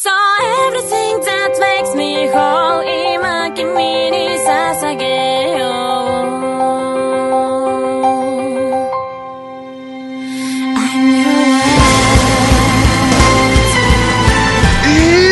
[0.00, 6.36] So everything that makes me whole 今君に捧げよう
[10.76, 11.36] I'm your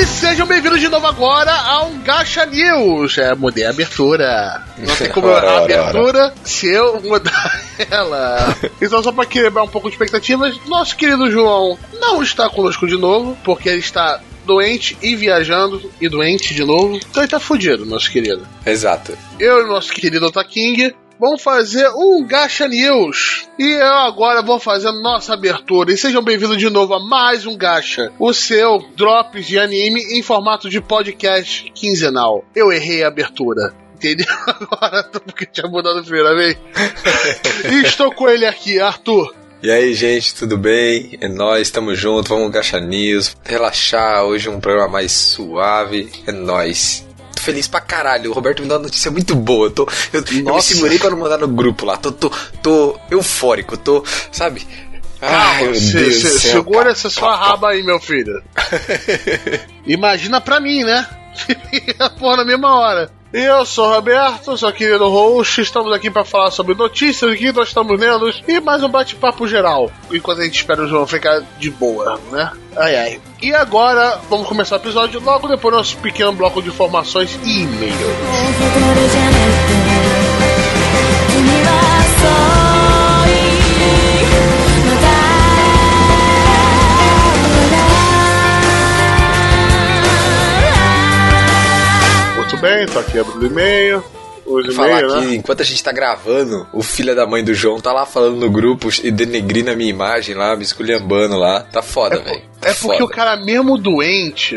[0.03, 3.19] E sejam bem-vindos de novo agora ao Gacha News.
[3.19, 4.63] É, mudei a abertura.
[4.79, 7.61] Não tem como Ora, a ora, abertura se eu mudar
[7.91, 8.57] ela.
[8.81, 12.97] Então, só para quebrar um pouco de expectativas, nosso querido João não está conosco de
[12.97, 16.96] novo, porque ele está doente e viajando e doente de novo.
[16.96, 18.48] Então ele tá fudido, nosso querido.
[18.66, 19.16] Exato.
[19.40, 23.48] Eu e nosso querido Ota King vamos fazer um Gacha News.
[23.60, 25.92] E eu agora vou fazer nossa abertura.
[25.92, 30.24] E sejam bem-vindos de novo a mais um Gacha, o seu Drops de anime em
[30.24, 32.44] formato de podcast quinzenal.
[32.56, 33.76] Eu errei a abertura.
[33.94, 34.26] Entendeu?
[34.48, 36.58] Agora, porque tinha mudado a primeira vez.
[37.70, 39.36] e estou com ele aqui, Arthur.
[39.62, 41.18] E aí, gente, tudo bem?
[41.20, 47.06] É nóis, tamo junto, vamos Gacha News, relaxar, hoje um programa mais suave, é nóis.
[47.36, 50.24] Tô feliz pra caralho, o Roberto me deu uma notícia muito boa, eu, tô, eu,
[50.32, 52.32] eu me segurei pra não mandar no grupo lá, tô, tô,
[52.64, 54.66] tô eufórico, tô, sabe?
[55.22, 58.42] Ai, meu Se- se- segura essa sua raba aí, meu filho.
[59.86, 61.06] Imagina pra mim, né?
[62.18, 63.12] Porra, na mesma hora.
[63.32, 65.62] Eu sou o Roberto, sou querido host.
[65.62, 69.92] Estamos aqui pra falar sobre notícias que nós estamos lendo e mais um bate-papo geral.
[70.12, 72.52] Enquanto a gente espera o João ficar de boa, né?
[72.76, 73.22] Ai ai.
[73.40, 77.62] E agora, vamos começar o episódio logo depois do nosso pequeno bloco de informações e
[77.62, 78.00] e-mails.
[92.62, 94.04] Bem, tô aqui abrindo e-mail.
[94.46, 95.36] Os Falar e-mails, que né?
[95.36, 98.50] enquanto a gente tá gravando, o filho da mãe do João tá lá falando no
[98.50, 101.62] grupo e denegrindo a minha imagem lá, me esculhambando lá.
[101.62, 102.42] Tá foda, velho.
[102.60, 103.06] Tá É porque foda.
[103.06, 104.56] o cara, mesmo doente,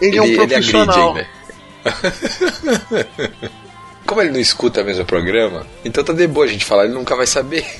[0.00, 1.14] ele, é um Ele- ele agride profissional.
[1.16, 1.28] ainda.
[4.06, 6.94] Como ele não escuta mesmo o programa, então tá de boa a gente falar, ele
[6.94, 7.66] nunca vai saber.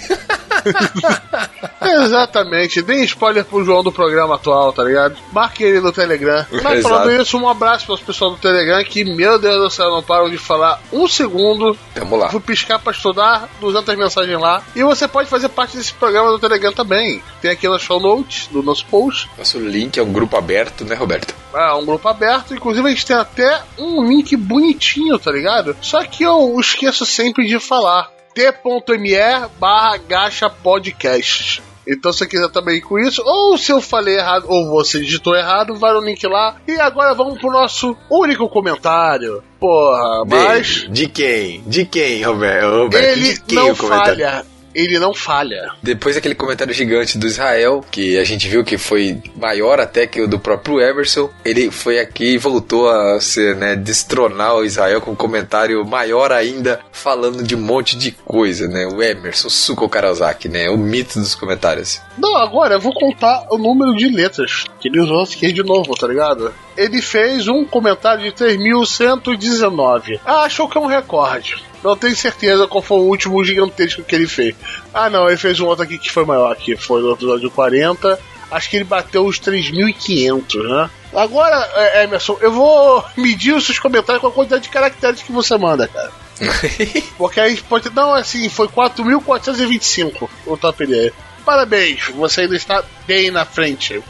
[1.80, 5.16] Exatamente, dê spoiler pro João do programa atual, tá ligado?
[5.32, 6.44] Marque ele no Telegram.
[6.62, 10.02] Mas falando isso, um abraço pros pessoal do Telegram que, meu Deus do céu, não
[10.02, 11.76] param de falar um segundo.
[11.94, 12.28] Tamo lá.
[12.30, 14.62] Fui piscar pra estudar, 200 mensagens lá.
[14.74, 17.22] E você pode fazer parte desse programa do Telegram também.
[17.40, 19.30] Tem aqui na show notes, do nosso post.
[19.38, 21.34] Nosso link é um grupo aberto, né, Roberto?
[21.54, 25.76] É um grupo aberto, inclusive a gente tem até um link bonitinho, tá ligado?
[25.80, 28.10] Só que eu esqueço sempre de falar.
[28.34, 29.16] t.me
[29.58, 31.62] barra gacha podcast.
[31.86, 34.98] Então se você quiser também ir com isso, ou se eu falei errado, ou você
[34.98, 36.56] digitou errado, vai no link lá.
[36.66, 39.42] E agora vamos pro nosso único comentário.
[39.60, 41.62] Porra, mas De, de quem?
[41.64, 42.82] De quem, Roberto?
[42.82, 44.24] Roberto ele de quem não o comentário?
[44.24, 44.55] falha.
[44.76, 45.70] Ele não falha.
[45.82, 50.20] Depois daquele comentário gigante do Israel, que a gente viu que foi maior até que
[50.20, 55.00] o do próprio Emerson, ele foi aqui e voltou a ser, né, destronar o Israel
[55.00, 58.86] com um comentário maior ainda, falando de um monte de coisa, né?
[58.86, 60.68] O Emerson Suko Karasaki, né?
[60.68, 62.02] O mito dos comentários.
[62.18, 65.94] Não, agora eu vou contar o número de letras que ele usou aqui de novo,
[65.94, 66.52] tá ligado?
[66.76, 70.20] Ele fez um comentário de 3.119.
[70.22, 71.64] Ah, achou que é um recorde.
[71.86, 74.56] Não tenho certeza qual foi o último gigantesco que ele fez.
[74.92, 78.18] Ah, não, ele fez um outro aqui que foi maior, que foi no episódio 40.
[78.50, 80.90] Acho que ele bateu os 3.500, né?
[81.14, 85.30] Agora, é, Emerson, eu vou medir os seus comentários com a quantidade de caracteres que
[85.30, 86.10] você manda, cara.
[87.16, 87.88] Porque aí pode.
[87.90, 91.14] Não, assim, foi 4.425 o top dele.
[91.44, 94.02] Parabéns, você ainda está bem na frente.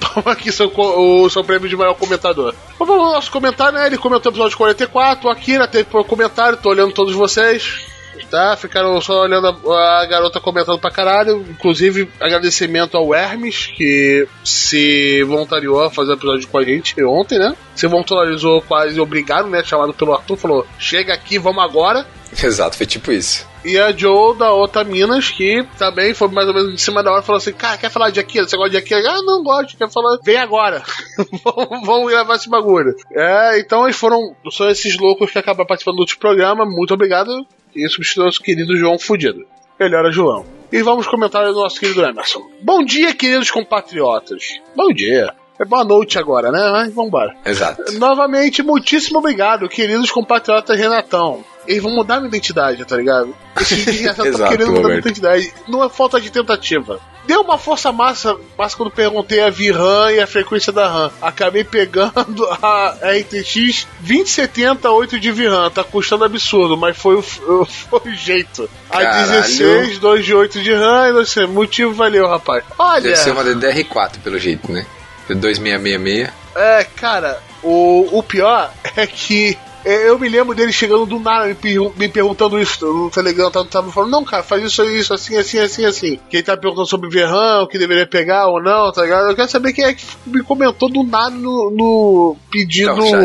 [0.00, 2.54] Toma aqui seu, o seu prêmio de maior comentador.
[2.78, 3.86] Vamos ao nosso comentário, né?
[3.86, 5.28] Ele comentou o episódio 44.
[5.28, 7.86] O Akira teve por comentário, tô olhando todos vocês.
[8.30, 8.56] Tá?
[8.56, 11.44] Ficaram só olhando a, a garota comentando pra caralho.
[11.48, 17.38] Inclusive, agradecimento ao Hermes, que se voluntariou a fazer o episódio com a gente ontem,
[17.38, 17.54] né?
[17.74, 19.62] Se voluntarizou quase obrigado, né?
[19.62, 22.06] Chamado pelo Arthur, falou: chega aqui, vamos agora.
[22.42, 23.46] Exato, foi tipo isso.
[23.66, 27.10] E a Joe da outra Minas, que também foi mais ou menos em cima da
[27.10, 28.46] hora, falou assim: Cara, quer falar de Akira?
[28.46, 29.10] Você gosta de Akira?
[29.10, 30.18] Ah, não gosto, quer falar.
[30.24, 30.84] Vem agora.
[31.42, 32.94] vamos, vamos gravar esse bagulho.
[33.10, 34.36] É, então eles foram.
[34.52, 36.64] São esses loucos que acabaram participando do outro programa.
[36.64, 37.44] Muito obrigado.
[37.74, 39.44] E substituiu nosso querido João Fudido.
[39.80, 40.46] Melhora, João.
[40.70, 42.48] E vamos comentar do nosso querido Emerson.
[42.62, 44.60] Bom dia, queridos compatriotas.
[44.76, 45.34] Bom dia.
[45.58, 46.70] É boa noite agora, né?
[46.70, 47.34] Mas vambora.
[47.44, 47.82] Exato.
[47.98, 51.44] Novamente, muitíssimo obrigado, queridos compatriotas Renatão.
[51.66, 53.34] Eles vão mudar minha identidade, tá ligado?
[53.64, 55.06] Já estão Exato, querendo mudar minha Roberto.
[55.06, 55.52] identidade.
[55.68, 57.00] Não é falta de tentativa.
[57.26, 61.10] Deu uma força massa, massa quando perguntei a VRAM e a frequência da RAM.
[61.20, 65.68] Acabei pegando a RTX 2070 8 de VRAM.
[65.70, 67.22] Tá custando absurdo, mas foi o,
[67.66, 68.70] foi o jeito.
[68.88, 69.26] A Caralho.
[69.42, 72.62] 16, 2 de 8 de RAM, e não sei, motivo valeu, rapaz.
[72.78, 74.86] Olha, Deve ser uma DDR4, pelo jeito, né?
[75.28, 76.30] 2666.
[76.54, 81.54] É, cara, o, o pior é que eu me lembro dele chegando do nada me,
[81.54, 85.36] per- me perguntando isso no Telegram, tava, tava falando, não, cara, faz isso, isso, assim,
[85.36, 86.20] assim, assim, assim.
[86.28, 89.28] Que ele tá perguntando sobre Verrão, que deveria pegar ou não, tá ligado?
[89.30, 92.94] Eu quero saber quem é que me comentou do nada no, no pedido.
[93.06, 93.22] Já,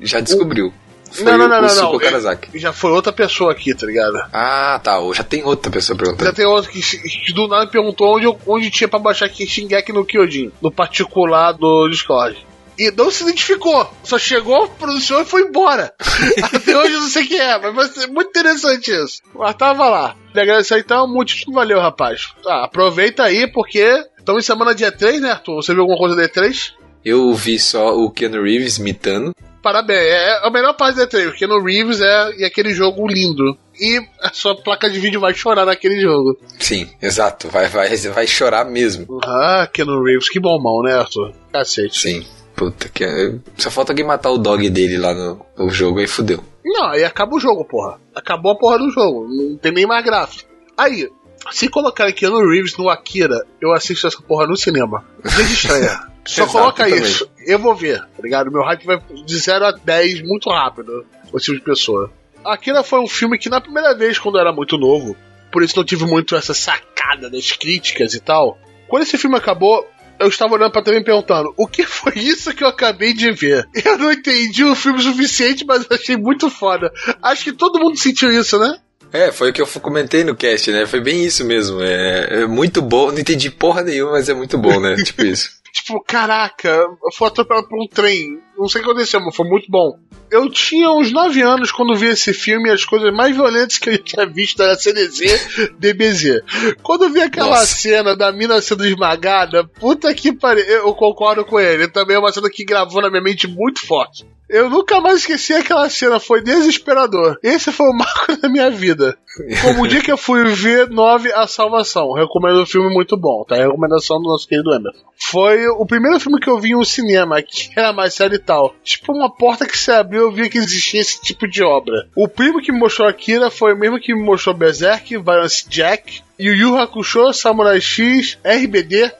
[0.00, 0.72] já descobriu.
[1.12, 2.38] Foi não, não, não, o não.
[2.54, 4.16] Já foi outra pessoa aqui, tá ligado?
[4.32, 4.92] Ah, tá.
[5.12, 6.32] Já tem outra pessoa Já perguntando.
[6.34, 9.92] tem outro que, que do nada me perguntou onde, onde tinha pra baixar aqui Shingeki
[9.92, 12.36] no Kyojin, no particular do Discord.
[12.80, 15.92] E não se identificou, só chegou, pronunciou e foi embora.
[16.42, 19.20] Até hoje eu não sei quem é, mas vai ser muito interessante isso.
[19.34, 20.16] Mas tava lá.
[20.34, 22.32] E agradecer então, muitíssimo valeu, rapaz.
[22.42, 23.84] Tá, aproveita aí, porque
[24.18, 25.56] estamos em semana dia 3, né, Arthur?
[25.56, 26.72] Você viu alguma coisa do E3?
[27.04, 29.34] Eu vi só o Keanu Reeves imitando.
[29.62, 33.58] Parabéns, é a melhor parte do E3, porque no Reeves é e aquele jogo lindo.
[33.78, 36.34] E a sua placa de vídeo vai chorar naquele jogo.
[36.58, 37.48] Sim, exato.
[37.48, 39.20] Vai, vai, vai chorar mesmo.
[39.22, 41.34] Ah, Keanu Reeves, que bom mão, né, Arthur?
[41.52, 41.98] Cacete.
[41.98, 42.39] Sim.
[42.60, 43.40] Puta que.
[43.56, 46.44] Só falta alguém matar o dog dele lá no, no jogo aí fudeu.
[46.62, 47.98] Não, aí acaba o jogo, porra.
[48.14, 49.26] Acabou a porra do jogo.
[49.30, 50.46] Não tem nem mais gráfico.
[50.76, 51.08] Aí,
[51.50, 55.02] se colocar Keanu Reeves no Akira, eu assisto essa porra no cinema.
[55.24, 56.00] Desde estreia.
[56.26, 57.00] Só Exato, coloca também.
[57.00, 57.26] isso.
[57.46, 58.52] Eu vou ver, tá ligado?
[58.52, 61.06] Meu hype vai de 0 a 10 muito rápido.
[61.32, 62.12] O tipo de pessoa.
[62.44, 65.16] Akira foi um filme que na primeira vez, quando eu era muito novo,
[65.50, 68.58] por isso não tive muito essa sacada das críticas e tal.
[68.86, 69.88] Quando esse filme acabou,
[70.20, 73.32] eu estava olhando pra TV me perguntando: o que foi isso que eu acabei de
[73.32, 73.66] ver?
[73.84, 76.92] Eu não entendi o filme suficiente, mas achei muito foda.
[77.22, 78.78] Acho que todo mundo sentiu isso, né?
[79.12, 80.86] É, foi o que eu comentei no cast, né?
[80.86, 81.80] Foi bem isso mesmo.
[81.82, 83.10] É, é muito bom.
[83.10, 84.94] Não entendi porra nenhuma, mas é muito bom, né?
[85.02, 85.50] tipo isso.
[85.72, 88.38] Tipo, caraca, eu fui atropelado por um trem.
[88.56, 89.98] Não sei o que aconteceu, mas foi muito bom.
[90.30, 93.98] Eu tinha uns 9 anos quando vi esse filme as coisas mais violentas que eu
[93.98, 96.42] tinha visto era CDZ, DBZ.
[96.82, 97.66] Quando vi aquela Nossa.
[97.66, 101.88] cena da mina sendo esmagada, puta que pariu, eu concordo com ele.
[101.88, 104.24] Também é uma cena que gravou na minha mente muito forte.
[104.50, 107.38] Eu nunca mais esqueci aquela cena, foi desesperador.
[107.40, 109.16] Esse foi o marco da minha vida.
[109.62, 112.12] Como o dia que eu fui ver 9 A Salvação.
[112.12, 113.54] Recomendo um filme muito bom, tá?
[113.54, 115.04] Recomendação do nosso querido Emerson.
[115.16, 118.40] Foi o primeiro filme que eu vi em um cinema, que era mais sério e
[118.40, 118.74] tal.
[118.82, 122.08] Tipo, uma porta que se abriu, eu vi que existia esse tipo de obra.
[122.16, 126.22] O primo que me mostrou Akira foi o mesmo que me mostrou Berserk, Violence Jack,
[126.40, 129.12] Yu Yu Hakusho, Samurai X, RBD.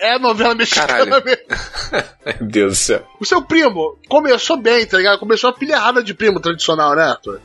[0.00, 1.24] É a novela mexicana Caralho.
[1.24, 1.42] mesmo.
[2.40, 3.06] Meu Deus do céu.
[3.20, 5.18] O seu primo começou bem, tá ligado?
[5.18, 7.40] Começou a pilha errada de primo tradicional, né, Arthur?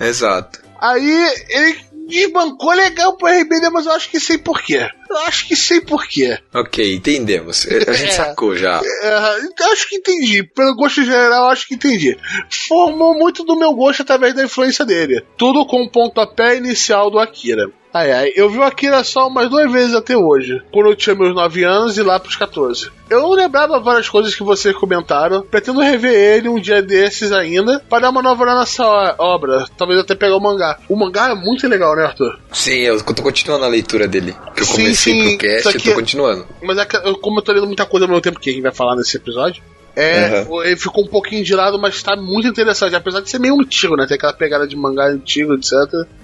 [0.00, 0.60] Exato.
[0.80, 1.78] Aí ele
[2.08, 4.88] desbancou legal pro RBD, mas eu acho que sei porquê.
[5.08, 6.38] Eu acho que sei porquê.
[6.54, 7.66] Ok, entendemos.
[7.66, 8.12] A gente É.
[8.12, 8.80] sacou já.
[9.02, 10.42] É, eu acho que entendi.
[10.42, 12.16] Pelo gosto geral, acho que entendi.
[12.50, 15.22] Formou muito do meu gosto através da influência dele.
[15.36, 17.70] Tudo com o pontapé inicial do Akira.
[17.94, 20.60] Ai, ai, eu vi o Akira só umas duas vezes até hoje.
[20.70, 22.90] Quando eu tinha meus 9 anos e lá pros 14.
[23.08, 25.40] Eu não lembrava várias coisas que vocês comentaram.
[25.42, 27.80] Pretendo rever ele um dia desses ainda.
[27.88, 28.84] Para dar uma nova olhada nessa
[29.18, 29.64] obra.
[29.78, 30.78] Talvez até pegar o mangá.
[30.90, 32.38] O mangá é muito legal, né, Arthur?
[32.52, 34.36] Sim, eu tô continuando a leitura dele.
[34.54, 36.46] Que eu Sim, comecei sim, pro cast e aqui tô é- continuando.
[36.62, 38.62] Mas é que como eu tô lendo muita coisa ao mesmo tempo que a gente
[38.62, 39.62] vai falar nesse episódio,
[39.94, 42.94] é, ele ficou um pouquinho de lado, mas tá muito interessante.
[42.94, 44.06] Apesar de ser meio antigo, né?
[44.06, 45.72] Tem aquela pegada de mangá antigo, etc.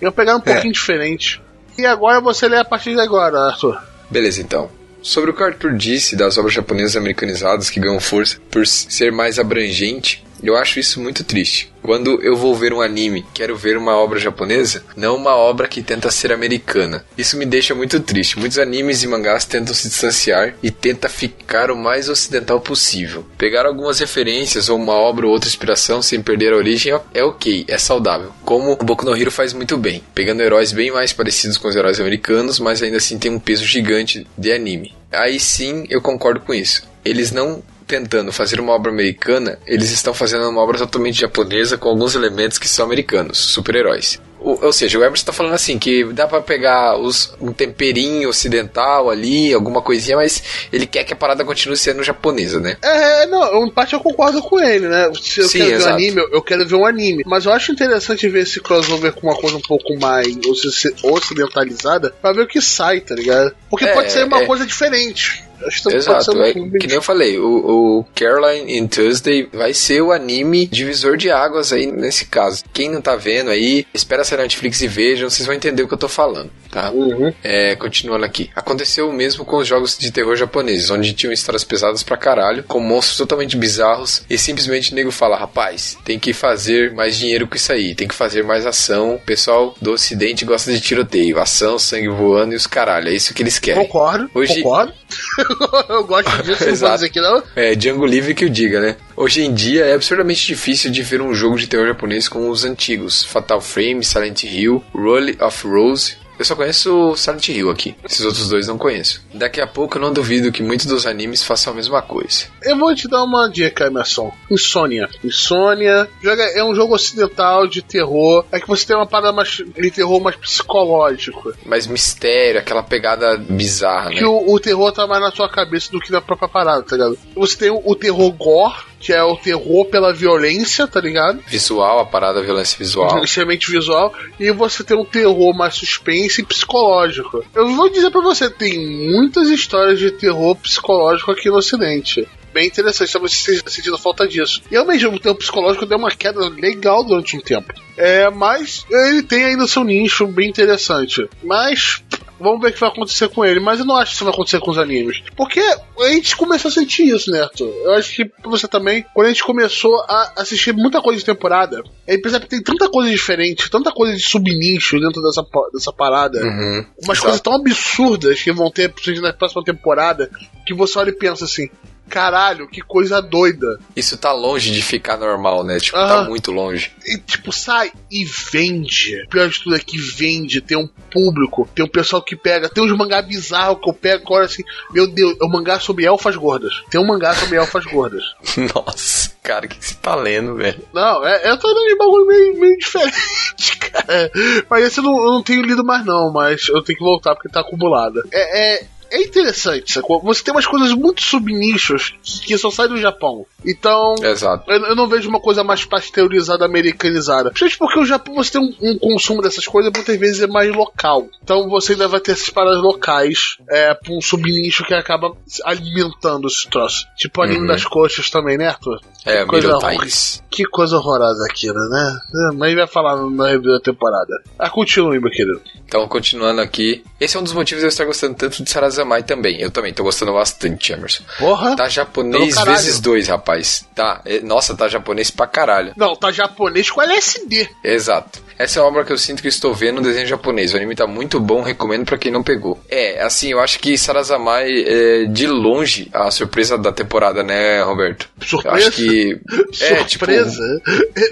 [0.01, 0.53] E uma pegada um É.
[0.53, 1.41] pouquinho diferente.
[1.79, 3.79] E agora você lê a partir de agora, Arthur.
[4.11, 4.71] Beleza, então.
[5.01, 9.39] Sobre o que Arthur disse das obras japonesas americanizadas que ganham força por ser mais
[9.39, 11.73] abrangente, eu acho isso muito triste.
[11.83, 15.83] Quando eu vou ver um anime, quero ver uma obra japonesa, não uma obra que
[15.83, 17.05] tenta ser americana.
[17.19, 18.39] Isso me deixa muito triste.
[18.39, 23.27] Muitos animes e mangás tentam se distanciar e tenta ficar o mais ocidental possível.
[23.37, 27.65] Pegar algumas referências ou uma obra ou outra inspiração sem perder a origem é ok,
[27.67, 28.33] é saudável.
[28.45, 31.75] Como o Boku no Hero faz muito bem, pegando heróis bem mais parecidos com os
[31.75, 34.95] heróis americanos, mas ainda assim tem um peso gigante de anime.
[35.11, 36.85] Aí sim eu concordo com isso.
[37.05, 37.63] Eles não
[37.93, 42.57] tentando fazer uma obra americana, eles estão fazendo uma obra totalmente japonesa com alguns elementos
[42.57, 44.19] que são americanos, super-heróis.
[44.45, 49.09] Ou seja, o Emerson tá falando assim, que dá pra pegar os, um temperinho ocidental
[49.09, 52.77] ali, alguma coisinha, mas ele quer que a parada continue sendo japonesa, né?
[52.83, 55.13] É, não, em parte eu concordo com ele, né?
[55.23, 55.95] Se eu Sim, quero ver um exato.
[55.95, 57.23] anime, eu- quero ver um anime.
[57.25, 62.13] Mas eu acho interessante ver esse crossover com uma coisa um pouco mais oci- ocidentalizada
[62.21, 63.55] pra ver o que sai, tá ligado?
[63.71, 64.47] Porque É, pode ser uma é.
[64.47, 65.45] coisa diferente.
[65.67, 70.01] Acho que Exato, é, que nem eu falei, o, o Caroline in Tuesday vai ser
[70.03, 72.65] o anime divisor de águas aí nesse caso.
[72.73, 75.95] Quem não tá vendo aí, espera ser Netflix e vejam, vocês vão entender o que
[75.95, 76.91] eu tô falando, tá?
[76.91, 77.33] Uhum.
[77.43, 78.51] É, continuando aqui.
[78.55, 82.65] Aconteceu o mesmo com os jogos de terror japoneses, onde tinham histórias pesadas pra caralho,
[82.65, 87.47] com monstros totalmente bizarros, e simplesmente o nego fala, rapaz, tem que fazer mais dinheiro
[87.47, 89.15] com isso aí, tem que fazer mais ação.
[89.15, 93.35] O pessoal do ocidente gosta de tiroteio, ação, sangue voando e os caralho, é isso
[93.35, 93.85] que eles querem.
[93.87, 94.93] Concordo, Hoje- concordo.
[95.89, 97.43] eu gosto disso, não vou dizer que não.
[97.57, 98.97] É, Django Livre que o diga, né?
[99.17, 102.65] Hoje em dia é absurdamente difícil de ver um jogo de terror japonês com os
[102.65, 103.25] antigos.
[103.25, 106.22] Fatal Frame, Silent Hill, Roll of Rose.
[106.39, 107.95] Eu só conheço Silent Hill aqui.
[108.05, 109.23] Esses outros dois não conheço.
[109.33, 112.47] Daqui a pouco eu não duvido que muitos dos animes façam a mesma coisa.
[112.63, 114.33] Eu vou te dar uma dica, Emerson.
[114.51, 115.09] Insônia.
[115.23, 116.09] Insônia
[116.55, 118.45] é um jogo ocidental de terror.
[118.51, 121.53] É que você tem uma parada mais de terror mais psicológico.
[121.65, 124.17] Mas mistério, aquela pegada bizarra, né?
[124.17, 126.97] Que o, o terror tá mais na sua cabeça do que na própria parada, tá
[126.97, 127.19] ligado?
[127.37, 131.43] Você tem o, o terror gore, que é o terror pela violência, tá ligado?
[131.49, 133.23] Visual, a parada violência visual.
[133.25, 137.45] extremamente visual, e você tem um terror mais suspense e psicológico.
[137.53, 138.79] Eu vou dizer pra você, tem
[139.11, 142.29] muitas histórias de terror psicológico aqui no Ocidente.
[142.55, 143.33] Bem interessante, estamos
[143.67, 144.63] sentindo falta disso.
[144.71, 147.73] E ao mesmo tempo, psicológico deu uma queda legal durante um tempo.
[147.97, 151.27] É, mas ele tem ainda seu nicho bem interessante.
[151.43, 152.03] Mas
[152.43, 154.33] Vamos ver o que vai acontecer com ele, mas eu não acho que isso vai
[154.33, 155.23] acontecer com os animes.
[155.37, 157.65] Porque a gente começou a sentir isso, Neto.
[157.65, 161.83] Eu acho que você também, quando a gente começou a assistir muita coisa de temporada,
[162.07, 165.93] a gente percebe que tem tanta coisa diferente, tanta coisa de subnicho dentro dessa, dessa
[165.93, 166.43] parada.
[166.43, 166.87] Uhum.
[167.03, 167.23] Umas Exato.
[167.23, 170.31] coisas tão absurdas que vão ter na próxima temporada,
[170.67, 171.69] que você olha e pensa assim.
[172.13, 173.81] Caralho, que coisa doida.
[173.97, 175.81] Isso tá longe de ficar normal, né?
[175.81, 176.29] Tipo, tá Aham.
[176.29, 176.93] muito longe.
[177.07, 179.23] E, tipo, sai e vende.
[179.23, 182.69] O pior de tudo é que vende, tem um público, tem um pessoal que pega,
[182.69, 186.05] tem uns mangá bizarros que eu pego agora assim, meu Deus, é um mangá sobre
[186.05, 186.83] elfas gordas.
[186.91, 188.23] Tem um mangá sobre elfas gordas.
[188.75, 190.83] Nossa, cara, o que que você tá lendo, velho?
[190.93, 194.31] Não, é, eu tô lendo de bagulho meio, meio diferente, cara.
[194.69, 197.35] Mas esse eu não, eu não tenho lido mais, não, mas eu tenho que voltar
[197.35, 198.23] porque tá acumulada.
[198.31, 200.21] É, é, é interessante, sacou?
[200.23, 202.15] Você tem umas coisas muito subnichos
[202.45, 203.47] que só saem do Japão.
[203.65, 204.15] Então.
[204.23, 204.71] Exato.
[204.71, 207.51] Eu, eu não vejo uma coisa mais pasteurizada, americanizada.
[207.51, 210.75] Principalmente porque o Japão você tem um, um consumo dessas coisas muitas vezes é mais
[210.75, 211.27] local.
[211.43, 216.47] Então você ainda vai ter essas paradas locais é, pra um subnicho que acaba alimentando
[216.49, 217.07] esse troço.
[217.17, 217.67] Tipo o anime Uhum.
[217.67, 219.01] das coxas também, né, Arthur?
[219.25, 219.97] É, Coisa ruim.
[219.99, 220.43] Times.
[220.51, 222.19] Que coisa horrorosa aquilo, né?
[222.51, 224.43] É, Mas vai falar na review da temporada.
[224.59, 225.61] Ah, continue, meu querido.
[225.87, 227.05] Então, continuando aqui.
[227.21, 228.69] Esse é um dos motivos de eu estar gostando tanto de
[229.03, 229.61] Sarazamai também.
[229.61, 231.25] Eu também tô gostando bastante, Emerson.
[231.39, 231.77] Porra!
[231.77, 233.85] Tá japonês vezes dois, rapaz.
[233.95, 234.21] Tá.
[234.25, 235.93] é- Nossa, tá japonês pra caralho.
[235.97, 237.69] Não, tá japonês com LSD.
[237.85, 238.41] Exato.
[238.59, 240.73] Essa é a obra que eu sinto que estou vendo no desenho japonês.
[240.73, 242.81] O anime tá muito bom, recomendo pra quem não pegou.
[242.89, 248.29] É, assim, eu acho que Sarazamai é de longe a surpresa da temporada, né, Roberto?
[248.41, 248.89] Eu Surpresa?
[248.89, 249.41] acho que.
[249.83, 250.25] É, tipo.
[250.25, 250.83] Surpresa?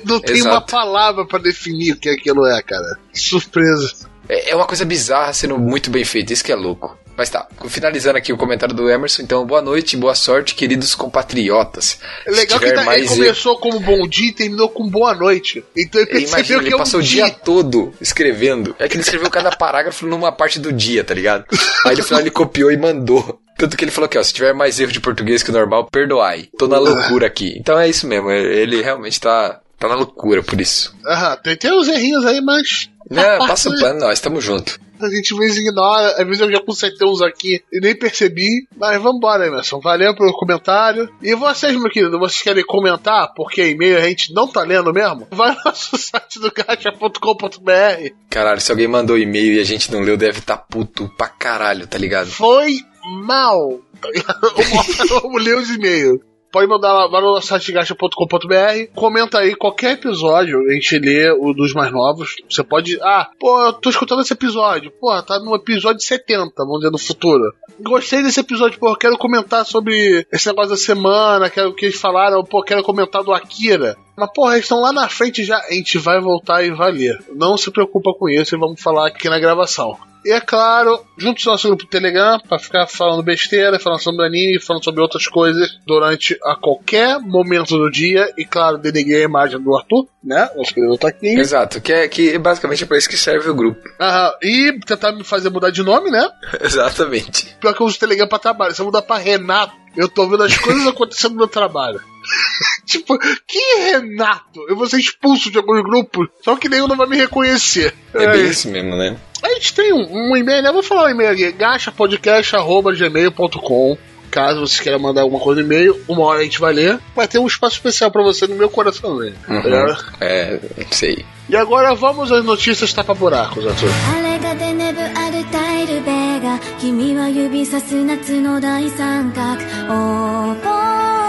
[0.05, 0.55] Não tem Exato.
[0.55, 2.99] uma palavra pra definir o que aquilo é, cara.
[3.13, 3.93] Surpresa.
[4.29, 6.97] É é uma coisa bizarra sendo muito bem feita, isso que é louco.
[7.21, 11.99] Mas tá, finalizando aqui o comentário do Emerson, então boa noite, boa sorte, queridos compatriotas.
[12.27, 15.63] É legal que tá- ele mais começou como bom dia e terminou com boa noite.
[15.77, 17.27] Então ele Eu percebeu imagino, que ele é um passou o dia.
[17.27, 18.75] dia todo escrevendo.
[18.79, 21.45] É que ele escreveu cada parágrafo numa parte do dia, tá ligado?
[21.85, 23.39] Aí no final ele copiou e mandou.
[23.59, 25.91] Tanto que ele falou que, ó, se tiver mais erro de português que o normal,
[25.93, 26.49] perdoai.
[26.59, 27.55] Tô na loucura aqui.
[27.61, 30.97] Então é isso mesmo, ele realmente tá, tá na loucura por isso.
[31.07, 32.89] Aham, tem, tem uns errinhos aí, mas.
[33.11, 34.79] Não, passa o pano, nós estamos junto.
[35.01, 38.69] A gente às vezes ignora, às vezes eu já consertei uns aqui e nem percebi.
[38.77, 39.81] Mas vambora, Emerson.
[39.81, 41.09] Valeu pelo comentário.
[41.23, 43.33] E vocês, meu querido, vocês querem comentar?
[43.35, 45.27] Porque e-mail a gente não tá lendo mesmo?
[45.31, 48.15] Vai no nosso site do gacha.com.br.
[48.29, 51.87] Caralho, se alguém mandou e-mail e a gente não leu, deve tá puto pra caralho,
[51.87, 52.31] tá ligado?
[52.31, 52.77] Foi
[53.25, 53.81] mal.
[54.13, 55.21] Ligado?
[55.23, 56.21] Vamos ler os e-mails.
[56.53, 61.31] Pode mandar lá, vai no nosso site gacha.com.br, comenta aí qualquer episódio, a gente lê
[61.31, 62.37] o dos mais novos.
[62.51, 62.99] Você pode.
[63.01, 64.91] Ah, pô, eu tô escutando esse episódio.
[65.01, 67.55] Pô, tá no episódio 70, vamos dizer, no futuro.
[67.81, 72.43] Gostei desse episódio, pô, quero comentar sobre esse negócio da semana, quero que eles falaram,
[72.43, 73.97] pô, quero comentar do Akira.
[74.17, 75.59] Mas, porra, eles estão lá na frente já.
[75.59, 77.19] A gente vai voltar e vai ler.
[77.33, 79.97] Não se preocupa com isso e vamos falar aqui na gravação.
[80.25, 84.61] E é claro, junto ao nosso grupo Telegram, pra ficar falando besteira, falando sobre anime,
[84.61, 88.31] falando sobre outras coisas durante a qualquer momento do dia.
[88.37, 90.49] E claro, deneguei a imagem do Arthur, né?
[90.57, 91.41] Nosso querido Taquinho.
[91.41, 93.81] Exato, que, é, que basicamente é pra isso que serve o grupo.
[93.99, 96.29] Aham, e tentar me fazer mudar de nome, né?
[96.61, 97.57] Exatamente.
[97.59, 98.75] Pior que eu uso o Telegram pra trabalho.
[98.75, 102.01] Se eu mudar pra Renato, eu tô vendo as coisas acontecendo no meu trabalho.
[102.85, 104.61] tipo, que Renato?
[104.69, 107.95] Eu vou ser expulso de alguns grupos, só que nenhum não vai me reconhecer.
[108.15, 109.17] É bem isso mesmo, né?
[109.44, 110.72] A gente tem um, um e-mail, né?
[110.72, 113.98] Vou falar um e-mail aqui: gachapodcast.gmail.com.
[114.32, 117.00] Caso você queira mandar alguma coisa no e-mail, uma hora a gente vai ler.
[117.16, 119.32] Vai ter um espaço especial pra você no meu coração, né?
[119.48, 119.96] Uhum.
[120.20, 120.60] É,
[120.92, 121.24] sei.
[121.48, 123.88] E agora vamos às notícias tapa-buracos, Arthur.
[123.88, 129.64] あれがデネブアルタイルベが君は指さす夏の大三角覚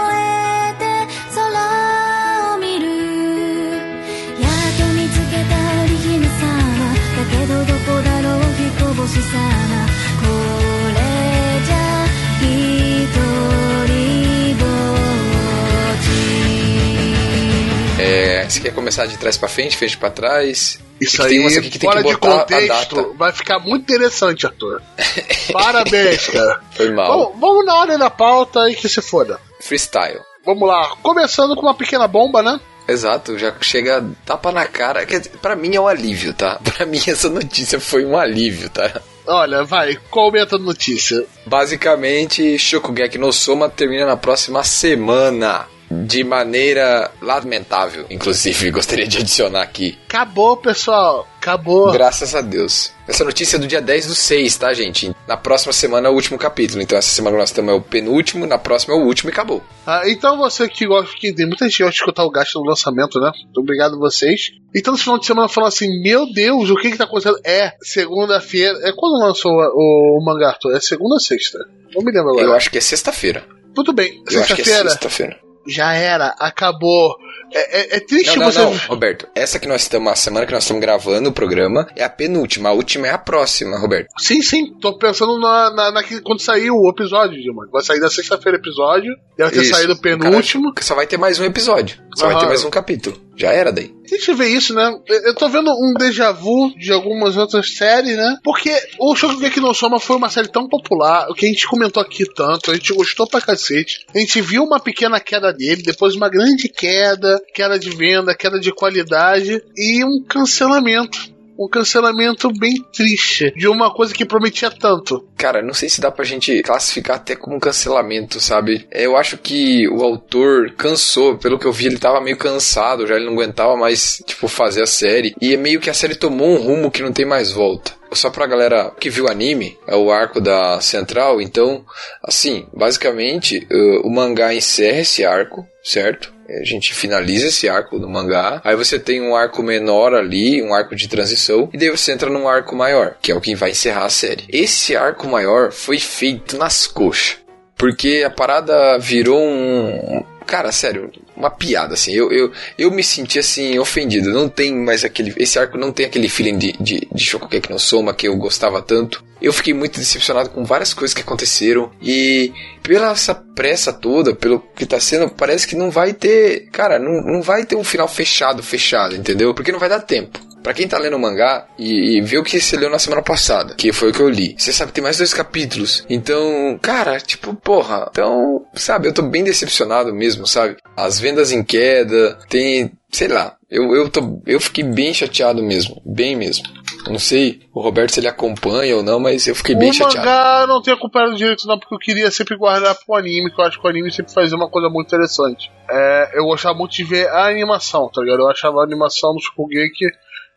[18.52, 20.78] Você quer começar de trás pra frente, frente pra trás?
[21.00, 23.58] Isso que tem aí, umas aqui que tem fora que de botar contexto, vai ficar
[23.58, 24.82] muito interessante, Arthur.
[25.50, 26.60] Parabéns, cara.
[26.72, 27.06] Foi mal.
[27.06, 29.40] Vamos, vamos na ordem da pauta aí que se foda.
[29.58, 30.20] Freestyle.
[30.44, 32.60] Vamos lá, começando com uma pequena bomba, né?
[32.86, 35.06] Exato, já chega tapa na cara.
[35.40, 36.60] Pra mim é um alívio, tá?
[36.76, 39.00] Pra mim essa notícia foi um alívio, tá?
[39.26, 41.24] Olha, vai, comenta a notícia.
[41.46, 45.71] Basicamente, Shokugeki no Soma termina na próxima semana.
[46.04, 49.98] De maneira lamentável, inclusive, gostaria de adicionar aqui.
[50.08, 51.26] Acabou, pessoal.
[51.40, 51.90] Acabou.
[51.92, 52.92] Graças a Deus.
[53.06, 55.14] Essa notícia é do dia 10 do 6, tá, gente?
[55.26, 56.80] Na próxima semana é o último capítulo.
[56.80, 59.62] Então essa semana nós estamos é o penúltimo, na próxima é o último e acabou.
[59.86, 62.60] Ah, então você que gosta, que tem muita gente que gosta de escutar o gasto
[62.60, 63.32] no lançamento, né?
[63.44, 64.52] Muito obrigado a vocês.
[64.74, 67.40] Então no final de semana falando assim, meu Deus, o que que tá acontecendo?
[67.44, 68.78] É, segunda-feira.
[68.82, 70.56] É quando lançou o, o mangá?
[70.74, 71.58] É segunda ou sexta?
[71.94, 72.46] Não me lembro agora.
[72.46, 73.44] Eu acho que é sexta-feira.
[73.74, 75.40] Tudo bem, que é sexta-feira sexta-feira.
[75.66, 77.16] Já era, acabou.
[77.54, 78.60] É, é- é triste Não, não, você.
[78.60, 79.28] não, Roberto.
[79.34, 82.70] Essa que nós estamos, a semana que nós estamos gravando o programa é a penúltima.
[82.70, 84.08] A última é a próxima, Roberto.
[84.18, 87.68] Sim, sim, tô pensando na, na, na- quando sair o episódio, Dilma.
[87.70, 89.74] Vai sair na sexta-feira o episódio, e vai ter Isso.
[89.74, 90.72] saído o penúltimo.
[90.72, 92.00] Cara, só vai ter mais um episódio.
[92.14, 93.20] Só vai ter mais um capítulo.
[93.36, 93.94] Já era daí.
[94.04, 94.94] A gente vê isso, né?
[95.08, 98.36] Eu eu tô vendo um déjà vu de algumas outras séries, né?
[98.44, 102.02] Porque o Shokugeki no Soma foi uma série tão popular, o que a gente comentou
[102.02, 104.06] aqui tanto, a gente gostou pra cacete.
[104.14, 108.60] A gente viu uma pequena queda dele, depois uma grande queda, queda de venda, queda
[108.60, 111.32] de qualidade e um cancelamento.
[111.58, 115.28] Um cancelamento bem triste de uma coisa que prometia tanto.
[115.36, 118.86] Cara, não sei se dá pra gente classificar até como um cancelamento, sabe?
[118.90, 123.16] Eu acho que o autor cansou, pelo que eu vi, ele tava meio cansado, já
[123.16, 125.34] ele não aguentava mais, tipo, fazer a série.
[125.40, 128.01] E é meio que a série tomou um rumo que não tem mais volta.
[128.14, 131.84] Só pra galera que viu o anime, é o arco da Central, então,
[132.22, 136.32] assim, basicamente, eh, o mangá encerra esse arco, certo?
[136.48, 138.60] A gente finaliza esse arco do mangá.
[138.64, 141.70] Aí você tem um arco menor ali, um arco de transição.
[141.72, 144.44] E daí você entra num arco maior, que é o que vai encerrar a série.
[144.50, 147.38] Esse arco maior foi feito nas coxas.
[147.76, 150.24] Porque a parada virou um.
[150.52, 152.12] Cara, sério, uma piada, assim.
[152.12, 154.30] Eu, eu, eu me senti, assim, ofendido.
[154.34, 155.32] Não tem mais aquele.
[155.38, 158.82] Esse arco não tem aquele feeling de, de, de Shokugeki no Soma que eu gostava
[158.82, 159.24] tanto.
[159.40, 161.90] Eu fiquei muito decepcionado com várias coisas que aconteceram.
[162.02, 166.68] E pela essa pressa toda, pelo que tá sendo, parece que não vai ter.
[166.70, 169.54] Cara, não, não vai ter um final fechado, fechado, entendeu?
[169.54, 170.38] Porque não vai dar tempo.
[170.62, 173.22] Pra quem tá lendo o mangá e, e viu o que você leu na semana
[173.22, 176.04] passada, que foi o que eu li, você sabe que tem mais dois capítulos.
[176.08, 178.08] Então, cara, tipo, porra.
[178.10, 180.76] Então, sabe, eu tô bem decepcionado mesmo, sabe?
[180.96, 182.92] As vendas em queda, tem.
[183.10, 183.56] Sei lá.
[183.70, 186.00] Eu, eu, tô, eu fiquei bem chateado mesmo.
[186.04, 186.64] Bem mesmo.
[187.08, 190.26] Não sei o Roberto se ele acompanha ou não, mas eu fiquei bem o chateado.
[190.26, 193.64] mangá não tenho acompanhado direito, não, porque eu queria sempre guardar pro anime, que eu
[193.64, 195.70] acho que o anime sempre fazia uma coisa muito interessante.
[195.90, 198.40] É, eu gostava muito de ver a animação, tá ligado?
[198.40, 200.06] Eu achava a animação do Shokugeki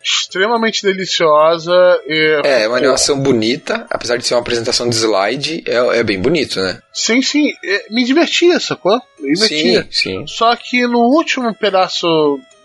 [0.06, 1.74] extremamente deliciosa.
[2.08, 6.04] E, É, é uma animação bonita, apesar de ser uma apresentação de slide, é, é
[6.04, 6.80] bem bonito, né?
[6.94, 9.02] Sim, sim, é, me divertia, sacou?
[9.20, 9.82] Me divertia.
[9.84, 10.28] Sim, sim.
[10.28, 12.08] Só que no último pedaço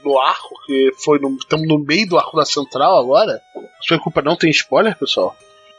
[0.05, 1.37] do arco, que foi no.
[1.37, 3.41] Estamos no meio do arco da central agora.
[3.55, 5.35] Não se preocupa, não tem spoiler, pessoal.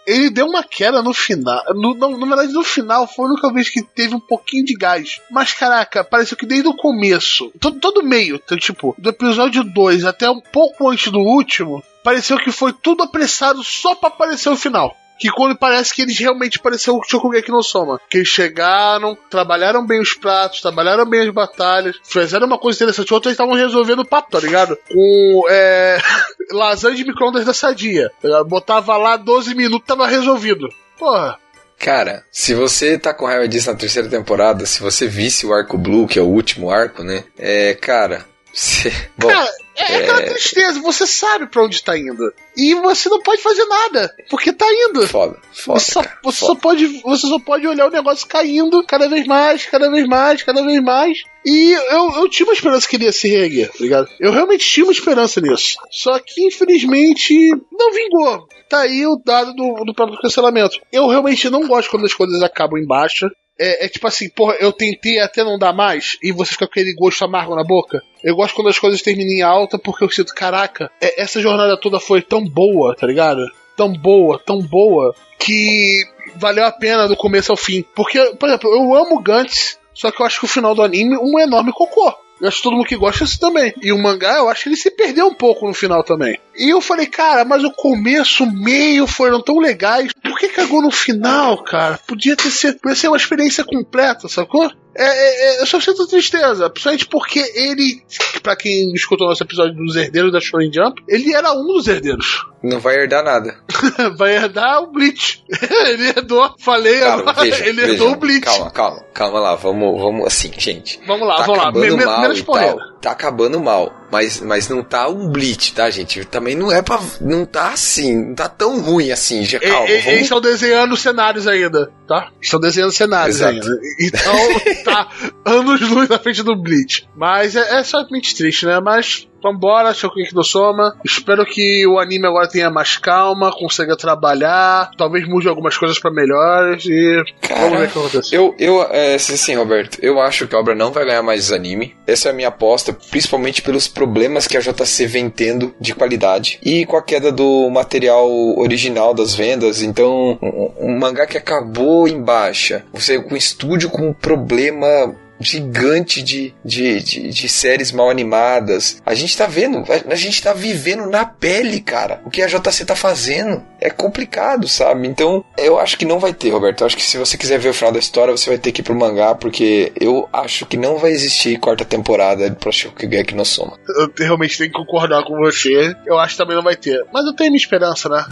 [0.06, 1.64] Ele deu uma queda no final.
[1.76, 4.74] No, não, na verdade, no final foi a única vez que teve um pouquinho de
[4.74, 5.22] gás.
[5.30, 10.30] Mas caraca, pareceu que desde o começo, todo, todo meio, tipo, do episódio 2 até
[10.30, 14.96] um pouco antes do último, pareceu que foi tudo apressado só pra aparecer o final.
[15.22, 18.02] Que quando parece que eles realmente pareceram o Shokugeki no Soma.
[18.10, 23.14] Que eles chegaram, trabalharam bem os pratos, trabalharam bem as batalhas, fizeram uma coisa interessante.
[23.14, 24.76] Outros estavam resolvendo o papo, tá ligado?
[24.92, 26.00] Com é,
[26.52, 28.10] lasanha de micro-ondas da sadia.
[28.20, 28.44] tá?
[28.44, 30.68] Botava lá 12 minutos, tava resolvido.
[30.98, 31.38] Porra.
[31.78, 35.78] Cara, se você tá com raiva disso na terceira temporada, se você visse o arco
[35.78, 37.26] Blue, que é o último arco, né?
[37.38, 38.92] É, cara, você.
[39.16, 42.34] Bom, Cara, é, aquela tristeza, você sabe pra onde tá indo.
[42.56, 45.08] E você não pode fazer nada, porque tá indo.
[45.08, 45.80] foda, foda.
[45.80, 46.54] Você, só, cara, você foda.
[46.54, 50.44] só pode, você só pode olhar o negócio caindo cada vez mais, cada vez mais,
[50.44, 51.24] cada vez mais.
[51.46, 54.08] E eu, eu tinha uma esperança que ele ia se reerguer, tá ligado?
[54.20, 55.76] Eu realmente tinha uma esperança nisso.
[55.90, 58.48] Só que, infelizmente, não vingou.
[58.70, 60.80] Tá aí o dado do, do próprio cancelamento.
[60.92, 63.28] Eu realmente não gosto quando as coisas acabam em baixa.
[63.64, 66.72] É, é tipo assim, porra, eu tentei até não dar mais e você fica com
[66.72, 68.02] aquele gosto amargo na boca.
[68.24, 71.78] Eu gosto quando as coisas terminam em alta porque eu sinto, caraca, é- essa jornada
[71.80, 73.42] toda foi tão boa, tá ligado?
[73.78, 76.04] Tão boa, tão boa, que
[76.36, 77.86] valeu a pena do começo ao fim.
[77.96, 81.16] Porque, por exemplo, eu amo Gantz, só que eu acho que o final do anime
[81.16, 82.14] é um enorme cocô.
[82.42, 83.72] Eu acho que todo mundo que gosta isso também.
[83.82, 86.40] E o mangá, eu acho que ele se perdeu um pouco no final também.
[86.58, 90.12] E eu falei, cara, mas o começo, o meio foram tão legais.
[90.14, 92.00] Por que cagou no final, cara?
[92.08, 94.72] Podia ter sido, podia ser uma experiência completa, sacou?
[94.96, 98.04] É, é, é, eu só sinto tristeza, principalmente porque ele,
[98.42, 102.46] pra quem escutou nosso episódio dos herdeiros da Shonen Jump, ele era um dos herdeiros.
[102.64, 103.56] Não vai herdar nada.
[104.18, 105.44] vai herdar o Bleach.
[105.88, 108.42] ele herdou, falei, Cara, veja, ele veja, herdou o Bleach.
[108.46, 111.00] Calma, calma, calma lá, vamos, vamos assim, gente.
[111.08, 112.92] Vamos lá, tá vamos lá, acabando Me- mal menos e porrada.
[113.02, 116.24] Tá acabando mal, mas, mas não tá um Bleach, tá, gente?
[116.26, 117.00] Também não é pra.
[117.20, 120.22] Não tá assim, não tá tão ruim assim, já E- calma, e- Eles vamos.
[120.22, 122.30] estão desenhando cenários ainda, tá?
[122.40, 123.54] Estão desenhando cenários Exato.
[123.54, 123.80] ainda.
[124.00, 125.10] Então, tá
[125.46, 127.08] anos luz na frente do Bleach.
[127.16, 128.80] Mas é, é somente triste, né?
[128.80, 130.96] Mas vambora, Shokugeki no Soma.
[131.04, 136.12] Espero que o anime agora tenha mais calma, consiga trabalhar, talvez mude algumas coisas pra
[136.12, 138.36] melhores e vamos ver o que acontece.
[138.36, 141.52] Eu, eu, é, sim, sim, Roberto, eu acho que a obra não vai ganhar mais
[141.52, 141.96] anime.
[142.06, 146.60] Essa é a minha aposta, principalmente pelos problemas que a JC vem tendo de qualidade
[146.64, 149.82] e com a queda do material original das vendas.
[149.82, 156.22] Então, um, um mangá que acabou em baixa, você com estúdio com um problema gigante
[156.22, 159.02] de, de, de, de séries mal animadas.
[159.06, 162.48] A gente tá vendo, a, a gente tá vivendo na pele, cara, o que a
[162.48, 163.64] JC tá fazendo.
[163.80, 165.08] É complicado, sabe?
[165.08, 166.82] Então, eu acho que não vai ter, Roberto.
[166.82, 168.82] Eu acho que se você quiser ver o final da história, você vai ter que
[168.82, 173.44] ir pro mangá, porque eu acho que não vai existir quarta temporada pra Shokugeki no
[173.44, 173.80] Soma.
[173.98, 175.96] Eu realmente tenho que concordar com você.
[176.06, 177.04] Eu acho que também não vai ter.
[177.12, 178.24] Mas eu tenho minha esperança, né?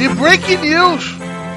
[0.00, 1.04] E breaking news!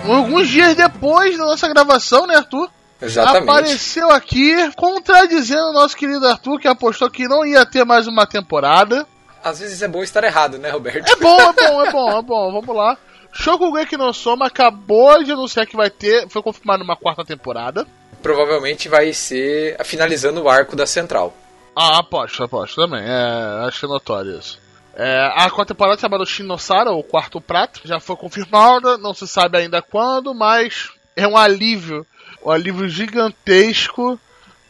[0.05, 2.69] Alguns dias depois da nossa gravação, né, Arthur?
[3.01, 3.43] Exatamente.
[3.43, 8.27] Apareceu aqui contradizendo o nosso querido Arthur, que apostou que não ia ter mais uma
[8.27, 9.07] temporada.
[9.41, 11.09] Às vezes é bom estar errado, né, Roberto?
[11.09, 12.51] É bom, é bom, é bom, é bom.
[12.51, 12.97] Vamos lá.
[13.31, 17.87] Shokugeki no Soma acabou de anunciar que vai ter, foi confirmado uma quarta temporada.
[18.21, 21.33] Provavelmente vai ser finalizando o arco da Central.
[21.73, 23.03] Ah, aposto, aposto também.
[23.03, 24.62] É, acho que notório isso.
[24.95, 29.57] É, a quarta temporada chamada Shinosara, o quarto prato, já foi confirmada, não se sabe
[29.57, 32.05] ainda quando, mas é um alívio,
[32.45, 34.19] um alívio gigantesco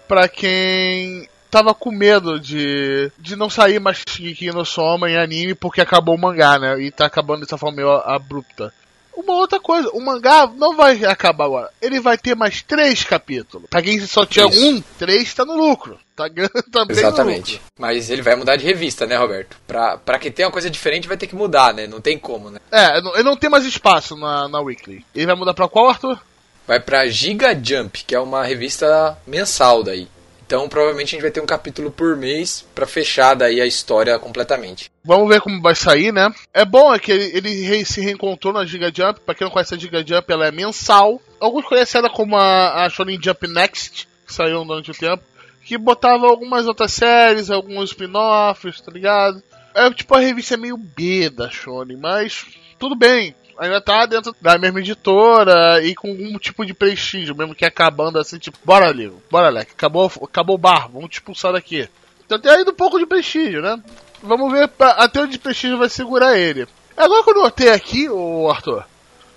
[0.07, 5.53] pra quem tava com medo de, de não sair mais Shingeki no Soma em anime
[5.53, 6.81] porque acabou o mangá, né?
[6.81, 8.73] E tá acabando dessa forma meio abrupta.
[9.15, 11.69] Uma outra coisa, o mangá não vai acabar agora.
[11.81, 13.67] Ele vai ter mais três capítulos.
[13.69, 14.65] Pra quem só tinha Isso.
[14.65, 15.99] um, três tá no lucro.
[16.15, 16.29] Tá,
[16.71, 17.61] tá bem Exatamente.
[17.77, 19.57] Mas ele vai mudar de revista, né, Roberto?
[19.67, 21.87] Pra, pra que tenha uma coisa diferente vai ter que mudar, né?
[21.87, 22.59] Não tem como, né?
[22.71, 25.05] É, ele não tem mais espaço na, na Weekly.
[25.13, 26.19] Ele vai mudar pra qual, Arthur?
[26.65, 30.07] Vai pra Giga Jump, que é uma revista mensal daí.
[30.53, 34.19] Então provavelmente a gente vai ter um capítulo por mês pra fechar daí a história
[34.19, 34.91] completamente.
[35.03, 36.31] Vamos ver como vai sair, né?
[36.53, 39.19] É bom é que ele, ele se reencontrou na Giga Jump.
[39.21, 41.19] Pra quem não conhece a Giga Jump, ela é mensal.
[41.39, 45.23] Alguns conhecem ela como a, a Shonen Jump Next, que saiu durante o tempo.
[45.65, 49.41] Que botava algumas outras séries, alguns spin-offs, tá ligado?
[49.73, 52.45] É tipo a revista meio B da Shonen, mas
[52.77, 53.33] tudo bem.
[53.57, 58.17] Ainda tá dentro da mesma editora e com algum tipo de prestígio, mesmo que acabando
[58.19, 61.87] assim, tipo, bora livro, bora Leque, acabou, acabou o bar, vamos te expulsar daqui.
[62.25, 63.81] Então tem ainda um pouco de prestígio, né?
[64.21, 66.67] Vamos ver pra- até onde o prestígio vai segurar ele.
[66.97, 68.85] Agora que eu notei aqui, o Arthur,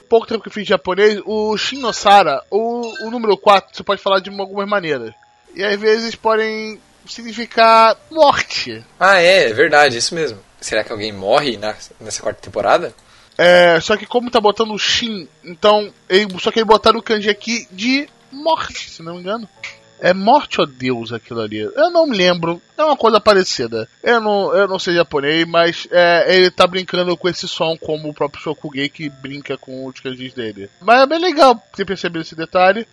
[0.09, 4.21] pouco tempo que eu fiz japonês, o Shinosara, o, o número 4, você pode falar
[4.21, 5.13] de algumas maneiras.
[5.55, 8.85] E às vezes podem significar morte.
[8.99, 10.39] Ah, é, é verdade, isso mesmo.
[10.61, 12.95] Será que alguém morre na- nessa quarta temporada?
[13.39, 17.03] É, só que como tá botando o Shin, então, ele, só que ele botaram o
[17.03, 19.49] kanji aqui de morte, se não me engano.
[19.99, 21.59] É morte ou Deus aquilo ali?
[21.59, 22.61] Eu não me lembro.
[22.77, 23.89] É uma coisa parecida.
[24.03, 28.11] Eu não, eu não sei japonês, mas é, ele tá brincando com esse som como
[28.11, 30.69] o próprio Shokugeki brinca com os kanjis dele.
[30.83, 32.87] Mas é bem legal ter percebido esse detalhe.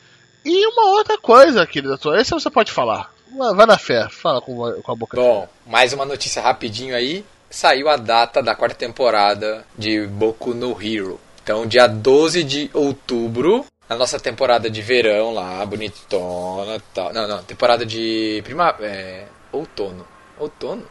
[0.45, 3.13] E uma outra coisa, querido ator, esse você pode falar.
[3.37, 5.17] Vai vai na fé, fala com, com a boca.
[5.17, 7.25] Bom, mais uma notícia rapidinho aí.
[7.53, 11.19] Saiu a data da quarta temporada de Boku no Hero.
[11.43, 17.13] Então, dia 12 de outubro, a nossa temporada de verão lá, bonitona e tal.
[17.13, 18.75] Não, não, temporada de prima...
[18.79, 20.07] É, outono.
[20.39, 20.83] Outono?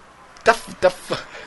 [0.45, 0.93] Tá, tá...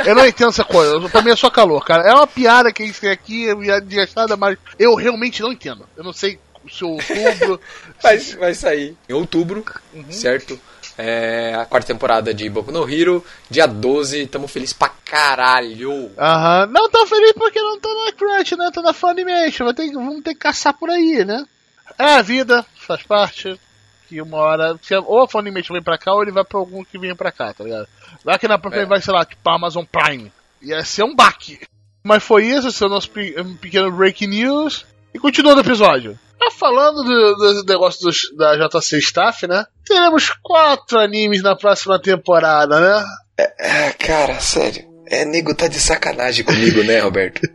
[0.06, 1.00] Eu não entendo essa coisa.
[1.08, 2.04] Pra mim é só calor, cara.
[2.04, 5.88] É uma piada que a gente tem aqui, é engraçada, mas eu realmente não entendo.
[5.96, 6.38] Eu não sei
[6.70, 7.62] se outubro.
[8.04, 9.64] vai, vai sair em outubro,
[10.10, 10.60] certo?
[10.98, 13.24] É, a quarta temporada de Boku no Hero.
[13.50, 16.12] Dia 12, tamo feliz pra caralho.
[16.18, 16.68] Aham.
[16.68, 18.70] Não tô feliz porque não tô na Crunch, né?
[18.74, 19.72] Tô na Funimation.
[19.74, 21.46] Ter, vamos ter que caçar por aí, né?
[22.00, 23.60] É a vida, faz parte.
[24.08, 24.80] Que uma hora.
[25.06, 27.54] Ou a Funimation vem pra cá, ou ele vai pra algum que vem pra cá,
[27.54, 27.88] tá ligado?
[28.24, 28.88] Vai que na próxima É.
[28.88, 30.32] vai, sei lá, tipo a Amazon Prime.
[30.62, 31.60] Ia ser um baque.
[32.04, 34.86] Mas foi isso, esse é o nosso pe- pequeno breaking news.
[35.14, 36.18] E continuando o episódio.
[36.46, 39.66] Tá falando do, do negócio dos- da JC Staff, né?
[39.86, 43.04] Teremos quatro animes na próxima temporada, né?
[43.60, 44.86] É, cara, sério.
[45.08, 47.42] É, nego tá de sacanagem comigo, né, Roberto?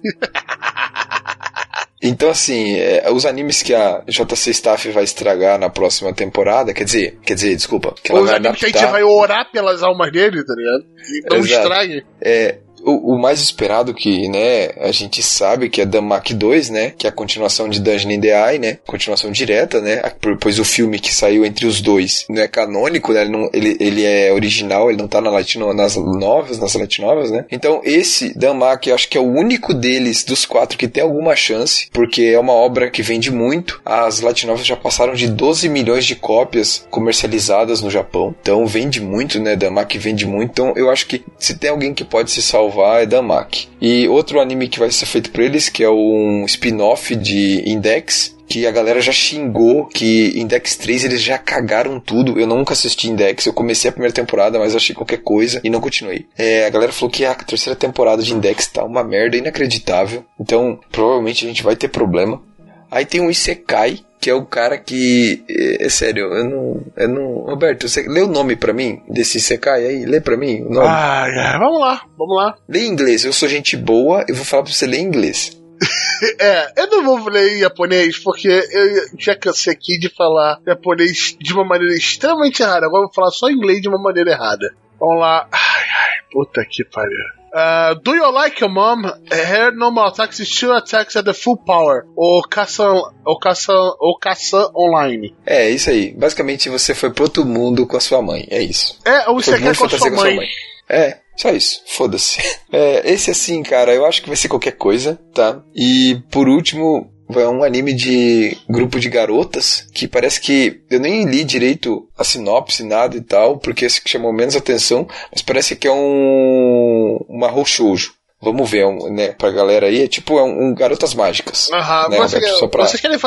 [2.02, 6.84] Então, assim, é, os animes que a JC Staff vai estragar na próxima temporada, quer
[6.84, 8.86] dizer, quer dizer, desculpa, que ela Os vai animes que a adaptar.
[8.86, 10.84] gente vai orar pelas almas dele, tá ligado?
[11.30, 11.62] Não Exato.
[11.62, 12.06] estrague.
[12.22, 16.92] É, o, o mais esperado que, né, a gente sabe que é Damak 2, né,
[16.96, 20.02] que é a continuação de Dungeon in the Eye, né, continuação direta, né,
[20.40, 23.76] pois o filme que saiu entre os dois não é canônico, né, ele, não, ele,
[23.80, 28.36] ele é original, ele não tá na latino, nas novas, nas novels, né, então esse
[28.36, 32.22] Damak eu acho que é o único deles, dos quatro, que tem alguma chance, porque
[32.22, 36.86] é uma obra que vende muito, as novels já passaram de 12 milhões de cópias
[36.90, 41.56] comercializadas no Japão, então vende muito, né, Damak vende muito, então eu acho que se
[41.56, 43.68] tem alguém que pode se salvar é Damak.
[43.80, 48.36] E outro anime que vai ser feito por eles, que é um spin-off de Index,
[48.50, 52.38] que a galera já xingou que Index 3 eles já cagaram tudo.
[52.38, 55.80] Eu nunca assisti Index, eu comecei a primeira temporada, mas achei qualquer coisa e não
[55.80, 56.26] continuei.
[56.36, 60.80] É, a galera falou que a terceira temporada de Index tá uma merda inacreditável, então
[60.90, 62.42] provavelmente a gente vai ter problema.
[62.90, 65.44] Aí tem um Isekai, que é o cara que.
[65.48, 67.34] É, é sério, eu não, eu não.
[67.44, 70.04] Roberto, você lê o nome pra mim desse Isekai aí?
[70.04, 70.88] Lê pra mim o nome.
[70.88, 72.56] Ai, ai, vamos lá, vamos lá.
[72.68, 75.56] Lê em inglês, eu sou gente boa, eu vou falar pra você ler em inglês.
[76.38, 81.34] É, eu não vou ler em japonês porque eu já cansei aqui de falar japonês
[81.40, 82.84] de uma maneira extremamente errada.
[82.84, 84.74] Agora eu vou falar só inglês de uma maneira errada.
[84.98, 85.48] Vamos lá.
[85.50, 87.39] Ai, ai, puta que pariu.
[87.52, 89.04] Uh, do you like your mom?
[89.30, 92.06] Her normal attacks still attacks at the full power.
[92.16, 92.84] Ou caça,
[93.24, 95.34] ou caça, ou caça online.
[95.44, 96.12] É, isso aí.
[96.12, 98.46] Basicamente você foi pro outro mundo com a sua mãe.
[98.50, 98.98] É isso.
[99.04, 100.48] É, ou você quer mundo com a sua mãe.
[100.88, 101.82] É, só isso.
[101.86, 102.40] Foda-se.
[102.72, 105.60] É, esse assim, cara, eu acho que vai ser qualquer coisa, tá?
[105.74, 111.24] E por último, vai um anime de grupo de garotas que parece que eu nem
[111.24, 115.76] li direito a sinopse, nada e tal, porque esse que chamou menos atenção, mas parece
[115.76, 118.19] que é um uma roshoujo.
[118.42, 121.68] Vamos ver, um, né, pra galera aí, é tipo é um, um Garotas Mágicas.
[121.72, 122.40] Aham, né, você-?
[122.58, 123.18] Só pra- vocês querem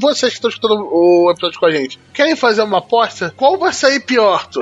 [0.00, 3.34] Vocês que estão escutando o episódio com a gente, querem fazer uma aposta?
[3.36, 4.60] Qual vai sair pior, tu?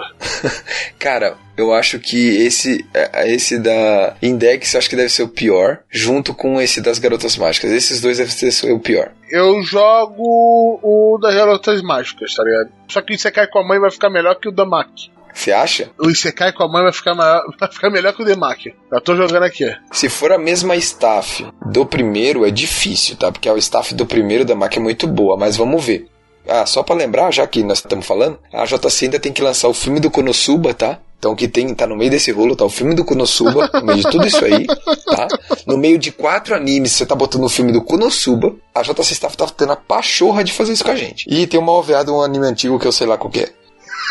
[0.99, 5.79] Cara, eu acho que esse é, esse da Index acho que deve ser o pior,
[5.89, 7.71] junto com esse das Garotas Mágicas.
[7.71, 9.13] Esses dois devem ser o pior.
[9.31, 12.71] Eu jogo o das Garotas Mágicas, tá ligado?
[12.89, 14.91] Só que o Isekai com a mãe vai ficar melhor que o Damak.
[15.33, 15.91] Você acha?
[15.99, 18.75] O Isekai com a mãe vai ficar, maior, vai ficar melhor que o Damak.
[18.91, 19.65] Já tô jogando aqui.
[19.93, 23.31] Se for a mesma staff do primeiro, é difícil, tá?
[23.31, 26.09] Porque a staff do primeiro da Mac é muito boa, mas vamos ver.
[26.49, 29.69] Ah, só pra lembrar, já que nós estamos falando, a JC ainda tem que lançar
[29.69, 30.99] o filme do Konosuba, tá?
[31.19, 33.99] Então que tem, tá no meio desse rolo, tá o filme do Konosuba, no meio
[33.99, 34.67] de tudo isso aí,
[35.05, 35.29] tá?
[35.67, 39.37] No meio de quatro animes, você tá botando o filme do Konosuba, a JC Staff
[39.37, 41.27] tá tendo a pachorra de fazer isso com a gente.
[41.29, 43.53] E tem uma OVA de um anime antigo que eu sei lá qual que é.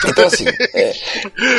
[0.05, 0.93] Então assim, é,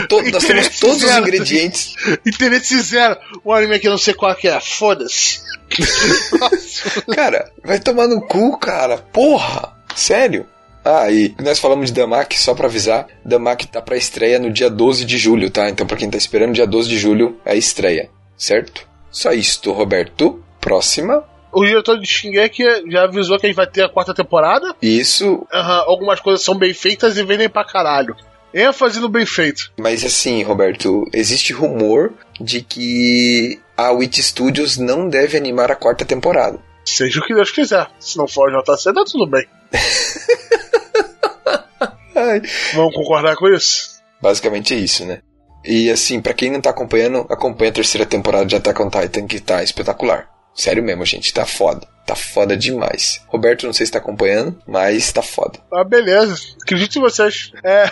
[0.09, 1.23] to- nós temos todos os Zero.
[1.23, 1.95] ingredientes
[2.27, 3.17] Interesse zero.
[3.45, 4.59] O anime aqui eu não sei qual que é.
[4.61, 5.41] Foda-se.
[7.15, 8.99] Cara, vai tomar no cu, cara.
[8.99, 9.73] Porra!
[9.95, 10.47] Sério?
[10.85, 14.71] Ah, e nós falamos de Damak, só pra avisar, Damak tá pra estreia no dia
[14.71, 15.69] 12 de julho, tá?
[15.69, 18.89] Então pra quem tá esperando, dia 12 de julho é a estreia, certo?
[19.11, 20.43] Só isto, Roberto.
[20.61, 21.25] Próxima.
[21.53, 24.75] o diretor de Shingeki já avisou que a gente vai ter a quarta temporada.
[24.81, 28.15] Isso, Aham, algumas coisas são bem feitas e vendem pra caralho.
[28.55, 29.73] Ênfase no bem feito.
[29.79, 36.05] mas assim, Roberto, existe rumor de que a Witch Studios não deve animar a quarta
[36.05, 36.59] temporada.
[36.85, 37.89] Seja o que Deus quiser.
[37.99, 39.47] Se não for JC, tá tudo bem.
[42.75, 44.01] Vamos concordar com isso?
[44.21, 45.21] Basicamente é isso, né?
[45.65, 49.27] E assim, pra quem não tá acompanhando, acompanha a terceira temporada de Attack on Titan,
[49.27, 50.29] que tá espetacular.
[50.55, 51.87] Sério mesmo, gente, tá foda.
[52.07, 53.25] Tá foda demais.
[53.29, 55.59] Roberto, não sei se tá acompanhando, mas tá foda.
[55.73, 56.37] Ah, beleza.
[56.61, 57.53] Acredito em vocês.
[57.63, 57.85] É.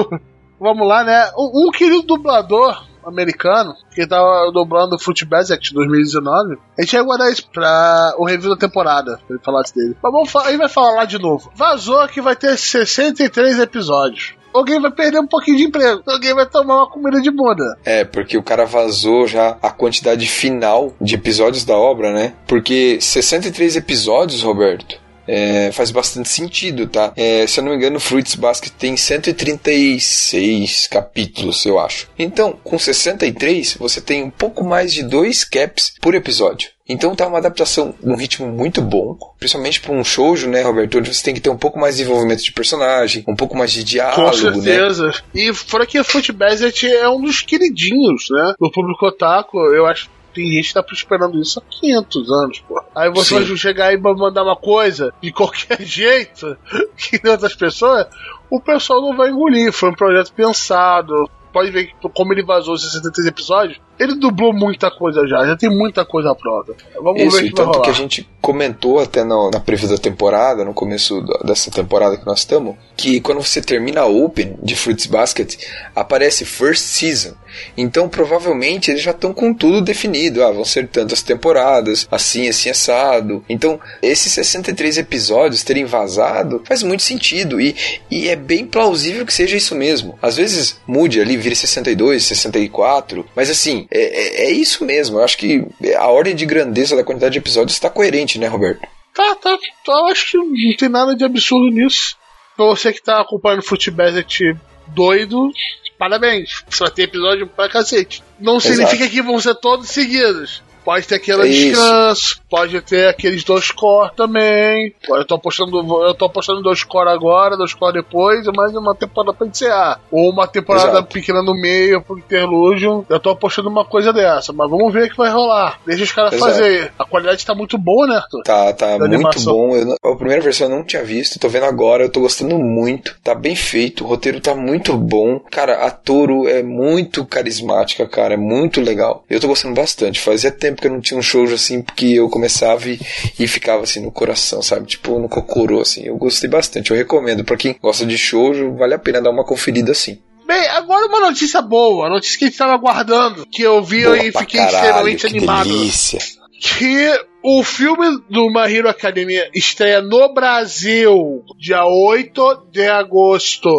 [0.58, 1.30] Vamos lá, né?
[1.36, 6.56] Um, querido dublador americano que tava dublando Fruit Basket 2019.
[6.78, 9.96] A gente vai guardar isso pra o review da temporada, pra ele falar dele.
[10.02, 11.50] Mas vamos ele vai falar lá de novo.
[11.54, 14.34] Vazou que vai ter 63 episódios.
[14.52, 16.02] Alguém vai perder um pouquinho de emprego.
[16.06, 17.76] Alguém vai tomar uma comida de bunda.
[17.84, 22.34] É, porque o cara vazou já a quantidade final de episódios da obra, né?
[22.46, 27.12] Porque 63 episódios, Roberto, é, faz bastante sentido, tá?
[27.16, 32.08] É, se eu não me engano, Fruits Basket tem 136 capítulos, eu acho.
[32.18, 36.70] Então, com 63, você tem um pouco mais de dois caps por episódio.
[36.88, 40.98] Então tá uma adaptação num ritmo muito bom, principalmente para um shoujo, né, Roberto?
[40.98, 43.72] Onde você tem que ter um pouco mais de desenvolvimento de personagem, um pouco mais
[43.72, 44.62] de Com diálogo, né?
[44.62, 45.10] certeza.
[45.34, 48.54] E fora que a Fruit Basket é um dos queridinhos, né?
[48.60, 49.58] Do público otaku.
[49.72, 52.82] Eu acho tem gente que tá esperando isso há 500 anos, pô.
[52.94, 53.44] Aí você Sim.
[53.44, 56.56] vai chegar aí pra mandar uma coisa de qualquer jeito,
[56.96, 58.06] que outras pessoas,
[58.50, 59.72] o pessoal não vai engolir.
[59.72, 61.30] Foi um projeto pensado.
[61.52, 65.70] Pode ver como ele vazou os 63 episódios, Ele dublou muita coisa já, já tem
[65.70, 66.74] muita coisa pronta.
[67.00, 69.98] Vamos Isso, ver o que tanto que a gente comentou até na, na preview da
[69.98, 74.74] temporada, no começo dessa temporada que nós estamos, que quando você termina a Open de
[74.74, 75.56] Fruits Basket,
[75.94, 77.34] aparece First Season.
[77.76, 80.42] Então provavelmente eles já estão com tudo definido.
[80.42, 83.44] Ah, vão ser tantas temporadas, assim, assim, assado.
[83.48, 87.60] Então, esses 63 episódios terem vazado faz muito sentido.
[87.60, 87.76] E,
[88.10, 90.18] e é bem plausível que seja isso mesmo.
[90.20, 93.24] Às vezes mude ali, vire 62, 64.
[93.34, 95.18] Mas assim, é, é, é isso mesmo.
[95.18, 95.64] Eu acho que
[95.96, 98.86] a ordem de grandeza da quantidade de episódios está coerente, né, Roberto?
[99.14, 102.16] Tá, tá, tá, eu acho que não tem nada de absurdo nisso.
[102.56, 104.56] Pra você que tá acompanhando o Footbasket
[104.88, 105.50] doido,
[105.98, 106.62] parabéns.
[106.68, 108.22] Você vai ter episódio pra cacete.
[108.38, 110.62] Não significa que vão ser todos seguidos.
[110.84, 111.68] Pode ter aquele É isso.
[111.70, 114.94] descanso, pode ter aqueles dois core também.
[115.08, 119.32] Eu tô apostando, eu tô apostando dois core agora, dois core depois, mais uma temporada
[119.32, 120.00] pra encerrar.
[120.10, 121.12] Ou uma temporada Exato.
[121.12, 123.04] pequena no meio pro interlúdio.
[123.08, 125.78] Eu tô apostando uma coisa dessa, mas vamos ver o que vai rolar.
[125.86, 126.92] Deixa os caras fazer.
[126.98, 128.42] A qualidade tá muito boa, né, Arthur?
[128.42, 129.52] Tá, tá muito animação.
[129.52, 129.76] bom.
[129.76, 133.16] Eu a primeira versão eu não tinha visto, tô vendo agora, eu tô gostando muito.
[133.22, 135.38] Tá bem feito, o roteiro tá muito bom.
[135.50, 139.24] Cara, a Toro é muito carismática, cara, é muito legal.
[139.28, 140.20] Eu tô gostando bastante.
[140.20, 142.98] Fazia tempo que eu não tinha um shoujo assim, porque eu começava e,
[143.38, 144.86] e ficava assim no coração, sabe?
[144.86, 146.02] Tipo, no cocorô, assim.
[146.04, 146.90] Eu gostei bastante.
[146.90, 147.44] Eu recomendo.
[147.44, 150.18] Pra quem gosta de shoujo, vale a pena dar uma conferida assim.
[150.46, 154.18] Bem, agora uma notícia boa, notícia que a gente tava aguardando, que eu vi Boa
[154.18, 155.68] e fiquei caralho, extremamente animado.
[155.68, 156.18] delícia.
[156.60, 157.08] Que
[157.42, 163.70] o filme do My Hero Academia estreia no Brasil dia 8 de agosto,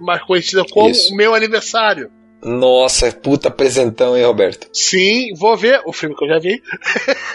[0.00, 1.12] mais conhecida como Isso.
[1.12, 2.10] o meu aniversário.
[2.42, 4.68] Nossa, puta presentão, hein, Roberto?
[4.72, 6.62] Sim, vou ver o filme que eu já vi,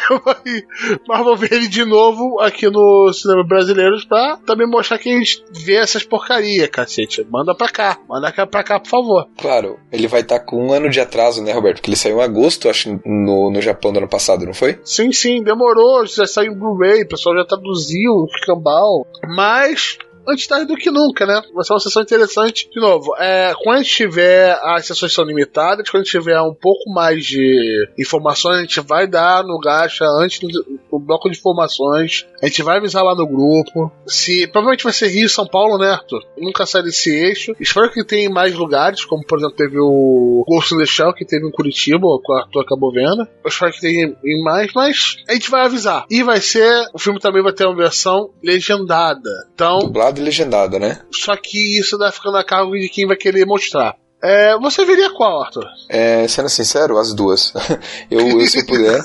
[1.07, 5.17] mas vou ver ele de novo aqui no cinema brasileiro pra também mostrar que a
[5.17, 7.25] gente vê essas porcaria, cacete.
[7.29, 9.27] Manda pra cá, manda pra cá, por favor.
[9.37, 11.77] Claro, ele vai estar com um ano de atraso, né, Roberto?
[11.77, 14.79] Porque ele saiu em agosto, acho, no, no Japão do ano passado, não foi?
[14.83, 19.05] Sim, sim, demorou, já saiu em Blu-ray, o pessoal já traduziu o cambal.
[19.35, 21.41] Mas, antes tarde do que nunca, né?
[21.53, 22.69] Vai ser uma sessão interessante.
[22.69, 26.39] De novo, é, quando a gente tiver, as sessões são limitadas, quando a gente tiver
[26.41, 30.47] um pouco mais de informações, a gente vai dar no gacha antes do,
[30.91, 32.25] do bloco de informações.
[32.41, 33.91] A gente vai avisar lá no grupo.
[34.07, 36.23] Se Provavelmente vai ser Rio São Paulo, né, Arthur?
[36.37, 37.53] Nunca sai desse eixo.
[37.59, 41.45] Espero que tenha mais lugares, como por exemplo teve o Ghost in the que teve
[41.45, 43.27] em Curitiba, que o Arthur acabou vendo.
[43.43, 46.05] Eu espero que tenha em mais, mas a gente vai avisar.
[46.09, 46.87] E vai ser.
[46.93, 49.29] O filme também vai ter uma versão legendada.
[49.53, 50.99] Então, Dublado e legendado, né?
[51.11, 53.95] só que isso vai ficando a cargo de quem vai querer mostrar.
[54.23, 55.65] É, você veria qual, Arthur?
[55.87, 57.53] É, sendo sincero, as duas.
[58.09, 58.99] eu, eu, se puder,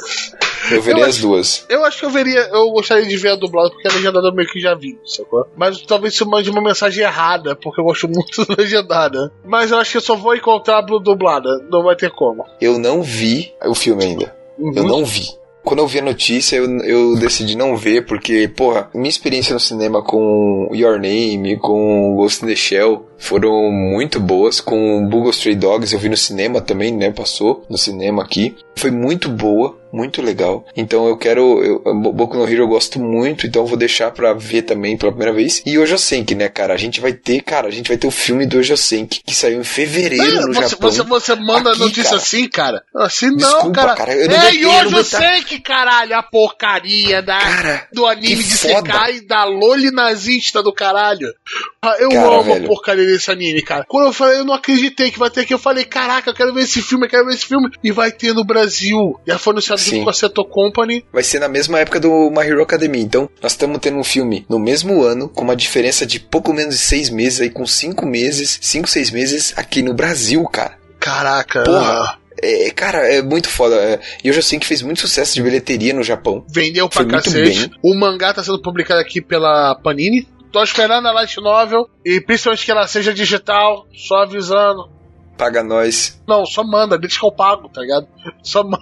[0.70, 1.66] eu veria Eu as acho- duas.
[1.68, 4.34] Eu acho que eu veria, eu gostaria de ver a dublada, porque a legendada eu
[4.34, 5.46] meio que já vi, sacou?
[5.56, 9.30] Mas talvez isso mande uma mensagem errada, porque eu gosto muito da legendada.
[9.44, 12.46] Mas eu acho que eu só vou encontrar a dublada, não vai ter como.
[12.60, 14.34] Eu não vi o filme ainda.
[14.58, 14.72] Uhum.
[14.74, 15.28] Eu não vi.
[15.62, 19.60] Quando eu vi a notícia, eu, eu decidi não ver, porque, porra, minha experiência no
[19.60, 24.60] cinema com Your Name, com Ghost in the Shell, foram muito boas.
[24.60, 27.10] Com Bugle Stray Dogs, eu vi no cinema também, né?
[27.12, 28.56] Passou no cinema aqui.
[28.76, 30.64] Foi muito boa, muito legal.
[30.74, 31.62] Então eu quero.
[31.62, 35.12] Eu, Boku no Hero eu gosto muito, então eu vou deixar pra ver também pela
[35.12, 35.62] primeira vez.
[35.66, 36.72] E Ojo Senki, né, cara?
[36.72, 39.60] A gente vai ter, cara, a gente vai ter o filme do Senki, que saiu
[39.60, 40.90] em fevereiro Ah, no você, Japão.
[40.90, 42.16] você, você manda Aqui, notícia cara.
[42.16, 42.82] assim, cara?
[42.96, 43.94] Assim não, Desculpa, cara.
[43.96, 48.06] cara, eu não é, e hoje não sei que, caralho, a porcaria da, Cara, do
[48.06, 48.42] anime de.
[48.44, 51.34] Sekai da Loli nazista do caralho.
[51.82, 52.64] Ah, Eu Cara, amo velho.
[52.64, 53.84] a porcaria desse anime, cara.
[53.88, 56.52] Quando eu falei, eu não acreditei que vai ter aqui, eu falei, caraca, eu quero
[56.54, 57.68] ver esse filme, eu quero ver esse filme.
[57.82, 59.18] E vai ter no Brasil.
[59.26, 59.90] Já foi anunciado Sim.
[59.90, 61.04] junto com a Seto Company.
[61.12, 63.02] vai ser na mesma época do My Hero Academia.
[63.02, 66.74] Então, nós estamos tendo um filme no mesmo ano, com uma diferença de pouco menos
[66.76, 70.78] de seis meses, aí com cinco meses, cinco, seis meses aqui no Brasil, cara.
[70.98, 71.62] Caraca.
[71.62, 72.18] Porra.
[72.42, 73.74] É, cara, é muito foda.
[73.76, 76.44] É, E eu já sei que fez muito sucesso de bilheteria no Japão.
[76.48, 77.70] Vendeu pra Foi cacete.
[77.82, 80.26] O mangá tá sendo publicado aqui pela Panini.
[80.52, 81.88] Tô esperando a Light Novel.
[82.04, 83.86] E principalmente que ela seja digital.
[83.94, 84.88] Só avisando.
[85.36, 86.20] Paga nós.
[86.28, 88.06] Não, só manda, deixa que eu pago, tá ligado?
[88.42, 88.78] Só manda,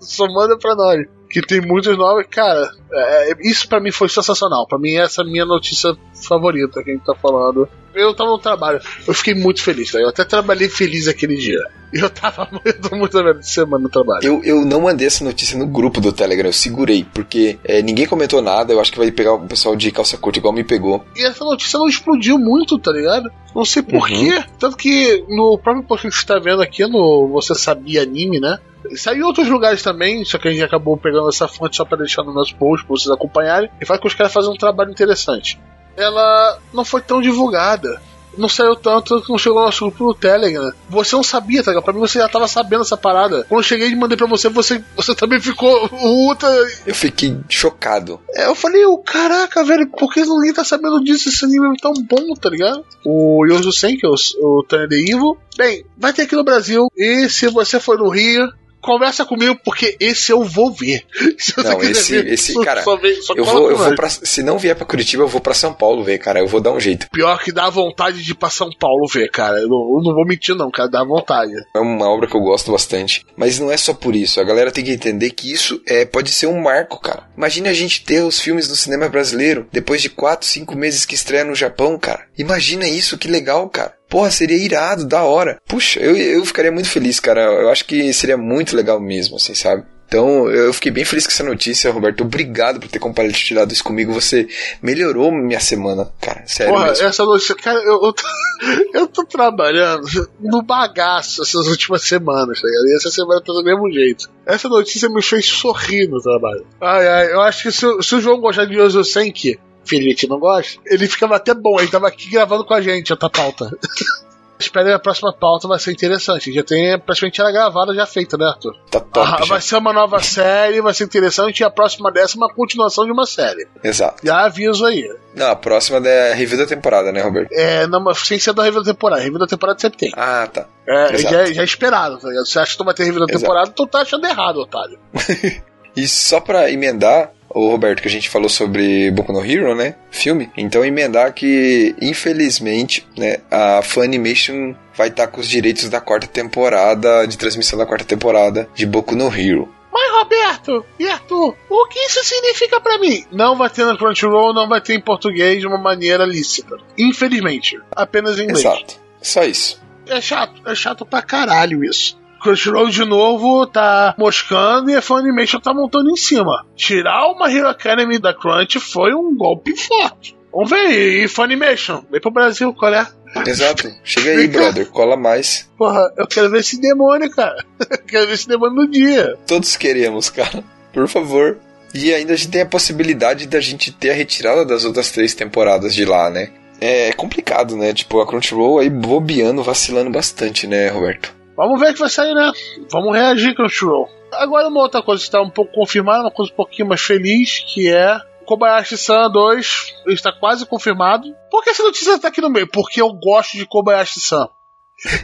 [0.00, 1.06] só manda pra nós.
[1.30, 2.68] Que tem muitos novos, cara.
[2.92, 4.66] é, isso pra mim foi sensacional.
[4.66, 5.96] Pra mim, essa é a minha notícia
[6.28, 7.68] favorita que a gente tá falando.
[7.94, 9.98] Eu tava no trabalho, eu fiquei muito feliz, tá?
[9.98, 11.60] Eu até trabalhei feliz aquele dia.
[11.92, 14.24] E eu tava muito, muito de semana no trabalho.
[14.24, 18.06] Eu, eu não mandei essa notícia no grupo do Telegram, eu segurei, porque é, ninguém
[18.06, 18.72] comentou nada.
[18.72, 21.04] Eu acho que vai pegar o pessoal de calça curta igual me pegou.
[21.14, 23.30] E essa notícia não explodiu muito, tá ligado?
[23.54, 23.88] Não sei Uhum.
[23.88, 24.42] porquê.
[24.58, 28.58] Tanto que no próprio post que você tá vendo aqui no Você Sabia Anime, né?
[28.96, 31.96] Saiu em outros lugares também, só que a gente acabou pegando essa fonte só pra
[31.96, 33.70] deixar no nosso post pra vocês acompanharem.
[33.80, 35.58] E faz com que os caras fazem um trabalho interessante.
[35.96, 38.00] Ela não foi tão divulgada.
[38.36, 40.72] não saiu tanto que não chegou no nosso grupo no Telegram.
[40.88, 41.84] Você não sabia, tá ligado?
[41.84, 43.44] Pra mim você já tava sabendo essa parada.
[43.48, 46.48] Quando eu cheguei e mandei pra você, você, você também ficou ultra.
[46.84, 48.20] Eu fiquei chocado.
[48.34, 51.28] É, eu falei, o caraca, velho, por que ninguém tá sabendo disso?
[51.28, 52.84] Esse anime é tão bom, tá ligado?
[53.04, 55.36] O Yosu Senki, o, o Tony the Evil.
[55.56, 56.88] Bem, vai ter aqui no Brasil.
[56.96, 58.48] E se você for no Rio,
[58.84, 61.04] conversa comigo, porque esse eu vou ver.
[61.38, 64.08] Se não, esse, ver, esse, só, cara, só vem, só eu vou, eu vou pra,
[64.08, 66.72] se não vier pra Curitiba, eu vou pra São Paulo ver, cara, eu vou dar
[66.72, 67.08] um jeito.
[67.10, 70.14] Pior que dá vontade de ir pra São Paulo ver, cara, eu não, eu não
[70.14, 71.52] vou mentir não, cara, dá vontade.
[71.74, 74.70] É uma obra que eu gosto bastante, mas não é só por isso, a galera
[74.70, 77.28] tem que entender que isso é, pode ser um marco, cara.
[77.36, 81.14] Imagine a gente ter os filmes no cinema brasileiro, depois de 4, 5 meses que
[81.14, 82.26] estreia no Japão, cara.
[82.36, 83.94] Imagina isso, que legal, cara.
[84.14, 85.60] Porra, seria irado, da hora.
[85.66, 87.40] Puxa, eu, eu ficaria muito feliz, cara.
[87.40, 89.84] Eu acho que seria muito legal mesmo, assim, sabe?
[90.06, 92.20] Então, eu fiquei bem feliz com essa notícia, Roberto.
[92.20, 94.12] Obrigado por ter compartilhado isso comigo.
[94.12, 94.46] Você
[94.80, 96.44] melhorou minha semana, cara.
[96.46, 96.72] Sério.
[96.72, 97.04] Porra, mesmo.
[97.08, 98.22] essa notícia, cara, eu, eu, tô,
[98.94, 100.06] eu tô trabalhando
[100.38, 102.86] no bagaço essas últimas semanas, tá ligado?
[102.86, 104.30] E essa semana tá do mesmo jeito.
[104.46, 106.64] Essa notícia me fez sorrir no trabalho.
[106.80, 110.80] Ai, ai, eu acho que se, se o João gostar de Yosusenki, Felipe não gosta,
[110.86, 113.70] ele ficava até bom, ele tava aqui gravando com a gente outra pauta.
[114.58, 116.52] Espero a próxima pauta vai ser interessante.
[116.52, 118.74] Já tem praticamente ela gravada, já feita, né, Arthur?
[118.90, 119.42] Tá top.
[119.42, 121.60] Ah, vai ser uma nova série, vai ser interessante.
[121.60, 123.66] E a próxima dessa é uma continuação de uma série.
[123.82, 124.24] Exato.
[124.24, 125.08] Já aviso aí.
[125.34, 127.52] Não, a próxima é a review da temporada, né, Roberto?
[127.52, 129.20] É, não, sem ser da review da temporada.
[129.20, 130.12] A review da temporada sempre tem.
[130.16, 130.66] Ah, tá.
[130.86, 132.46] É, já, já, é esperado, tá ligado?
[132.46, 134.98] Você acha que tu vai ter review da temporada, tu tá achando errado, otário.
[135.96, 139.94] e só pra emendar, o Roberto, que a gente falou sobre Boku no Hero, né?
[140.10, 140.50] Filme.
[140.56, 146.26] Então emendar que, infelizmente, né, a Funimation vai estar tá com os direitos da quarta
[146.26, 149.72] temporada, de transmissão da quarta temporada de Boku no Hero.
[149.92, 153.24] Mas Roberto e Arthur, o que isso significa para mim?
[153.30, 156.76] Não vai ter na Crunchyroll, não vai ter em português de uma maneira lícita.
[156.98, 157.78] Infelizmente.
[157.94, 158.64] Apenas em inglês.
[158.64, 159.00] Exato.
[159.22, 159.80] Só isso.
[160.08, 162.18] É chato, é chato pra caralho isso.
[162.44, 166.66] Crunchyroll de novo tá moscando e a Funimation tá montando em cima.
[166.76, 170.36] Tirar uma Hero Academy da Crunch foi um golpe forte.
[170.52, 173.06] Vamos ver, e Funimation, vem pro Brasil, qual é?
[173.46, 173.90] Exato.
[174.04, 174.86] Chega aí, brother.
[174.90, 175.70] Cola mais.
[175.78, 177.64] Porra, eu quero ver esse demônio, cara.
[177.80, 179.36] Eu quero ver esse demônio no dia.
[179.46, 180.62] Todos queremos, cara.
[180.92, 181.56] Por favor.
[181.94, 185.34] E ainda a gente tem a possibilidade da gente ter a retirada das outras três
[185.34, 186.50] temporadas de lá, né?
[186.78, 187.94] É complicado, né?
[187.94, 191.43] Tipo, a Crunchyroll aí bobeando, vacilando bastante, né, Roberto?
[191.56, 192.52] Vamos ver o que vai sair, né?
[192.90, 194.08] Vamos reagir, Crunchyroll.
[194.32, 197.60] Agora uma outra coisa que está um pouco confirmada, uma coisa um pouquinho mais feliz,
[197.60, 201.34] que é Kobayashi-san 2 está quase confirmado.
[201.50, 202.68] Por que essa notícia está aqui no meio?
[202.68, 204.48] Porque eu gosto de Kobayashi-san.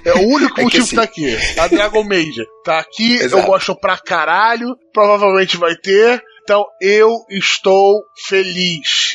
[0.04, 0.96] É o único é motivo que, assim...
[0.96, 1.36] tá aqui.
[1.58, 3.42] A Dragon Major tá aqui, Exato.
[3.42, 4.76] eu gosto pra caralho.
[4.92, 6.22] Provavelmente vai ter.
[6.42, 9.09] Então eu estou feliz.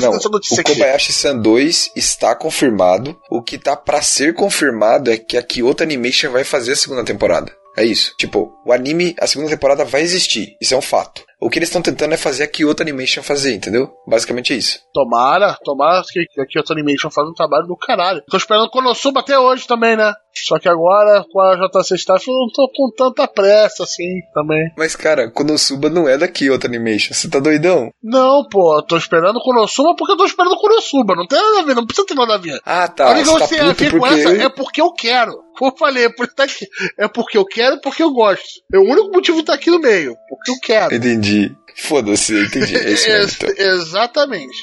[0.00, 3.16] Não, o Kobayashi-san 2 está confirmado.
[3.30, 7.04] O que tá para ser confirmado é que a Kyoto Animation vai fazer a segunda
[7.04, 7.52] temporada.
[7.76, 8.14] É isso.
[8.18, 10.56] Tipo, o anime, a segunda temporada vai existir.
[10.60, 11.24] Isso é um fato.
[11.40, 13.90] O que eles estão tentando é fazer a Kyoto Animation fazer, entendeu?
[14.06, 14.78] Basicamente é isso.
[14.92, 18.22] Tomara, tomara que a Kyoto Animation faça um trabalho do caralho.
[18.28, 20.12] Tô esperando o Konosuba até hoje também, né?
[20.34, 24.70] Só que agora, com a JC Staff, eu não tô com tanta pressa assim também.
[24.76, 27.14] Mas, cara, Konosuba não é da Kyoto Animation.
[27.14, 27.90] Você tá doidão?
[28.02, 28.82] Não, pô.
[28.82, 31.16] Tô esperando o Konosuba porque eu tô esperando o Konosuba.
[31.16, 32.60] Não tem nada a ver, não precisa ter nada a ver.
[32.64, 33.08] Ah, tá.
[33.08, 34.14] A única você tá puto porque...
[34.14, 35.32] essa é porque eu quero.
[35.60, 36.66] Como eu falei, é, tá aqui.
[36.98, 38.46] é porque eu quero e porque eu gosto.
[38.72, 40.16] É o único motivo de estar aqui no meio.
[40.28, 40.94] Porque eu quero.
[40.94, 41.29] Entendi.
[41.76, 42.76] Foda-se, entendi.
[42.76, 43.66] É isso mesmo, então.
[43.66, 44.56] Exatamente.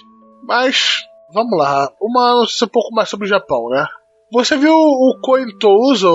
[0.44, 1.00] Mas,
[1.34, 1.92] vamos lá.
[2.00, 3.86] Uma notícia um pouco mais sobre o Japão, né?
[4.32, 6.08] Você viu o Cointouso,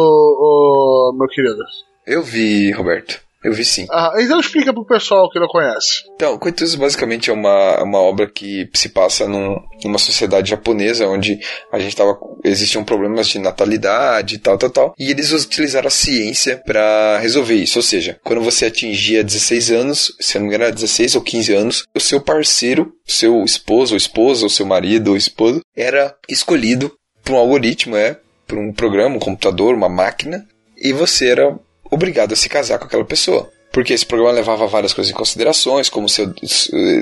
[1.19, 1.59] meu querido?
[2.07, 3.21] Eu vi, Roberto.
[3.43, 3.87] Eu vi sim.
[3.91, 6.05] Ah, então explica pro pessoal que não conhece.
[6.15, 11.41] Então, Coitus basicamente é uma, uma obra que se passa num, numa sociedade japonesa onde
[11.73, 12.17] a gente tava.
[12.45, 14.95] existiam problemas de natalidade e tal, tal, tal.
[14.99, 17.79] E eles utilizaram a ciência para resolver isso.
[17.79, 21.55] Ou seja, quando você atingia 16 anos, se não me engano era 16 ou 15
[21.55, 26.93] anos, o seu parceiro, seu esposo ou esposa, ou seu marido ou esposo, era escolhido
[27.25, 31.57] por um algoritmo, é, por um programa, um computador, uma máquina, e você era
[31.93, 33.49] obrigado a se casar com aquela pessoa.
[33.73, 36.33] Porque esse programa levava várias coisas em considerações, como seu.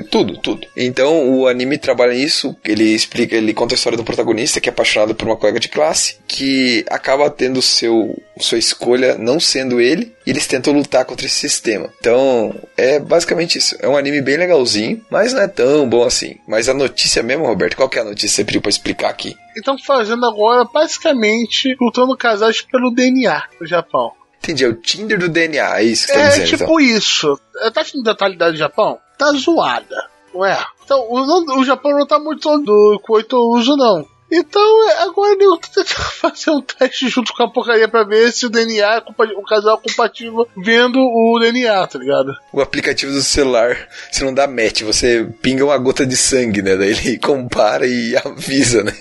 [0.09, 0.65] tudo, tudo.
[0.75, 4.71] Então o anime trabalha isso, ele explica, ele conta a história do protagonista que é
[4.71, 10.13] apaixonado por uma colega de classe, que acaba tendo seu, sua escolha não sendo ele,
[10.25, 11.89] e eles tentam lutar contra esse sistema.
[11.99, 13.75] Então, é basicamente isso.
[13.81, 16.37] É um anime bem legalzinho, mas não é tão bom assim.
[16.47, 19.09] Mas a notícia mesmo, Roberto, qual que é a notícia que você pediu pra explicar
[19.09, 19.35] aqui?
[19.57, 24.13] Estão fazendo agora, basicamente, lutando casais pelo DNA no Japão.
[24.43, 26.43] Entendi, é o Tinder do DNA, é isso que você tá é, dizendo.
[26.43, 26.79] É tipo então.
[26.79, 27.39] isso.
[27.73, 28.99] Tá achando detalhidade do Japão?
[29.17, 30.65] Tá zoada, não é?
[30.83, 34.05] Então, o, o Japão não tá muito do coito uso, não.
[34.31, 35.85] Então, é, agora eu tô tentando
[36.15, 39.03] fazer um teste junto com a porcaria pra ver se o DNA, é
[39.35, 42.33] o casal é compatível vendo o DNA, tá ligado?
[42.53, 46.77] O aplicativo do celular, você não dá match, você pinga uma gota de sangue, né?
[46.77, 48.93] Daí ele compara e avisa, né?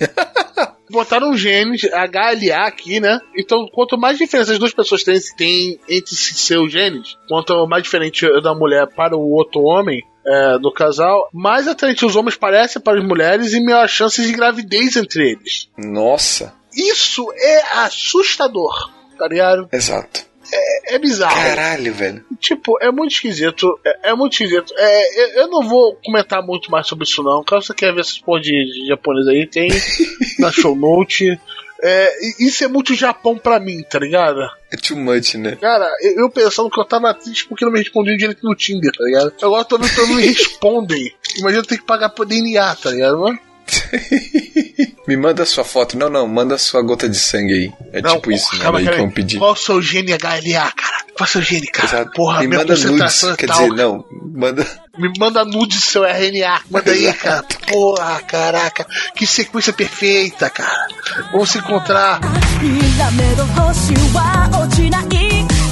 [0.90, 3.18] Botaram genes HLA aqui, né?
[3.36, 7.82] Então, quanto mais diferença as duas pessoas têm, têm entre si- seus genes, quanto mais
[7.82, 12.80] diferente da mulher para o outro homem, é, do casal, mais atraente os homens parecem
[12.82, 15.68] para as mulheres e maior chances de gravidez entre eles.
[15.78, 19.68] Nossa, Isso é assustador, tá ligado?
[19.72, 20.26] exato.
[20.52, 21.34] É, é bizarro.
[21.34, 22.24] Caralho, velho.
[22.38, 23.78] Tipo, é muito esquisito.
[23.84, 24.72] É, é muito esquisito.
[24.76, 27.44] É, eu, eu não vou comentar muito mais sobre isso, não.
[27.44, 29.68] Caso você quer ver essas porra de, de japonês aí, tem
[30.38, 31.38] na show note.
[31.82, 34.40] É, isso é muito Japão pra mim, tá ligado?
[34.70, 35.56] É too much, né?
[35.56, 38.92] Cara, eu, eu pensando que eu tava triste porque não me respondiam direito no Tinder,
[38.92, 39.32] tá ligado?
[39.42, 41.14] Agora tô vendo que não me respondem.
[41.38, 43.20] Imagina eu ter que pagar por DNA, tá ligado?
[43.20, 43.38] mano?
[45.07, 45.97] Me manda sua foto.
[45.97, 47.73] Não, não, manda sua gota de sangue aí.
[47.93, 48.63] É Não, tipo isso, porra, né?
[48.63, 49.37] calma, Aí cara, que vão pedir.
[49.37, 51.05] Qual o seu gene HLA, cara?
[51.15, 51.87] Qual o seu gene, cara?
[51.87, 52.11] Exato.
[52.11, 52.85] Porra, Me minha manda nudes.
[52.85, 54.67] concentração é Quer tal, dizer, não, manda.
[54.97, 56.61] Me manda nude seu RNA.
[56.69, 57.43] Manda aí, cara.
[57.67, 58.85] Porra, caraca.
[59.15, 60.87] Que sequência perfeita, cara.
[61.31, 62.19] Vamos se encontrar.
[62.61, 65.05] 諦める星は落ちない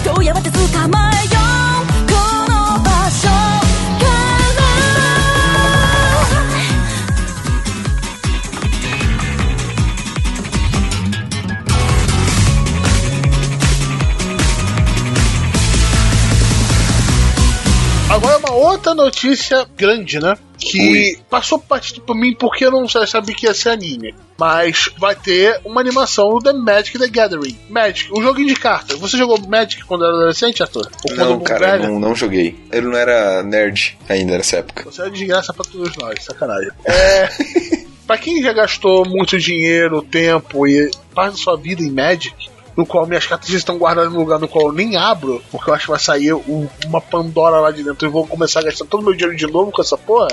[0.05, 0.59] どうやって捕
[0.89, 1.31] まえよ
[1.66, 1.66] う
[18.18, 20.34] Agora uma outra notícia grande, né?
[20.58, 24.12] Que passou batido por mim porque eu não sabia que ia ser anime.
[24.36, 27.56] Mas vai ter uma animação do The Magic the Gathering.
[27.70, 28.98] Magic, um joguinho de cartas.
[28.98, 30.90] Você jogou Magic quando era adolescente, Arthur?
[31.08, 32.58] Ou Não, cara, não, não joguei.
[32.72, 34.82] Eu não era nerd ainda nessa época.
[34.84, 36.72] Você é desgraça pra todos nós, sacanagem.
[36.84, 37.28] É.
[38.04, 42.86] pra quem já gastou muito dinheiro, tempo e parte da sua vida em Magic, no
[42.86, 45.86] qual minhas cartas estão guardadas no lugar no qual eu nem abro, porque eu acho
[45.86, 49.00] que vai sair um- uma Pandora lá de dentro e vou começar a gastar todo
[49.00, 50.28] o meu dinheiro de novo com essa porra.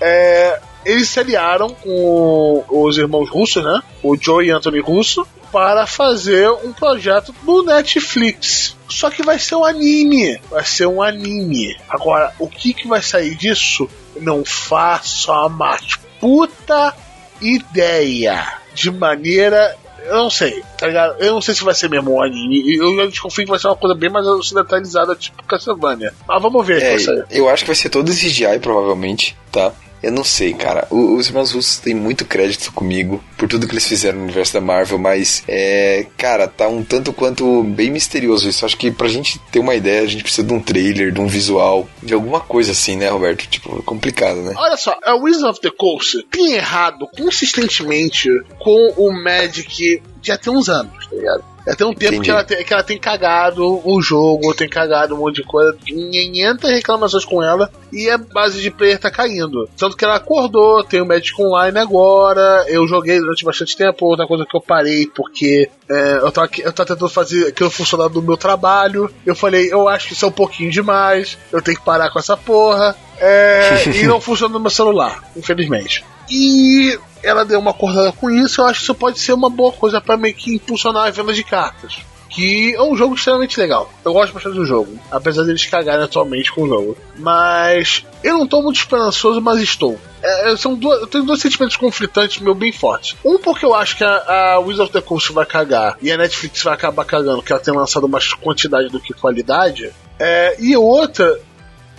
[0.00, 3.82] É, eles se aliaram com os irmãos russos, né?
[4.04, 8.76] O Joe e Anthony Russo, para fazer um projeto do Netflix.
[8.88, 10.40] Só que vai ser um anime.
[10.48, 11.76] Vai ser um anime.
[11.88, 13.90] Agora, o que, que vai sair disso?
[14.20, 16.94] Não faço a mais puta
[17.40, 18.46] ideia.
[18.72, 19.76] De maneira.
[20.06, 21.16] Eu não sei, tá ligado?
[21.18, 22.76] Eu não sei se vai ser mesmo um anime.
[22.76, 26.12] Eu já desconfio que vai ser uma coisa bem mais ocidentalizada, tipo Castlevania.
[26.26, 26.96] Mas vamos ver É,
[27.30, 29.72] eu acho que vai ser todo CGI, provavelmente, tá?
[30.02, 30.86] Eu não sei, cara.
[30.90, 34.54] O- os irmãos russos têm muito crédito comigo por tudo que eles fizeram no universo
[34.54, 36.06] da Marvel, mas é.
[36.16, 38.64] Cara, tá um tanto quanto bem misterioso isso.
[38.64, 41.26] Acho que pra gente ter uma ideia, a gente precisa de um trailer, de um
[41.26, 43.46] visual, de alguma coisa assim, né, Roberto?
[43.46, 44.54] Tipo, é complicado, né?
[44.56, 48.28] Olha só, a Wizard of the Coast tem errado consistentemente
[48.58, 51.44] com o Magic já tem uns anos, tá ligado?
[51.76, 52.22] Tem um tempo Entendi.
[52.22, 55.76] que ela, tem, que ela tem cagado o jogo, tem cagado um monte de coisa,
[55.84, 59.68] 500 reclamações com ela e a base de player tá caindo.
[59.76, 64.26] Tanto que ela acordou, tem o Magic Online agora, eu joguei durante bastante tempo, outra
[64.26, 68.22] coisa que eu parei porque é, eu, tava, eu tava tentando fazer aquilo funcionar do
[68.22, 69.12] meu trabalho.
[69.26, 72.18] Eu falei, eu acho que isso é um pouquinho demais, eu tenho que parar com
[72.18, 72.96] essa porra.
[73.18, 76.04] É, e não funciona no meu celular, infelizmente.
[76.30, 79.72] E ela deu uma acordada com isso, eu acho que isso pode ser uma boa
[79.72, 81.98] coisa pra meio que impulsionar a venda de cartas.
[82.28, 83.90] Que é um jogo extremamente legal.
[84.04, 86.96] Eu gosto bastante do jogo, apesar deles cagarem atualmente com o jogo.
[87.18, 89.98] Mas eu não tô muito esperançoso, mas estou.
[90.22, 93.16] É, são duas, eu tenho dois sentimentos conflitantes meu bem fortes.
[93.24, 96.16] Um porque eu acho que a, a Wizard of the Coast vai cagar e a
[96.16, 99.90] Netflix vai acabar cagando, que ela tem lançado mais quantidade do que qualidade.
[100.16, 101.40] É, e outra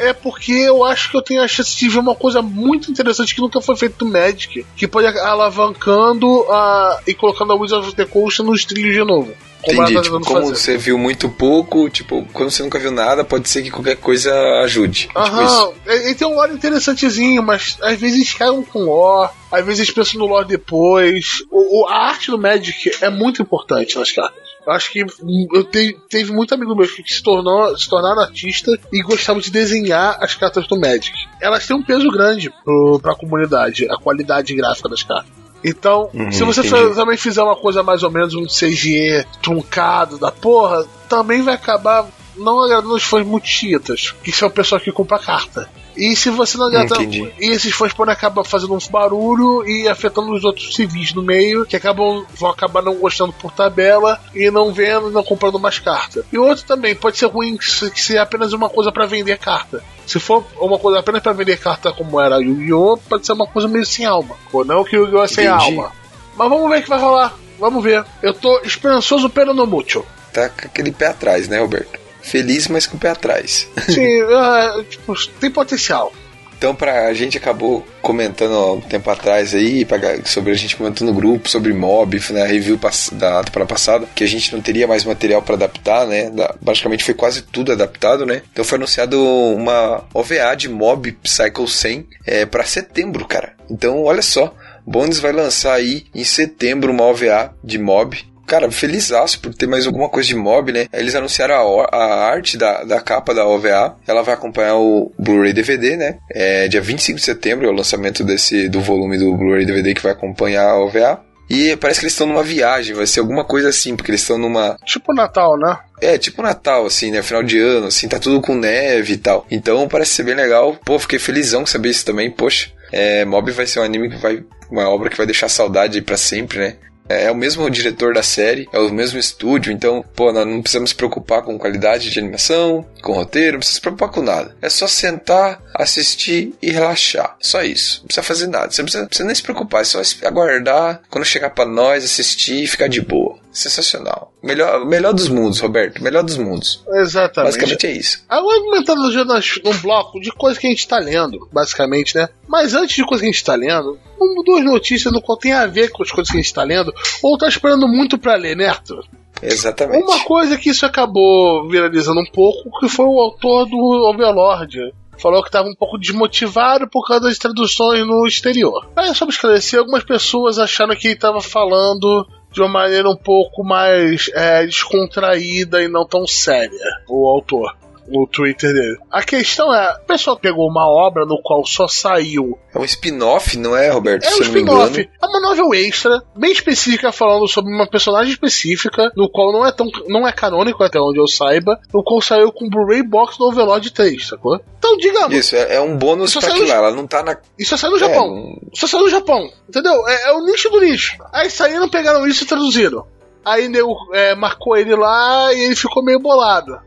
[0.09, 3.33] é porque eu acho que eu tenho a chance de ver uma coisa muito interessante
[3.35, 7.95] que nunca foi feito no Magic, que pode alavancando a, e colocando a Wizard of
[7.95, 9.33] the Coast nos trilhos de novo.
[9.63, 10.55] Como Entendi, ela tá tipo, como fazer.
[10.55, 14.33] você viu muito pouco, tipo, quando você nunca viu nada, pode ser que qualquer coisa
[14.63, 15.01] ajude.
[15.01, 15.19] Tipo.
[15.19, 20.19] Aham, ele tem um lore interessantezinho, mas às vezes cagam com lore, às vezes pensam
[20.19, 21.43] no lore depois.
[21.51, 24.41] O, o- a arte do Magic é muito importante nas cartas.
[24.65, 28.71] Eu acho que eu te, teve muito amigo meu que se, tornou, se tornaram artista
[28.93, 31.11] e gostavam de desenhar as cartas do Magic.
[31.41, 35.31] Elas têm um peso grande pro, pra comunidade, a qualidade gráfica das cartas.
[35.63, 36.95] Então, Uhum, se você entendi.
[36.95, 42.07] também fizer uma coisa mais ou menos um CG truncado da porra, também vai acabar
[42.35, 45.69] não agradando os fãs muito chiitas, que são pessoas que compram carta.
[45.95, 46.95] E se você não agrada.
[46.95, 47.31] Entendi.
[47.39, 51.65] E esses fãs podem acabar fazendo um barulho e afetando os outros civis no meio,
[51.65, 55.79] que acabam vão acabar não gostando por tabela e não vendo e não comprando mais
[55.79, 56.25] carta.
[56.31, 59.83] E outro também, pode ser ruim que se- seja apenas uma coisa pra vender carta.
[60.07, 63.67] Se for uma coisa apenas pra vender carta como era Yu-Gi-Oh!, pode ser uma coisa
[63.67, 64.35] meio sem alma.
[64.51, 65.23] Ou não que o Yu-Gi-Oh!
[65.23, 65.63] é sem Entendi.
[65.65, 65.91] alma.
[66.35, 67.33] Mas vamos ver o que vai rolar.
[67.59, 68.03] Vamos ver.
[68.23, 70.05] Eu tô esperançoso pelo no mútil.
[70.33, 71.99] Tá com aquele pé atrás, né, Roberto?
[72.21, 73.67] Feliz, mas com o pé atrás.
[73.87, 76.13] Sim, é, tipo, tem potencial.
[76.61, 80.75] Então, pra, a gente acabou comentando há um tempo atrás aí, pra, sobre a gente
[80.75, 84.53] comentando no grupo, sobre Mob, na né, review pass, da temporada passada, que a gente
[84.53, 86.29] não teria mais material para adaptar, né?
[86.29, 88.43] Da, basicamente foi quase tudo adaptado, né?
[88.51, 93.53] Então foi anunciado uma OVA de Mob Psycho 100 é, para setembro, cara.
[93.67, 94.53] Então, olha só.
[94.85, 99.85] Bones vai lançar aí em setembro uma OVA de Mob cara, felizaço por ter mais
[99.85, 100.87] alguma coisa de mob, né?
[100.93, 103.95] Eles anunciaram a, a arte da, da capa da OVA.
[104.07, 106.17] Ela vai acompanhar o Blu-ray DVD, né?
[106.29, 110.03] É dia 25 de setembro é o lançamento desse do volume do Blu-ray DVD que
[110.03, 111.21] vai acompanhar a OVA.
[111.49, 114.37] E parece que eles estão numa viagem, vai ser alguma coisa assim, porque eles estão
[114.37, 114.77] numa.
[114.85, 115.77] Tipo Natal, né?
[115.99, 117.21] É, tipo Natal, assim, né?
[117.21, 119.45] Final de ano, assim, tá tudo com neve e tal.
[119.51, 120.77] Então parece ser bem legal.
[120.85, 122.71] Pô, fiquei felizão saber isso também, poxa.
[122.89, 124.41] É, Mob vai ser um anime que vai.
[124.69, 126.75] Uma obra que vai deixar saudade para sempre, né?
[127.11, 130.61] É, é o mesmo diretor da série, é o mesmo estúdio, então, pô, nós não
[130.61, 134.55] precisamos se preocupar com qualidade de animação, com roteiro, não precisa se preocupar com nada.
[134.61, 137.35] É só sentar, assistir e relaxar.
[137.39, 137.99] Só isso.
[137.99, 138.71] Não precisa fazer nada.
[138.71, 142.63] Você não precisa, precisa nem se preocupar, é só aguardar quando chegar para nós, assistir
[142.63, 143.37] e ficar de boa.
[143.51, 144.30] Sensacional.
[144.43, 146.01] Melhor, melhor dos mundos, Roberto.
[146.01, 146.83] Melhor dos mundos.
[146.93, 147.53] Exatamente.
[147.53, 148.23] Basicamente é isso.
[148.27, 152.27] Agora aumentando já num bloco de coisas que a gente tá lendo, basicamente, né?
[152.47, 155.53] Mas antes de coisas que a gente tá lendo, um, duas notícias no qual tem
[155.53, 158.35] a ver com as coisas que a gente tá lendo, ou tá esperando muito para
[158.35, 159.05] ler, né, Arthur?
[159.43, 160.03] Exatamente.
[160.03, 164.93] Uma coisa que isso acabou viralizando um pouco, que foi o autor do Overlord.
[165.17, 168.89] Falou que estava um pouco desmotivado por causa das traduções no exterior.
[168.95, 173.15] Aí, só para esclarecer, algumas pessoas acharam que ele estava falando de uma maneira um
[173.15, 178.97] pouco mais é, descontraída e não tão séria, o autor o Twitter dele.
[179.09, 182.57] A questão é, o pessoal pegou uma obra no qual só saiu.
[182.73, 184.25] É um spin-off, não é, Roberto?
[184.25, 185.09] É um spin-off.
[185.21, 189.71] É uma novel extra, bem específica, falando sobre uma personagem específica, no qual não é
[189.71, 189.89] tão.
[190.07, 193.91] não é canônico até onde eu saiba, no qual saiu com Blu-ray Box no Overlord
[193.91, 194.59] 3, sacou?
[194.77, 195.35] Então, digamos.
[195.35, 197.37] Isso, é, é um bônus pra aquilo lá, ela não tá na.
[197.57, 198.25] Isso saiu no Japão.
[198.25, 198.59] É, não...
[198.73, 199.49] Isso saiu no Japão.
[199.67, 200.07] Entendeu?
[200.07, 201.17] É, é o nicho do nicho.
[201.31, 203.05] Aí saíram, pegaram isso e traduziram.
[203.43, 206.79] Aí nego, é, marcou ele lá e ele ficou meio bolado.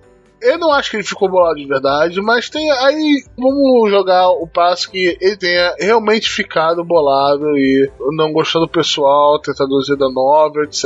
[0.45, 2.70] Eu não acho que ele ficou bolado de verdade, mas tem.
[2.70, 8.70] Aí vamos jogar o passo que ele tenha realmente ficado bolado e não gostou do
[8.70, 10.84] pessoal, ter traduzido a novel, etc.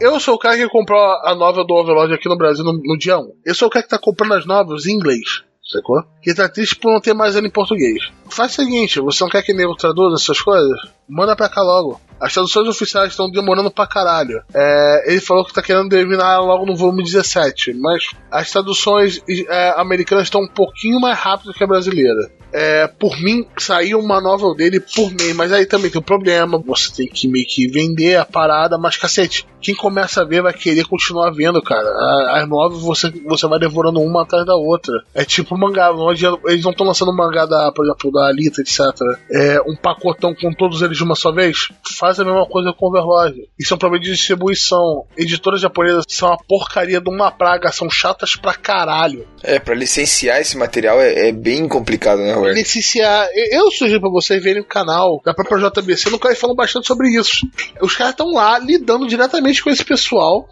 [0.00, 2.98] Eu sou o cara que comprou a novel do Overlord aqui no Brasil no, no
[2.98, 3.32] dia 1.
[3.44, 6.02] Eu sou o cara que tá comprando as novels em inglês sacou?
[6.22, 8.10] Que tá triste por não ter mais ele em português.
[8.30, 10.78] Faz o seguinte, você não quer que nego traduza essas coisas?
[11.08, 12.00] Manda pra cá logo.
[12.20, 14.42] As traduções oficiais estão demorando pra caralho.
[14.54, 19.74] É, ele falou que tá querendo terminar logo no volume 17, mas as traduções é,
[19.76, 22.30] americanas estão um pouquinho mais rápidas que a brasileira.
[22.52, 26.62] É, por mim, saiu uma novel dele por mês, mas aí também tem um problema.
[26.66, 30.54] Você tem que meio que vender a parada, mas cacete, quem começa a ver vai
[30.54, 31.88] querer continuar vendo, cara.
[32.30, 34.94] As novas você, você vai devorando uma atrás da outra.
[35.14, 38.62] É tipo mangá, não adianta, eles não estão lançando mangá da, por exemplo, da Alita,
[38.62, 38.80] etc.
[39.30, 41.68] É um pacotão com todos eles de uma só vez.
[41.98, 43.48] Faz a mesma coisa com Overlord.
[43.58, 45.06] Isso é um problema de distribuição.
[45.16, 49.26] Editoras japonesas são uma porcaria de uma praga, são chatas pra caralho.
[49.42, 52.54] É, pra licenciar esse material é, é bem complicado, né, Robert?
[52.54, 53.28] Licenciar.
[53.50, 56.86] Eu sugiro pra vocês verem o canal da própria JBC, no qual eles falam bastante
[56.86, 57.46] sobre isso.
[57.80, 60.46] Os caras estão lá lidando diretamente com esse pessoal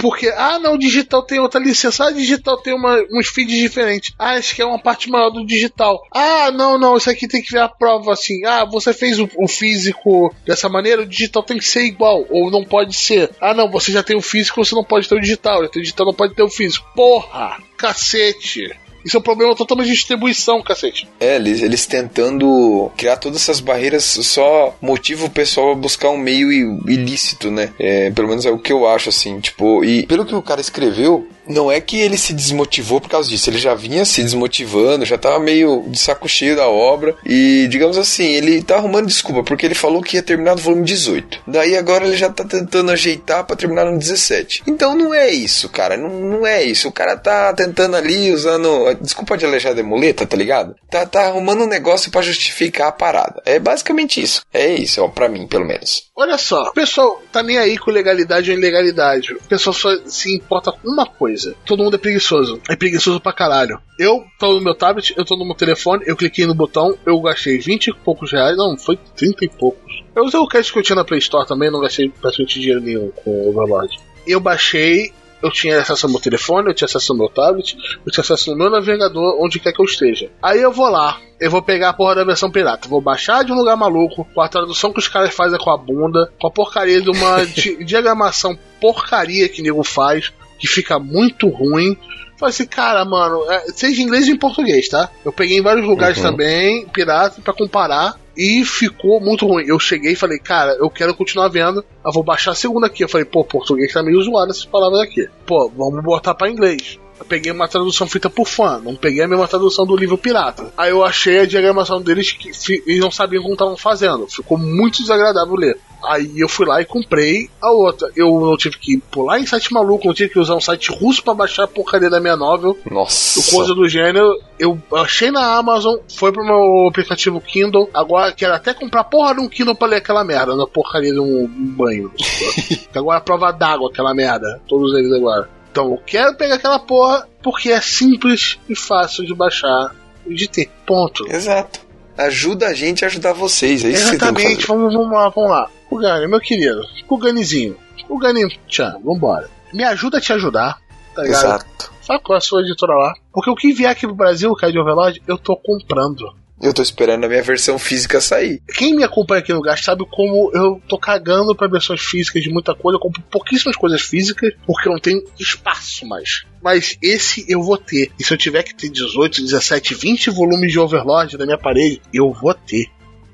[0.00, 2.06] porque, ah, não, o digital tem outra licença.
[2.06, 4.14] Ah, digital tem uma, uns feeds diferentes.
[4.18, 6.02] Ah, esse aqui é uma parte maior do digital.
[6.12, 8.44] Ah, não, não, isso aqui tem que ver a prova assim.
[8.44, 12.24] Ah, você fez o, o, físico dessa maneira, o digital tem que ser igual.
[12.30, 13.30] Ou não pode ser.
[13.40, 15.62] Ah, não, você já tem o físico, você não pode ter o digital.
[15.62, 16.86] O digital não pode ter o físico.
[16.94, 17.58] Porra!
[17.76, 18.70] Cacete!
[19.04, 21.08] Isso é um problema totalmente de distribuição, cacete.
[21.18, 26.18] É, eles, eles tentando criar todas essas barreiras só motiva o pessoal a buscar um
[26.18, 26.50] meio
[26.88, 27.72] ilícito, né?
[27.78, 30.60] É, pelo menos é o que eu acho, assim, tipo, e pelo que o cara
[30.60, 35.04] escreveu, não é que ele se desmotivou por causa disso, ele já vinha se desmotivando,
[35.04, 39.42] já tava meio de saco cheio da obra e, digamos assim, ele tá arrumando desculpa
[39.42, 41.42] porque ele falou que ia terminar no volume 18.
[41.46, 44.62] Daí agora ele já tá tentando ajeitar para terminar no 17.
[44.66, 46.88] Então não é isso, cara, não, não é isso.
[46.88, 50.74] O cara tá tentando ali usando, desculpa de alejar de muleta, tá ligado?
[50.90, 53.42] Tá, tá arrumando um negócio para justificar a parada.
[53.44, 54.42] É basicamente isso.
[54.52, 56.09] É isso, ó, pra mim, pelo menos.
[56.20, 59.32] Olha só, o pessoal tá nem aí com legalidade ou ilegalidade.
[59.32, 61.56] O pessoal só se importa com uma coisa.
[61.64, 62.60] Todo mundo é preguiçoso.
[62.68, 63.80] É preguiçoso pra caralho.
[63.98, 67.18] Eu tô no meu tablet, eu tô no meu telefone, eu cliquei no botão, eu
[67.22, 68.54] gastei 20 e poucos reais.
[68.54, 70.04] Não, foi 30 e poucos.
[70.14, 72.82] Eu usei o crédito que eu tinha na Play Store também, não gastei praticamente dinheiro
[72.82, 73.98] nenhum com o Overlord.
[74.26, 78.12] Eu baixei eu tinha acesso ao meu telefone, eu tinha acesso ao meu tablet, eu
[78.12, 80.30] tinha acesso ao meu navegador, onde quer que eu esteja.
[80.42, 83.52] Aí eu vou lá, eu vou pegar a porra da versão pirata, vou baixar de
[83.52, 86.50] um lugar maluco, com a tradução que os caras fazem com a bunda, com a
[86.50, 91.96] porcaria de uma di diagramação porcaria que nego faz, que fica muito ruim.
[92.38, 95.10] Falei assim, cara, mano, é, seja em inglês e em português, tá?
[95.24, 96.22] Eu peguei em vários lugares Uhum.
[96.24, 98.18] também, pirata, pra comparar.
[98.40, 99.66] E ficou muito ruim.
[99.66, 101.84] Eu cheguei e falei, cara, eu quero continuar vendo.
[102.02, 103.04] Eu vou baixar a segunda aqui.
[103.04, 105.28] Eu falei, pô, português tá meio zoado essas palavras aqui.
[105.44, 106.98] Pô, vamos botar pra inglês.
[107.28, 110.72] Peguei uma tradução feita por fã, não peguei a mesma tradução do livro pirata.
[110.76, 112.50] Aí eu achei a diagramação deles que
[112.86, 114.26] eles não sabiam como estavam fazendo.
[114.28, 115.78] Ficou muito desagradável ler.
[116.04, 118.10] Aí eu fui lá e comprei a outra.
[118.16, 121.22] Eu não tive que pular em site maluco, não tive que usar um site russo
[121.22, 122.76] pra baixar a porcaria da minha novel.
[122.90, 123.40] Nossa.
[123.40, 127.90] O coisa do gênero, eu achei na Amazon, foi pro meu aplicativo Kindle.
[127.92, 131.20] Agora quero até comprar porra de um Kindle pra ler aquela merda, na porcaria de
[131.20, 132.10] um, banho.
[132.94, 135.59] Agora é prova d'água aquela merda, todos eles agora.
[135.70, 139.94] Então eu quero pegar aquela porra porque é simples e fácil de baixar
[140.26, 140.70] e de ter.
[140.86, 141.26] Ponto.
[141.30, 141.80] Exato.
[142.18, 143.84] Ajuda a gente a ajudar vocês.
[143.84, 144.78] É isso que que Exatamente, fazer.
[144.78, 145.70] vamos, vamos lá, vamos lá.
[145.90, 147.76] O Gani, meu querido, o Ganizinho,
[148.08, 149.48] o Gani-chan, vambora.
[149.72, 150.78] Me ajuda a te ajudar,
[151.14, 151.44] tá ligado?
[151.44, 151.92] Exato.
[152.02, 153.14] Fala com a sua editora lá.
[153.32, 156.34] Porque o que vier aqui pro Brasil, cara de Overlord, eu tô comprando.
[156.60, 158.60] Eu tô esperando a minha versão física sair.
[158.74, 162.50] Quem me acompanha aqui no lugar sabe como eu tô cagando pra versões físicas de
[162.50, 162.96] muita coisa.
[162.96, 166.44] Eu compro pouquíssimas coisas físicas porque eu não tenho espaço mais.
[166.62, 168.12] Mas esse eu vou ter.
[168.18, 172.02] E se eu tiver que ter 18, 17, 20 volumes de Overlord na minha parede,
[172.12, 172.88] eu vou ter.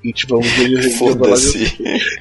[0.05, 1.77] 20 volumes de de Overlord Foda-se.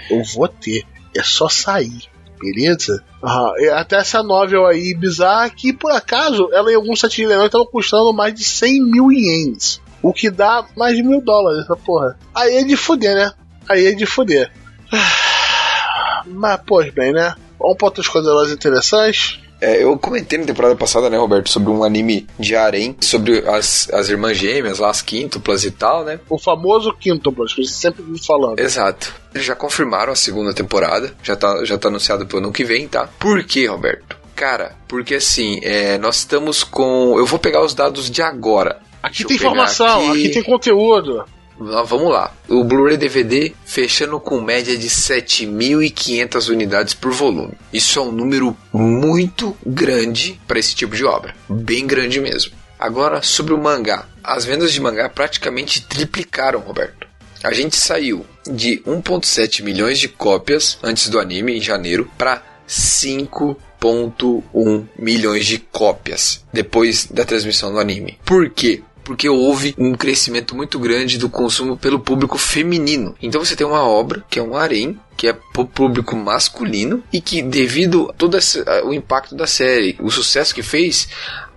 [0.09, 0.83] eu vou ter.
[1.15, 2.09] É só sair.
[2.39, 3.03] Beleza?
[3.23, 7.45] Ah, e até essa novel aí bizarra que, por acaso, ela em alguns de leilão
[7.45, 9.81] estava custando mais de 100 mil ienes.
[10.05, 12.15] O que dá mais de mil dólares, essa porra.
[12.35, 13.31] Aí é de fuder, né?
[13.67, 14.51] Aí é de fuder.
[16.27, 17.33] Mas, pois bem, né?
[17.57, 19.39] Vamos pra outras coisas mais interessantes.
[19.59, 23.89] É, eu comentei na temporada passada, né, Roberto, sobre um anime de harém, sobre as,
[23.91, 26.19] as irmãs gêmeas, lá, as quíntuplas e tal, né?
[26.29, 28.59] O famoso Quintuplas, que você sempre me falando.
[28.59, 29.11] Exato.
[29.33, 32.87] Eles já confirmaram a segunda temporada, já tá, já tá anunciado pro ano que vem,
[32.87, 33.09] tá?
[33.17, 34.17] Por quê, Roberto?
[34.35, 37.17] Cara, porque assim, é, nós estamos com.
[37.17, 38.81] Eu vou pegar os dados de agora.
[39.05, 40.29] Aqui Deixa tem informação, aqui...
[40.29, 41.23] tem conteúdo.
[41.59, 42.33] Vamos lá.
[42.49, 47.53] O Blu-ray DVD fechando com média de 7.500 unidades por volume.
[47.71, 51.35] Isso é um número muito grande para esse tipo de obra.
[51.47, 52.53] Bem grande mesmo.
[52.79, 54.07] Agora, sobre o mangá.
[54.23, 57.07] As vendas de mangá praticamente triplicaram, Roberto.
[57.43, 64.83] A gente saiu de 1,7 milhões de cópias antes do anime, em janeiro, para 5,1
[64.97, 68.17] milhões de cópias depois da transmissão do anime.
[68.25, 68.81] Por quê?
[69.05, 73.15] Porque houve um crescimento muito grande do consumo pelo público feminino.
[73.21, 77.21] Então você tem uma obra que é um harém, que é pro público masculino e
[77.21, 81.07] que devido a todo esse, a- o impacto da série, o sucesso que fez,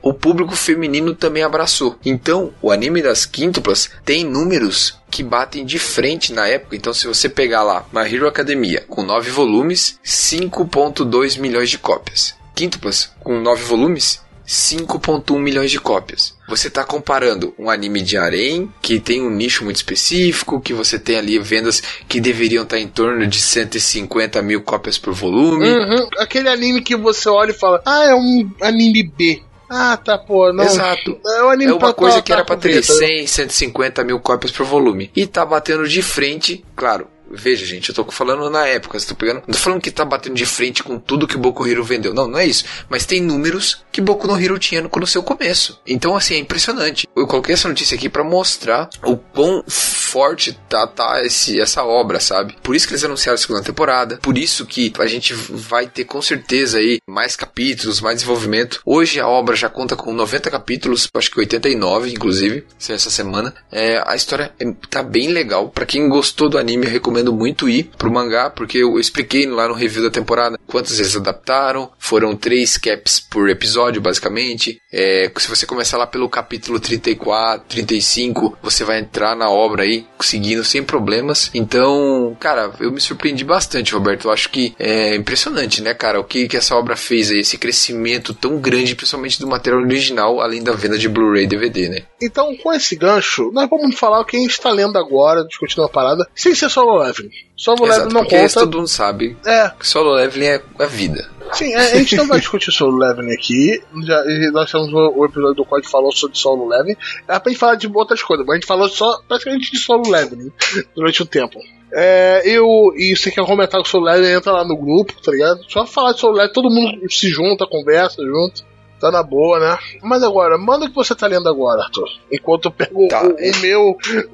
[0.00, 1.98] o público feminino também abraçou.
[2.04, 6.76] Então, o anime das quíntuplas tem números que batem de frente na época.
[6.76, 12.34] Então, se você pegar lá My Hero Academia com 9 volumes, 5.2 milhões de cópias.
[12.54, 16.34] Quíntuplas com 9 volumes, 5.1 milhões de cópias.
[16.48, 20.98] Você está comparando um anime de harém, que tem um nicho muito específico, que você
[20.98, 25.68] tem ali vendas que deveriam estar em torno de 150 mil cópias por volume.
[25.68, 29.42] Uhum, Aquele anime que você olha e fala, ah, é um anime B.
[29.70, 30.64] Ah, tá, pô, não.
[30.64, 31.20] Exato.
[31.26, 32.94] É um anime É uma coisa pra- que era pra pra ter ver, tá?
[32.94, 35.10] 100, 150 mil cópias por volume.
[35.14, 37.06] E tá batendo de frente, claro.
[37.30, 39.42] Veja, gente, eu tô falando na época, estou pegando.
[39.46, 42.14] Não tô falando que tá batendo de frente com tudo que o Boku Hero vendeu.
[42.14, 42.64] Não, não é isso.
[42.88, 45.80] Mas tem números que Boku no Hero tinha no, no seu começo.
[45.86, 47.06] Então, assim, é impressionante.
[47.16, 52.20] Eu coloquei essa notícia aqui pra mostrar o quão forte tá, tá esse, essa obra,
[52.20, 52.56] sabe?
[52.62, 54.18] Por isso que eles anunciaram a segunda temporada.
[54.22, 58.80] Por isso que a gente vai ter com certeza aí mais capítulos, mais desenvolvimento.
[58.86, 63.54] Hoje a obra já conta com 90 capítulos, acho que 89, inclusive, essa semana.
[63.70, 65.68] É, a história é- tá bem legal.
[65.68, 69.68] Pra quem gostou do anime, eu recomendo muito ir pro mangá, porque eu expliquei lá
[69.68, 71.90] no review da temporada quantas vezes adaptaram.
[71.98, 74.80] Foram três caps por episódio, basicamente.
[74.92, 80.06] É, se você começar lá pelo capítulo 34, 35, você vai entrar na obra aí,
[80.20, 81.50] seguindo sem problemas.
[81.54, 84.26] Então, cara, eu me surpreendi bastante, Roberto.
[84.28, 87.58] Eu acho que é impressionante, né, cara, o que, que essa obra fez aí, esse
[87.58, 92.02] crescimento tão grande, principalmente do material original, além da venda de Blu-ray e DVD, né?
[92.20, 95.84] Então, com esse gancho, nós vamos falar o que a gente tá lendo agora, discutindo
[95.84, 97.30] a parada, sem ser solo leveling.
[97.56, 98.60] Solo Exato, leveling não isso conta.
[98.60, 101.28] todo mundo sabe É, que solo leveling é a vida.
[101.52, 103.82] sim, a, a gente não vai discutir solo leveling aqui.
[104.04, 106.96] Já, nós temos o, o episódio do qual a gente falou sobre solo leveling.
[107.26, 110.08] Era pra gente falar de outras coisas, mas a gente falou só praticamente de solo
[110.08, 110.52] leveling
[110.94, 111.58] durante o tempo.
[111.92, 112.92] É, eu.
[112.96, 115.60] E você quer comentar com o Soul Leather, entra lá no grupo, tá ligado?
[115.68, 118.68] Só falar de Soul Leather, todo mundo se junta, conversa junto.
[119.00, 119.78] Tá na boa, né?
[120.02, 122.08] Mas agora, manda o que você tá lendo agora, Arthur.
[122.32, 123.50] Enquanto eu pego Tá, o, é.
[123.52, 123.82] o meu.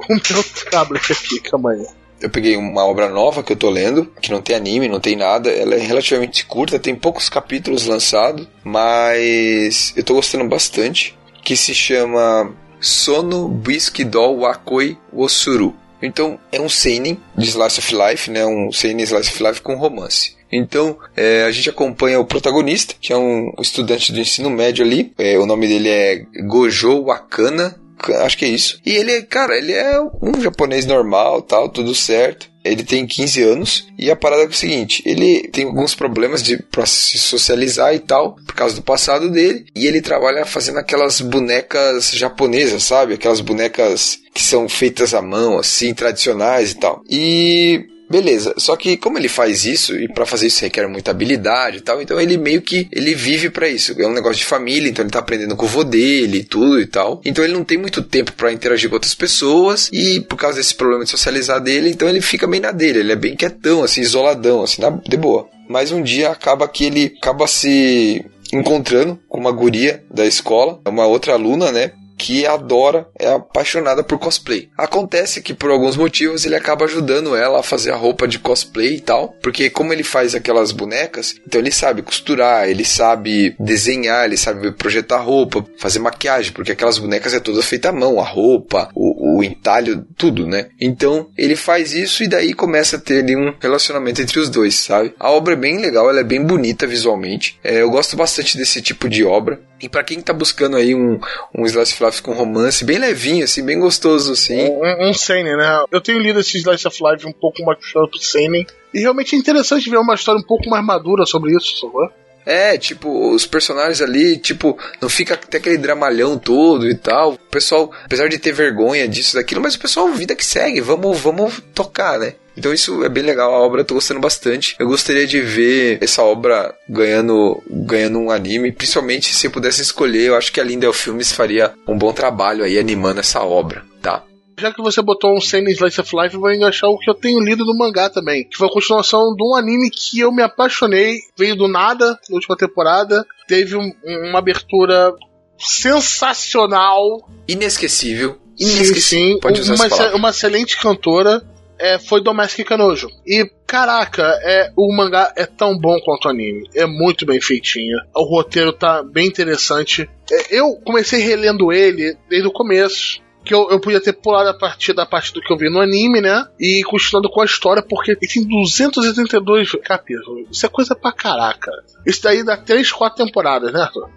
[0.08, 1.86] O meu tablet aqui, calma aí.
[2.24, 5.14] Eu peguei uma obra nova que eu tô lendo, que não tem anime, não tem
[5.14, 5.50] nada.
[5.50, 11.14] Ela é relativamente curta, tem poucos capítulos lançados, mas eu tô gostando bastante.
[11.42, 12.50] Que se chama
[12.80, 15.76] Sono Bisquidol Wakoi Osuru.
[16.02, 18.46] Então é um seinen de Slice of Life, né?
[18.46, 20.34] Um seinen Slice of Life com romance.
[20.50, 25.12] Então é, a gente acompanha o protagonista, que é um estudante do ensino médio ali.
[25.18, 27.78] É, o nome dele é Gojo Wakana.
[28.22, 28.80] Acho que é isso.
[28.84, 32.52] E ele, cara, ele é um japonês normal, tal, tudo certo.
[32.64, 36.56] Ele tem 15 anos e a parada é o seguinte: ele tem alguns problemas de
[36.56, 41.20] pra se socializar e tal, por causa do passado dele, e ele trabalha fazendo aquelas
[41.20, 43.14] bonecas japonesas, sabe?
[43.14, 47.02] Aquelas bonecas que são feitas à mão, assim, tradicionais e tal.
[47.08, 51.78] E Beleza, só que como ele faz isso, e para fazer isso requer muita habilidade
[51.78, 53.92] e tal, então ele meio que ele vive para isso.
[54.00, 56.80] É um negócio de família, então ele tá aprendendo com o vô dele e tudo
[56.80, 57.20] e tal.
[57.24, 60.76] Então ele não tem muito tempo para interagir com outras pessoas e por causa desse
[60.76, 64.00] problema de socializar dele, então ele fica bem na dele, ele é bem quietão, assim,
[64.00, 65.48] isoladão, assim, na, de boa.
[65.68, 71.04] Mas um dia acaba que ele acaba se encontrando com uma guria da escola, uma
[71.04, 71.90] outra aluna, né?
[72.16, 74.68] Que adora, é apaixonada por cosplay.
[74.76, 78.96] Acontece que por alguns motivos ele acaba ajudando ela a fazer a roupa de cosplay
[78.96, 84.24] e tal, porque como ele faz aquelas bonecas, então ele sabe costurar, ele sabe desenhar,
[84.24, 88.24] ele sabe projetar roupa, fazer maquiagem, porque aquelas bonecas é toda feita à mão, a
[88.24, 90.68] roupa, o, o entalho, tudo, né?
[90.80, 94.74] Então ele faz isso e daí começa a ter ali um relacionamento entre os dois,
[94.74, 95.14] sabe?
[95.18, 97.58] A obra é bem legal, ela é bem bonita visualmente.
[97.62, 99.60] É, eu gosto bastante desse tipo de obra.
[99.84, 101.20] E para quem tá buscando aí um,
[101.54, 104.70] um Slice of Life com romance bem levinho, assim, bem gostoso, assim.
[104.70, 105.84] Um, um Seinen, né?
[105.92, 108.66] Eu tenho lido esse Slice of Life um pouco mais puxado pro Seinen.
[108.94, 112.08] E realmente é interessante ver uma história um pouco mais madura sobre isso, sacou?
[112.46, 117.34] É, tipo, os personagens ali, tipo, não fica até aquele dramalhão todo e tal.
[117.34, 121.20] O pessoal, apesar de ter vergonha disso, daquilo, mas o pessoal, vida que segue, vamos,
[121.20, 122.36] vamos tocar, né?
[122.56, 124.76] Então isso é bem legal, a obra eu tô gostando bastante.
[124.78, 130.28] Eu gostaria de ver essa obra ganhando, ganhando um anime, principalmente se eu pudesse escolher,
[130.28, 134.22] eu acho que a Lindel Filmes faria um bom trabalho aí animando essa obra, tá?
[134.56, 137.14] Já que você botou um Seinen Slice of Life, eu vou enganchar o que eu
[137.14, 138.44] tenho lido no mangá também.
[138.48, 141.18] Que foi a continuação de um anime que eu me apaixonei.
[141.36, 143.26] Veio do nada, na última temporada.
[143.48, 143.92] Teve um-
[144.28, 145.12] uma abertura
[145.58, 147.28] sensacional.
[147.48, 148.38] Inesquecível.
[148.56, 149.32] Sim, Inesquecível.
[149.34, 149.40] sim.
[149.40, 151.42] Pode usar uma, uma excelente cantora.
[151.78, 153.08] É, foi Domestic Kanojo.
[153.26, 156.68] E, caraca, é, o mangá é tão bom quanto o anime.
[156.74, 157.98] É muito bem feitinho.
[158.14, 160.08] O roteiro tá bem interessante.
[160.30, 163.22] É, eu comecei relendo ele desde o começo.
[163.44, 165.78] Que eu, eu podia ter pulado a partir da parte do que eu vi no
[165.78, 166.46] anime, né?
[166.58, 170.48] E continuando com a história, porque ele tem 282 capítulos.
[170.50, 171.70] Isso é coisa pra caraca.
[172.06, 174.08] Isso daí dá 3, 4 temporadas, né, Arthur?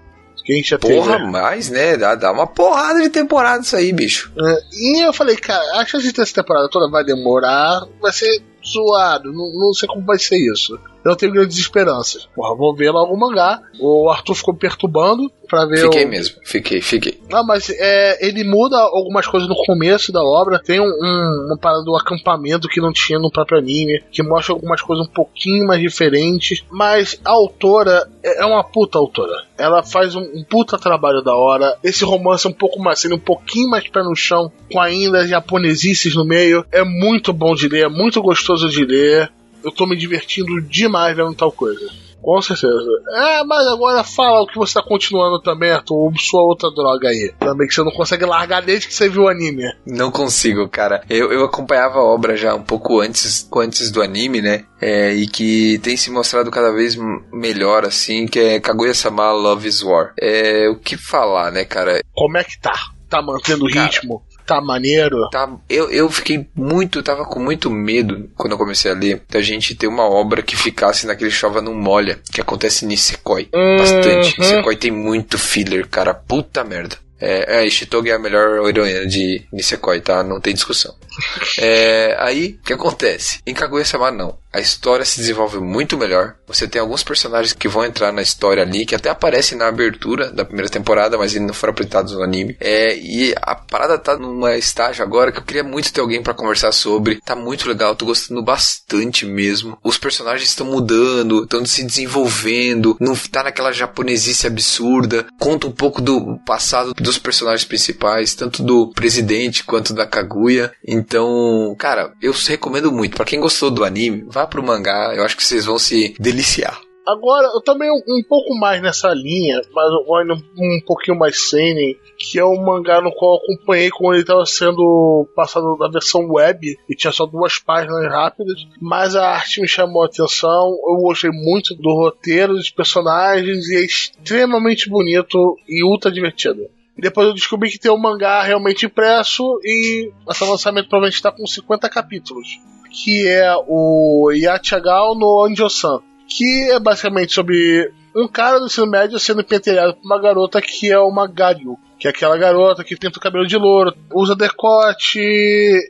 [0.64, 1.30] Já Porra, teve.
[1.30, 1.98] mais, né?
[1.98, 4.32] Dá, dá uma porrada de temporada isso aí, bicho.
[4.40, 9.32] É, e eu falei, cara, a chance essa temporada toda vai demorar, vai ser zoado,
[9.32, 10.78] não, não sei como vai ser isso.
[11.06, 12.28] Eu tenho grandes esperanças.
[12.36, 13.62] Porra, vou ver logo o mangá.
[13.80, 16.10] O Arthur ficou me perturbando pra ver Fiquei o...
[16.10, 17.22] mesmo, fiquei, fiquei.
[17.30, 20.60] Não, mas é, ele muda algumas coisas no começo da obra.
[20.60, 24.54] Tem um, um- uma parada do acampamento que não tinha no próprio anime, que mostra
[24.54, 26.62] algumas coisas um pouquinho mais diferentes.
[26.70, 29.46] Mas a autora é é uma puta autora.
[29.58, 31.78] Ela faz um, um puta trabalho da hora.
[31.82, 35.26] Esse romance é um pouco mais, sendo um pouquinho mais pé no chão, com ainda
[35.26, 36.66] japonesices no meio.
[36.72, 39.32] É muito bom de ler, é muito gostoso de ler.
[39.64, 41.90] Eu tô me divertindo demais vendo tal coisa.
[42.22, 42.90] Com certeza.
[43.14, 46.12] É, mas agora fala o que você tá continuando também, Arthur.
[46.18, 47.34] Sua outra droga aí.
[47.40, 49.64] Também que você não consegue largar desde que você viu o anime.
[49.86, 51.04] Não consigo, cara.
[51.10, 54.66] Eu, eu acompanhava a obra já um pouco antes, antes do anime, né?
[54.82, 56.98] É, e que tem se mostrado cada vez
[57.32, 60.14] melhor, assim, que é Kaguya-sama Love is War.
[60.20, 62.02] É, o que falar, né, cara?
[62.14, 62.74] Como é que tá?
[63.10, 64.22] Tá mantendo o ritmo?
[64.48, 65.30] Tá maneiro?
[65.30, 69.42] Tá, eu, eu fiquei muito, tava com muito medo quando eu comecei a ler da
[69.42, 73.50] gente ter uma obra que ficasse naquele chova não molha, que acontece em Nisekoi.
[73.78, 74.40] Bastante.
[74.40, 74.48] Uhum.
[74.48, 76.14] Nisekoi tem muito filler, cara.
[76.14, 76.98] Puta merda.
[77.20, 80.24] É, é, Ishitoge é a melhor heroína de Nisekoi, tá?
[80.24, 80.96] Não tem discussão.
[81.60, 83.40] É, aí, o que acontece?
[83.46, 84.38] Em Kaguya-sama, não.
[84.52, 86.36] A história se desenvolve muito melhor.
[86.48, 90.32] Você tem alguns personagens que vão entrar na história ali, que até aparecem na abertura
[90.32, 92.56] da primeira temporada, mas ainda não foram apresentados no anime.
[92.60, 96.34] É, e a parada tá numa estágio agora que eu queria muito ter alguém para
[96.34, 97.20] conversar sobre.
[97.22, 99.78] Tá muito legal, tô gostando bastante mesmo.
[99.84, 105.26] Os personagens estão mudando, estão se desenvolvendo, não tá naquela japonesice absurda.
[105.40, 110.72] Conta um pouco do passado dos personagens principais, tanto do presidente quanto da Kaguya.
[110.86, 113.16] Então, cara, eu recomendo muito.
[113.16, 116.80] para quem gostou do anime, vá pro mangá, eu acho que vocês vão se deliciar.
[117.08, 119.88] Agora, eu também um, um pouco mais nessa linha, mas
[120.20, 124.14] ainda um, um pouquinho mais seinen, que é o mangá no qual eu acompanhei quando
[124.14, 129.28] ele estava sendo passado na versão web e tinha só duas páginas rápidas, mas a
[129.28, 134.90] arte me chamou a atenção, eu gostei muito do roteiro, dos personagens e é extremamente
[134.90, 136.70] bonito e ultra divertido.
[136.98, 141.48] Depois eu descobri que tem um mangá realmente impresso e esse lançamento provavelmente está com
[141.48, 142.60] 50 capítulos.
[142.90, 149.18] Que é o Yachagal no Anjo-san que é basicamente sobre um cara do ensino médio
[149.18, 151.78] sendo pentelhado por uma garota que é uma Garyu.
[152.00, 155.20] Que é aquela garota que pinta o cabelo de louro, usa decote,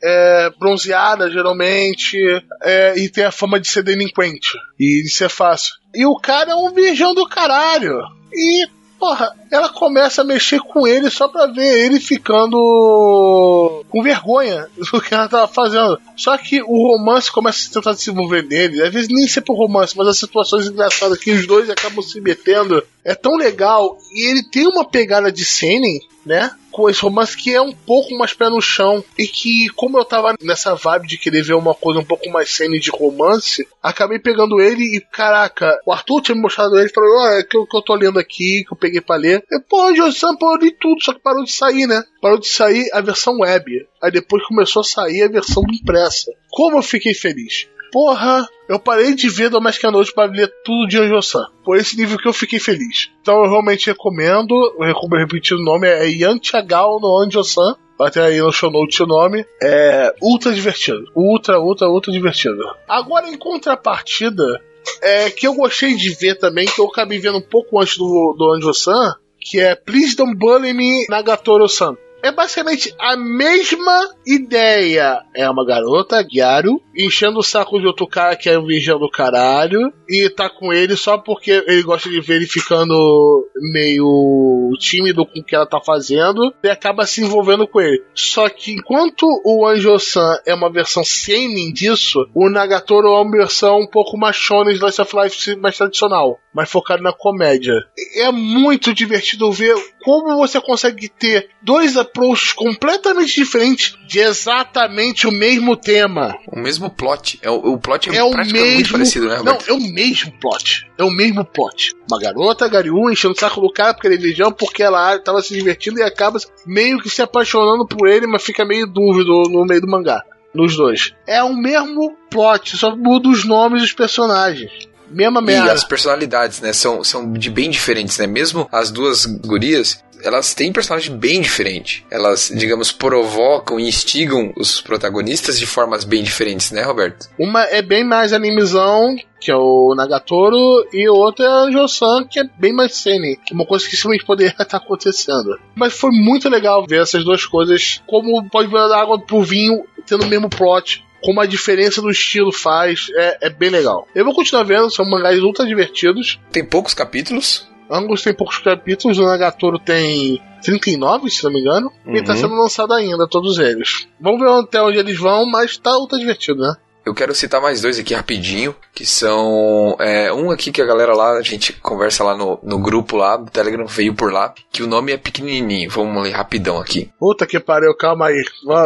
[0.02, 2.18] é, bronzeada geralmente,
[2.64, 5.76] é, e tem a fama de ser delinquente e de ser fácil.
[5.94, 8.00] E o cara é um virgão do caralho.
[8.32, 8.68] E
[9.00, 15.02] Porra, ela começa a mexer com ele só pra ver ele ficando com vergonha do
[15.02, 16.00] que ela tava fazendo.
[16.16, 18.82] Só que o romance começa a tentar se envolver nele.
[18.82, 22.20] Às vezes nem sempre o romance, mas as situações engraçadas que os dois acabam se
[22.20, 22.84] metendo.
[23.06, 23.98] É tão legal.
[24.12, 26.52] E ele tem uma pegada de Seinen né?
[26.78, 29.04] Com esse romance que é um pouco mais pé no chão.
[29.18, 32.52] E que, como eu tava nessa vibe de querer ver uma coisa um pouco mais
[32.52, 36.94] cena de romance, acabei pegando ele e, caraca, o Arthur tinha me mostrado ele e
[36.94, 39.44] falou: Olha, que, que eu tô lendo aqui, que eu peguei pra ler.
[39.52, 42.04] E, pô, Josan, pô, eu li tudo, só que parou de sair, né?
[42.22, 43.88] Parou de sair a versão web.
[44.04, 46.32] Aí depois começou a sair a versão impressa.
[46.52, 47.68] Como eu fiquei feliz.
[47.92, 51.46] Porra, eu parei de ver Domestic Noite para ler tudo de Anjo-san.
[51.64, 53.10] Por esse nível que eu fiquei feliz.
[53.22, 57.76] Então eu realmente recomendo, eu repetir o nome, é Yan Chagal no Anjo-san.
[57.98, 59.44] Vai ter aí no show note o nome.
[59.62, 61.04] É ultra divertido.
[61.16, 62.62] Ultra, ultra, ultra divertido.
[62.88, 64.62] Agora, em contrapartida,
[65.02, 68.36] é que eu gostei de ver também, que eu acabei vendo um pouco antes do,
[68.38, 71.98] do Anjo-san, que é Please Don't Bully Me Nagatoro-san.
[72.22, 75.22] É basicamente a mesma ideia.
[75.36, 79.10] É uma garota, Gyaru, enchendo o saco de outro cara que é um virgão do
[79.10, 85.26] caralho, e tá com ele só porque ele gosta de ver ele ficando meio tímido
[85.26, 88.04] com o que ela tá fazendo, e acaba se envolvendo com ele.
[88.14, 93.80] Só que enquanto o Anjo-san é uma versão seinen disso, o Nagatoro é uma versão
[93.80, 97.86] um pouco mais shonen Slice of Life mais tradicional, mais focado na comédia.
[98.16, 99.76] É muito divertido ver
[100.08, 106.34] como você consegue ter dois approaches completamente diferentes de exatamente o mesmo tema.
[106.48, 107.38] O mesmo plot.
[107.42, 109.42] É, o, o plot é, é o mesmo, parecido, né?
[109.44, 110.90] Não, é o mesmo plot.
[110.98, 111.94] É o mesmo plot.
[112.10, 115.42] Uma garota, Gariú, enchendo o saco do cara porque ele é vigião, porque ela tava
[115.42, 119.66] se divertindo e acaba meio que se apaixonando por ele, mas fica meio dúvido no
[119.66, 120.24] meio do mangá.
[120.56, 121.14] Nos dois.
[121.28, 124.88] É o mesmo plot, só muda os nomes dos personagens.
[125.10, 125.68] Mesma merda.
[125.68, 128.28] E as personalidades, né, são, são de bem diferentes, né?
[128.28, 132.06] Mesmo as duas gurias, elas têm personagem bem diferente.
[132.10, 137.30] Elas, digamos, provocam e instigam os protagonistas de formas bem diferentes, né, Roberto?
[137.38, 142.40] Uma é bem mais animizão, que é o Nagatoro, e outra é a Josan, que
[142.40, 143.40] é bem mais cene.
[143.52, 145.58] Uma coisa que simplesmente poderia estar acontecendo.
[145.76, 149.84] Mas foi muito legal ver essas duas coisas, como pode ver a água pro vinho
[150.06, 154.08] tendo o mesmo plot, como a diferença do estilo faz, é, é bem legal.
[154.14, 156.40] Eu vou continuar vendo, são mangás ultra divertidos.
[156.52, 157.68] Tem poucos capítulos.
[157.90, 162.16] Angus tem poucos capítulos, o Nagatoro tem 39, se não me engano, uhum.
[162.16, 164.08] e tá sendo lançado ainda, todos eles.
[164.20, 166.76] Vamos ver até onde eles vão, mas tá ultra divertido, né?
[167.06, 169.96] Eu quero citar mais dois aqui rapidinho, que são.
[169.98, 173.38] É, um aqui que a galera lá, a gente conversa lá no, no grupo lá,
[173.38, 175.90] o Telegram veio por lá, que o nome é pequenininho.
[175.90, 177.10] Vamos ler rapidão aqui.
[177.18, 178.44] Puta que pariu, calma aí.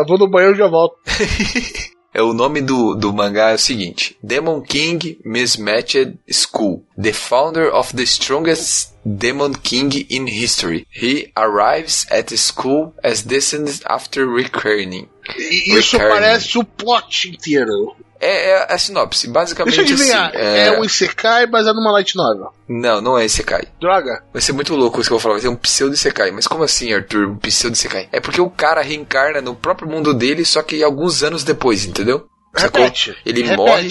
[0.07, 0.97] Vou no banheiro e já volto.
[2.13, 6.83] É o nome do, do mangá é o seguinte: Demon King Mismatched School.
[7.01, 10.85] The founder of the strongest Demon King in history.
[10.91, 15.07] He arrives at the school as descendant after returning.
[15.65, 17.95] Isso parece o plot inteiro.
[18.21, 20.67] É, é a sinopse, basicamente Deixa eu adivinhar, assim, é...
[20.67, 22.53] é um Isekai baseado numa light novel.
[22.69, 23.63] Não, não é Isekai.
[23.79, 24.23] Droga.
[24.31, 26.29] Vai ser muito louco isso que eu vou falar, vai ser um pseudo Isekai.
[26.31, 28.07] Mas como assim, Arthur, um pseudo Isekai?
[28.11, 32.27] É porque o cara reencarna no próprio mundo dele, só que alguns anos depois, entendeu?
[32.53, 33.17] Repete.
[33.25, 33.57] Ele repete.
[33.57, 33.89] morre.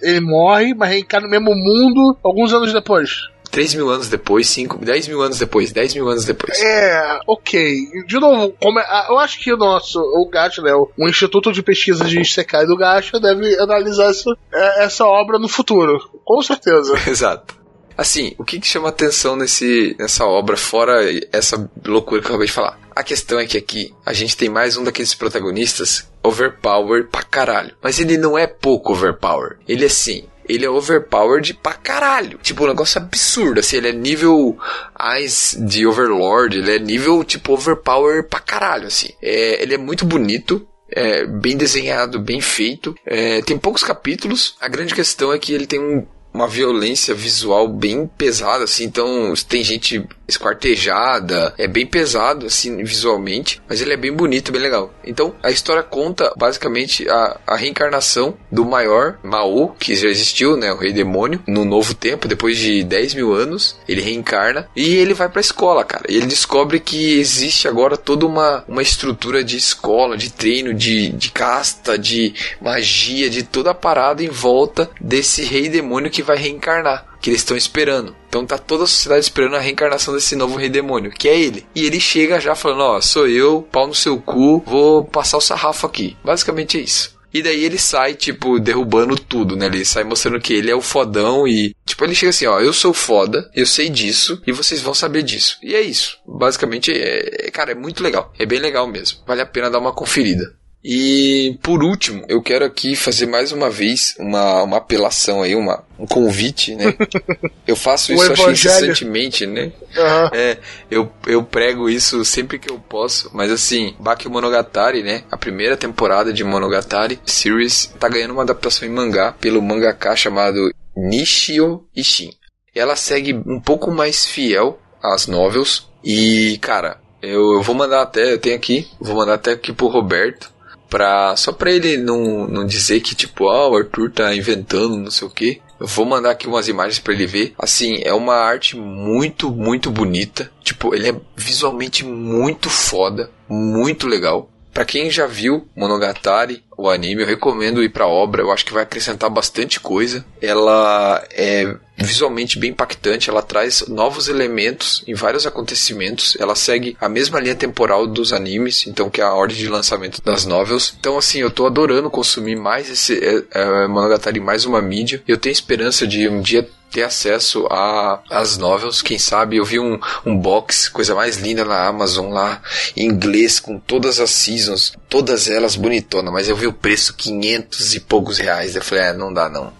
[0.00, 3.10] Ele morre, mas reencarna no mesmo mundo alguns anos depois.
[3.50, 6.58] 3 mil anos depois, 5, 10 mil anos depois, 10 mil anos depois.
[6.60, 8.04] É, ok.
[8.06, 11.08] De novo, como é- ah, eu acho que o nosso, o Gacha, né, o, o
[11.08, 15.98] Instituto de Pesquisa de Isekai do Gacha deve analisar essa, é, essa obra no futuro.
[16.24, 16.94] Com certeza.
[17.08, 17.56] Exato.
[17.96, 21.00] Assim, o que, que chama atenção nesse, nessa obra, fora
[21.32, 22.78] essa loucura que eu acabei de falar?
[22.94, 27.74] A questão é que aqui a gente tem mais um daqueles protagonistas overpower pra caralho.
[27.82, 29.58] Mas ele não é pouco overpower.
[29.66, 30.24] Ele é assim.
[30.48, 32.38] Ele é overpowered pra caralho.
[32.42, 33.60] Tipo, um negócio absurdo.
[33.60, 34.56] Assim, ele é nível
[34.98, 36.58] Eyes de Overlord.
[36.58, 39.10] Ele é nível, tipo, overpower pra caralho, assim.
[39.20, 40.66] É, ele é muito bonito.
[40.90, 42.94] É, bem desenhado, bem feito.
[43.04, 44.56] É, tem poucos capítulos.
[44.60, 49.34] A grande questão é que ele tem um, uma violência visual bem pesada, assim, então
[49.48, 54.92] tem gente esquartejada, é bem pesado, assim, visualmente, mas ele é bem bonito, bem legal.
[55.04, 60.70] Então, a história conta, basicamente, a, a reencarnação do maior Mao, que já existiu, né,
[60.72, 65.14] o rei demônio, no novo tempo, depois de 10 mil anos, ele reencarna, e ele
[65.14, 69.56] vai pra escola, cara, e ele descobre que existe agora toda uma, uma estrutura de
[69.56, 75.42] escola, de treino, de, de casta, de magia, de toda a parada em volta desse
[75.42, 78.14] rei demônio que vai reencarnar que eles estão esperando.
[78.28, 81.66] Então tá toda a sociedade esperando a reencarnação desse novo rei demônio, que é ele.
[81.74, 85.42] E ele chega já falando: Ó, sou eu, pau no seu cu, vou passar o
[85.42, 86.16] sarrafo aqui.
[86.24, 87.18] Basicamente é isso.
[87.32, 89.66] E daí ele sai, tipo, derrubando tudo, né?
[89.66, 91.74] Ele sai mostrando que ele é o fodão e.
[91.84, 95.22] Tipo, ele chega assim, ó, eu sou foda, eu sei disso, e vocês vão saber
[95.22, 95.58] disso.
[95.62, 96.18] E é isso.
[96.26, 98.32] Basicamente, é, cara, é muito legal.
[98.38, 99.18] É bem legal mesmo.
[99.26, 100.57] Vale a pena dar uma conferida.
[100.82, 105.84] E por último, eu quero aqui fazer mais uma vez uma, uma apelação aí, uma,
[105.98, 106.94] um convite, né?
[107.66, 109.70] Eu faço isso acho incessantemente, né?
[109.94, 110.30] Aham.
[110.32, 110.56] É,
[110.90, 115.24] eu, eu prego isso sempre que eu posso, mas assim, Baki Monogatari, né?
[115.30, 120.70] A primeira temporada de Monogatari Series tá ganhando uma adaptação em mangá pelo mangaka chamado
[120.96, 122.30] Nishio Ishin.
[122.74, 128.32] Ela segue um pouco mais fiel às novels e, cara, eu, eu vou mandar até,
[128.32, 130.56] eu tenho aqui, vou mandar até aqui pro Roberto
[130.88, 135.10] pra, só pra ele não, não dizer que tipo, ah, o Arthur tá inventando, não
[135.10, 135.60] sei o que.
[135.78, 137.54] Eu vou mandar aqui umas imagens pra ele ver.
[137.58, 140.50] Assim, é uma arte muito, muito bonita.
[140.62, 144.50] Tipo, ele é visualmente muito foda, muito legal.
[144.72, 148.42] Pra quem já viu Monogatari, o anime, eu recomendo ir pra obra.
[148.42, 150.24] Eu acho que vai acrescentar bastante coisa.
[150.40, 153.28] Ela é visualmente bem impactante.
[153.28, 156.36] Ela traz novos elementos em vários acontecimentos.
[156.38, 160.22] Ela segue a mesma linha temporal dos animes, então que é a ordem de lançamento
[160.22, 160.94] das novels.
[161.00, 165.20] Então, assim, eu tô adorando consumir mais esse é, é, Monogatari, mais uma mídia.
[165.26, 169.78] Eu tenho esperança de um dia ter acesso a as novels, quem sabe eu vi
[169.78, 172.62] um, um box, coisa mais linda na Amazon lá,
[172.96, 177.94] em inglês, com todas as seasons, todas elas bonitonas, mas eu vi o preço 500
[177.94, 179.72] e poucos reais, eu falei, é, não dá não.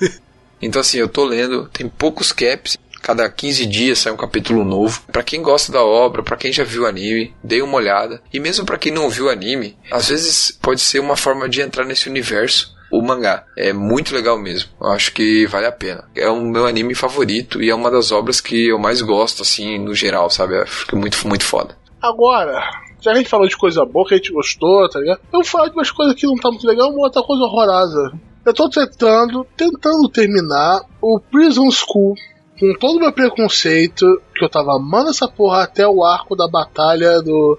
[0.60, 5.02] então assim, eu tô lendo, tem poucos caps, Cada 15 dias sai um capítulo novo.
[5.10, 8.22] Pra quem gosta da obra, pra quem já viu o anime, dê uma olhada.
[8.32, 11.60] E mesmo pra quem não viu o anime, às vezes pode ser uma forma de
[11.60, 13.44] entrar nesse universo o mangá.
[13.56, 14.70] É muito legal mesmo.
[14.80, 16.04] Eu acho que vale a pena.
[16.14, 19.78] É o meu anime favorito e é uma das obras que eu mais gosto, assim,
[19.78, 20.54] no geral, sabe?
[20.54, 21.76] Eu Acho que é muito, muito foda.
[22.00, 22.60] Agora,
[23.00, 25.20] já que a gente falou de coisa boa, que a gente gostou, tá ligado?
[25.32, 28.12] Eu vou falar de umas coisas que não tá muito legal, uma outra coisa horrorosa.
[28.44, 32.14] Eu tô tentando, tentando terminar o Prison School
[32.58, 36.48] com todo o meu preconceito, que eu tava amando essa porra até o arco da
[36.48, 37.58] batalha do.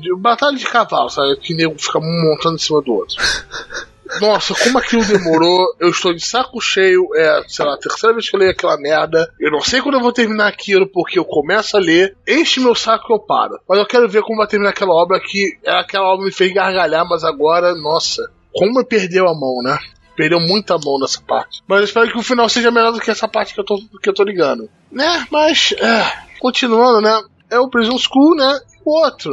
[0.00, 1.36] De, batalha de cavalo, sabe?
[1.36, 3.16] Que nego fica montando em cima do outro.
[4.20, 8.28] Nossa, como aquilo demorou, eu estou de saco cheio, é, sei lá, a terceira vez
[8.28, 9.30] que eu leio aquela merda.
[9.40, 12.74] Eu não sei quando eu vou terminar aquilo, porque eu começo a ler, enche meu
[12.74, 13.58] saco e eu paro.
[13.68, 16.52] Mas eu quero ver como vai terminar aquela obra que é, aquela obra me fez
[16.52, 19.78] gargalhar, mas agora, nossa, como eu perdeu a mão, né?
[20.16, 21.60] Perdeu muita mão nessa parte.
[21.66, 23.76] Mas eu espero que o final seja melhor do que essa parte que eu tô,
[24.00, 24.68] que eu tô ligando.
[24.92, 25.26] Né?
[25.30, 27.20] Mas, é, continuando, né?
[27.50, 28.60] É o Prison School, né?
[28.84, 29.32] O outro.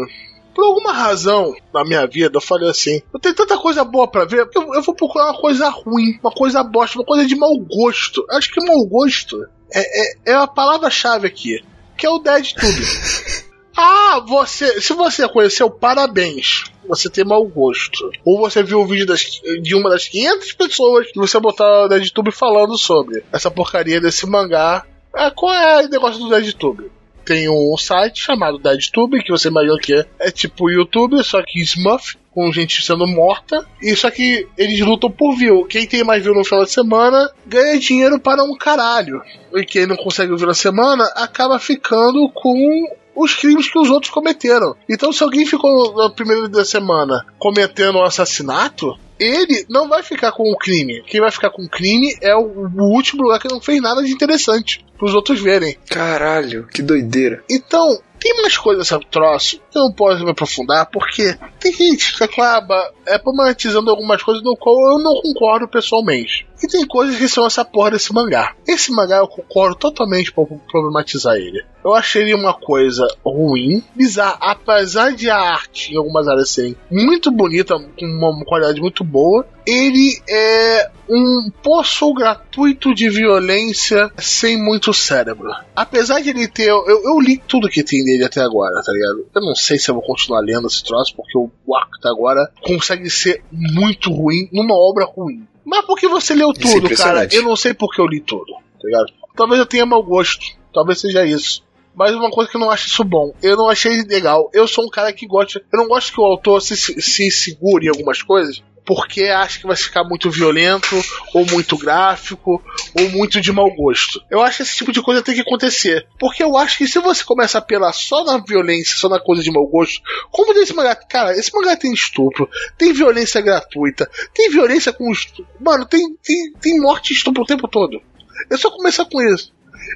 [0.62, 4.26] Por alguma razão na minha vida, eu falei assim: eu tenho tanta coisa boa pra
[4.26, 7.57] ver, eu, eu vou procurar uma coisa ruim, uma coisa bosta, uma coisa de mau
[7.57, 8.24] gosto.
[8.30, 9.43] Acho que mau gosto
[9.74, 11.64] é, é, é a palavra-chave aqui,
[11.97, 12.86] que é o Dead Tube.
[13.76, 14.80] ah, você.
[14.80, 16.66] Se você conheceu, parabéns.
[16.88, 18.12] Você tem mau gosto.
[18.24, 21.88] Ou você viu o vídeo das, de uma das 500 pessoas que você botar o
[21.88, 24.86] DeadTube falando sobre essa porcaria desse mangá.
[25.12, 27.00] Ah, qual é o negócio do DeadTube?
[27.26, 31.62] Tem um site chamado DeadTube, que você imagina que é, é tipo YouTube, só que
[31.62, 33.66] Smurf, com gente sendo morta.
[33.82, 35.66] E só que eles lutam por view.
[35.66, 39.22] Quem tem mais view no final de semana ganha dinheiro para um caralho.
[39.54, 42.88] E quem não consegue view na semana acaba ficando com
[43.24, 44.76] os crimes que os outros cometeram.
[44.89, 50.32] Então, se alguém ficou na primeira da semana cometendo um assassinato, ele não vai ficar
[50.32, 51.04] com o crime.
[51.06, 54.04] Quem vai ficar com o crime é o, o último lugar que não fez nada
[54.04, 55.78] de interessante pros outros verem.
[55.89, 57.43] Caralho, que doideira.
[57.50, 62.24] Então, tem mais coisas sobre troço eu não posso me aprofundar, porque tem gente que
[62.24, 66.48] acaba é, problematizando algumas coisas no qual eu não concordo pessoalmente.
[66.64, 68.54] E tem coisas que são essa porra desse mangá.
[68.68, 71.64] Esse mangá eu concordo totalmente pra problematizar ele.
[71.84, 76.76] Eu achei ele uma coisa ruim, bizarra, apesar de a arte em algumas áreas serem
[76.89, 84.62] muito bonita, com uma qualidade muito boa, ele é um poço gratuito de violência sem
[84.62, 85.52] muito cérebro.
[85.76, 86.70] Apesar de ele ter.
[86.70, 89.26] Eu, eu li tudo que tem dele até agora, tá ligado?
[89.34, 92.51] Eu não sei se eu vou continuar lendo esse troço, porque o arco até agora
[92.62, 95.47] consegue ser muito ruim numa obra ruim.
[95.63, 96.78] Mas porque você leu é tudo, cara?
[96.78, 97.36] impressionante.
[97.36, 99.13] Eu não sei porque eu li tudo, tá ligado?
[99.36, 100.46] Talvez eu tenha mau gosto.
[100.74, 101.63] Talvez seja isso.
[101.93, 104.50] Mas uma coisa que eu não acho isso bom, eu não achei legal.
[104.54, 105.62] Eu sou um cara que gosta.
[105.71, 109.67] Eu não gosto que o autor se, se segure em algumas coisas, porque acha que
[109.67, 111.01] vai ficar muito violento,
[111.33, 112.62] ou muito gráfico,
[112.97, 114.21] ou muito de mau gosto.
[114.29, 116.08] Eu acho que esse tipo de coisa tem que acontecer.
[116.20, 119.43] Porque eu acho que se você começa a apelar só na violência, só na coisa
[119.43, 120.01] de mau gosto,
[120.32, 125.47] como desse mangá, cara, esse mangá tem estupro, tem violência gratuita, tem violência com estupro.
[125.59, 128.01] Mano, tem, tem, tem morte e estupro o tempo todo.
[128.49, 129.53] Eu só começar com isso.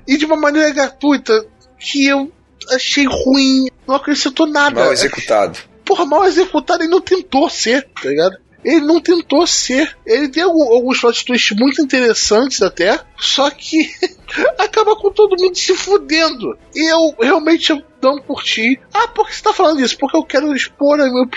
[0.07, 1.45] E de uma maneira gratuita,
[1.79, 2.31] que eu
[2.71, 4.81] achei ruim, não acrescentou nada.
[4.81, 5.59] Mal executado.
[5.83, 8.37] Porra, mal executado, ele não tentou ser, tá ligado?
[8.65, 9.95] Ele não tentou ser.
[10.05, 13.89] Ele tem alguns plot twists muito interessantes até, só que
[14.57, 16.57] acaba com todo mundo se fudendo.
[16.73, 18.79] E eu realmente eu não curti.
[18.93, 19.97] Ah, por que você tá falando isso?
[19.97, 21.27] Porque eu quero expor a minha,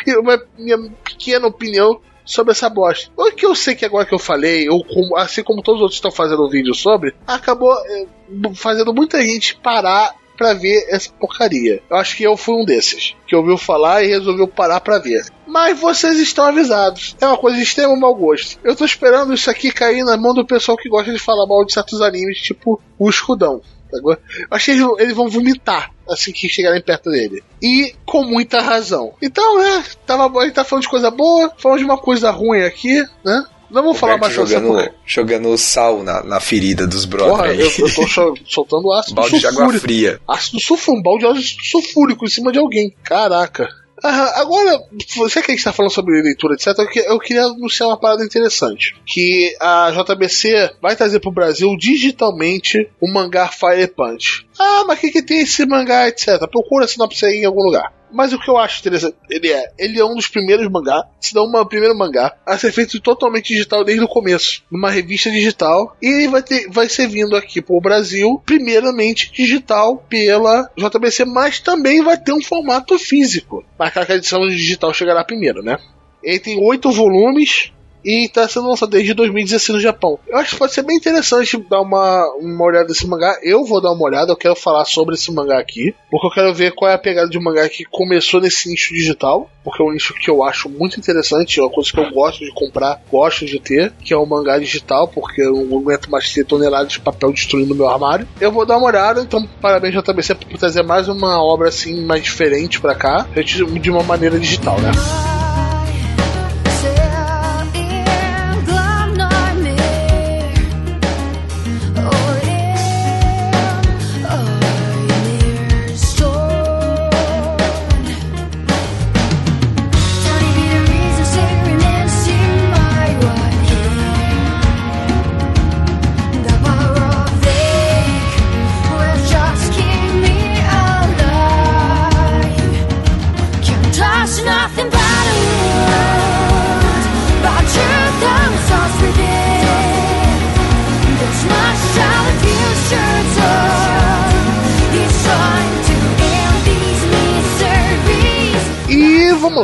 [0.59, 3.11] minha pequena opinião sobre essa bosta.
[3.17, 5.83] O que eu sei que agora que eu falei, ou como- assim como todos os
[5.83, 8.07] outros estão fazendo um vídeo sobre, acabou eh,
[8.55, 11.83] fazendo muita gente parar pra ver essa porcaria.
[11.91, 15.27] Eu acho que eu fui um desses, que ouviu falar e resolveu parar pra ver.
[15.47, 17.17] Mas vocês estão avisados.
[17.21, 18.59] É uma coisa de extremo mau gosto.
[18.63, 21.65] Eu tô esperando isso aqui cair na mão do pessoal que gosta de falar mal
[21.65, 23.61] de certos animes, tipo o Escudão.
[23.93, 24.21] Agora,
[24.51, 27.43] achei que eles vão vomitar assim que chegarem perto dele.
[27.63, 29.15] E com muita razão.
[29.21, 33.03] Então, né, tava, gente tá falando de coisa boa, falando de uma coisa ruim aqui,
[33.25, 33.45] né?
[33.71, 37.79] Não vou falar mais jogando, jogando sal na, na ferida dos Porra, brothers.
[37.79, 39.81] eu, eu tô sol- soltando ácido Balde de água sulfúrico.
[39.83, 40.21] fria.
[40.27, 42.95] Ácido sulfúrico, um balde de ácido sulfúrico em cima de alguém.
[43.05, 43.69] Caraca.
[44.05, 44.81] Aham, agora,
[45.17, 48.95] você que está falando sobre leitura, etc., eu, que- eu queria anunciar uma parada interessante.
[49.05, 54.47] Que a JBC vai trazer pro Brasil digitalmente o mangá Fire Punch.
[54.59, 56.47] Ah, mas o que, que tem esse mangá, etc.
[56.51, 57.93] Procura a sinopse aí em algum lugar.
[58.13, 61.35] Mas o que eu acho interessante, ele é, ele é um dos primeiros mangá, se
[61.35, 65.97] não o primeiro mangá, a ser feito totalmente digital desde o começo, numa revista digital,
[66.01, 71.61] e ele vai, ter, vai ser vindo aqui pro Brasil, primeiramente digital pela JBC, mas
[71.61, 73.65] também vai ter um formato físico.
[73.79, 75.79] Mas que a edição digital chegará primeiro, né?
[76.23, 77.73] Ele tem oito volumes,
[78.09, 80.19] e está sendo lançado desde 2016 no Japão.
[80.27, 83.39] Eu acho que pode ser bem interessante dar uma, uma olhada nesse mangá.
[83.43, 86.55] Eu vou dar uma olhada, eu quero falar sobre esse mangá aqui, porque eu quero
[86.55, 89.85] ver qual é a pegada de um mangá que começou nesse nicho digital, porque é
[89.85, 92.99] um nicho que eu acho muito interessante, é uma coisa que eu gosto de comprar,
[93.11, 96.93] gosto de ter, que é o mangá digital, porque eu não aguento mais ter toneladas
[96.93, 98.27] de papel destruindo meu armário.
[98.41, 102.23] Eu vou dar uma olhada, então parabéns JBC por trazer mais uma obra assim mais
[102.23, 105.38] diferente pra cá, de uma maneira digital, né?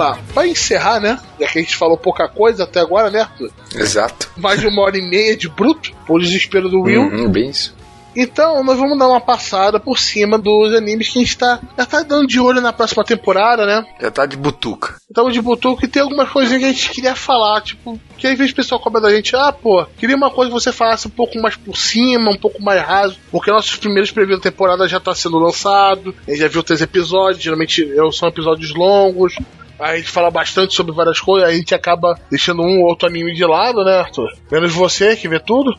[0.05, 1.19] Lá, pra encerrar, né?
[1.41, 3.51] Já que a gente falou pouca coisa até agora, né, Arthur?
[3.75, 4.31] Exato.
[4.37, 7.03] Mais de uma hora e meia de bruto, por desespero do Will.
[7.03, 7.75] Uhum, bem isso.
[8.17, 11.85] Então, nós vamos dar uma passada por cima dos animes que a gente tá, já
[11.85, 13.85] tá dando de olho na próxima temporada, né?
[14.01, 14.95] Já tá de butuca.
[15.09, 18.39] Estamos de butuco e tem algumas coisinhas que a gente queria falar, tipo, que às
[18.39, 21.11] vezes o pessoal cobra da gente, ah, pô, queria uma coisa que você falasse um
[21.11, 25.01] pouco mais por cima, um pouco mais raso, porque nossos primeiros previews da temporada já
[25.01, 29.37] tá sendo lançado, a gente já viu três episódios, geralmente eh, são episódios longos,
[29.79, 33.35] a gente fala bastante sobre várias coisas, a gente acaba deixando um ou outro anime
[33.35, 34.31] de lado, né, Arthur?
[34.51, 35.75] Menos você que vê tudo.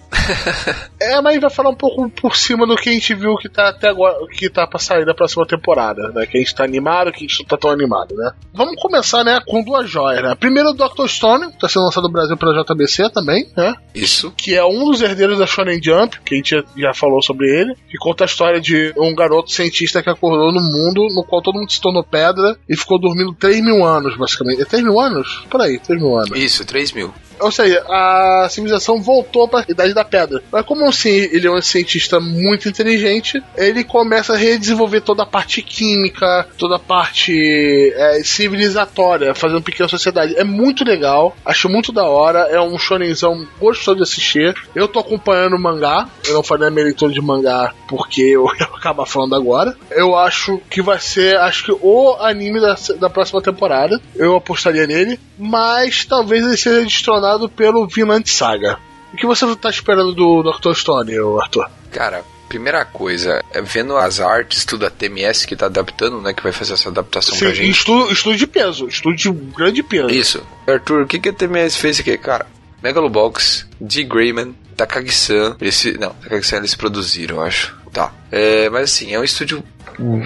[1.06, 3.69] É, mas vai falar um pouco por cima do que a gente viu que tá
[3.69, 6.26] até agora, que tá pra sair da próxima temporada, né?
[6.26, 8.32] Que a gente tá animado, que a gente não tá tão animado, né?
[8.53, 10.36] Vamos começar, né, com duas joias, né?
[10.36, 11.07] Primeiro o Dr.
[11.07, 13.76] Stone, que tá sendo lançado no Brasil pela JBC também, né?
[13.94, 14.34] Isso.
[14.36, 17.48] Que é um dos herdeiros da Shonen Jump, que a gente já, já falou sobre
[17.48, 21.41] ele, que conta a história de um garoto cientista que acordou no mundo no qual
[21.41, 24.61] todo mundo se tornou pedra e ficou dormindo 3 mil anos, basicamente.
[24.61, 25.44] É 3 mil anos?
[25.49, 26.38] Por aí, 3 mil anos.
[26.38, 27.14] Isso, 3 mil.
[27.40, 30.41] Ou seja, a civilização voltou para a Idade da Pedra.
[30.52, 35.26] Mas como assim ele é um cientista muito inteligente, ele começa a redesenvolver toda a
[35.26, 40.36] parte química, toda a parte é, civilizatória, fazendo pequena sociedade.
[40.38, 44.56] É muito legal, acho muito da hora, é um shonenzão gostoso de assistir.
[44.74, 48.48] Eu tô acompanhando o mangá, eu não falei a minha leitura de mangá porque eu,
[48.76, 49.76] acabo falando agora.
[49.91, 53.99] Eu acho que vai ser, acho que o anime da, da próxima temporada.
[54.16, 58.77] Eu apostaria nele, mas talvez ele seja destronado pelo Vinland Saga.
[59.14, 60.73] O que você tá esperando do Dr.
[60.73, 61.69] Stone, Arthur?
[61.91, 66.34] Cara, primeira coisa, é vendo as artes, tudo a TMS que tá adaptando, né?
[66.34, 67.72] Que vai fazer essa adaptação Sim, pra gente.
[67.72, 70.10] estudo, estudo de peso, estudo de grande peso.
[70.10, 70.43] Isso.
[70.68, 72.18] Arthur, o que, que a TMS fez aqui?
[72.18, 72.45] Cara,
[72.84, 74.03] Megalobox, D.
[74.03, 75.56] Grayman, Takagi-san.
[75.60, 77.76] Eles, não, Takagi-san eles produziram, eu acho.
[77.91, 78.14] Tá.
[78.31, 79.64] É, mas assim, é um estúdio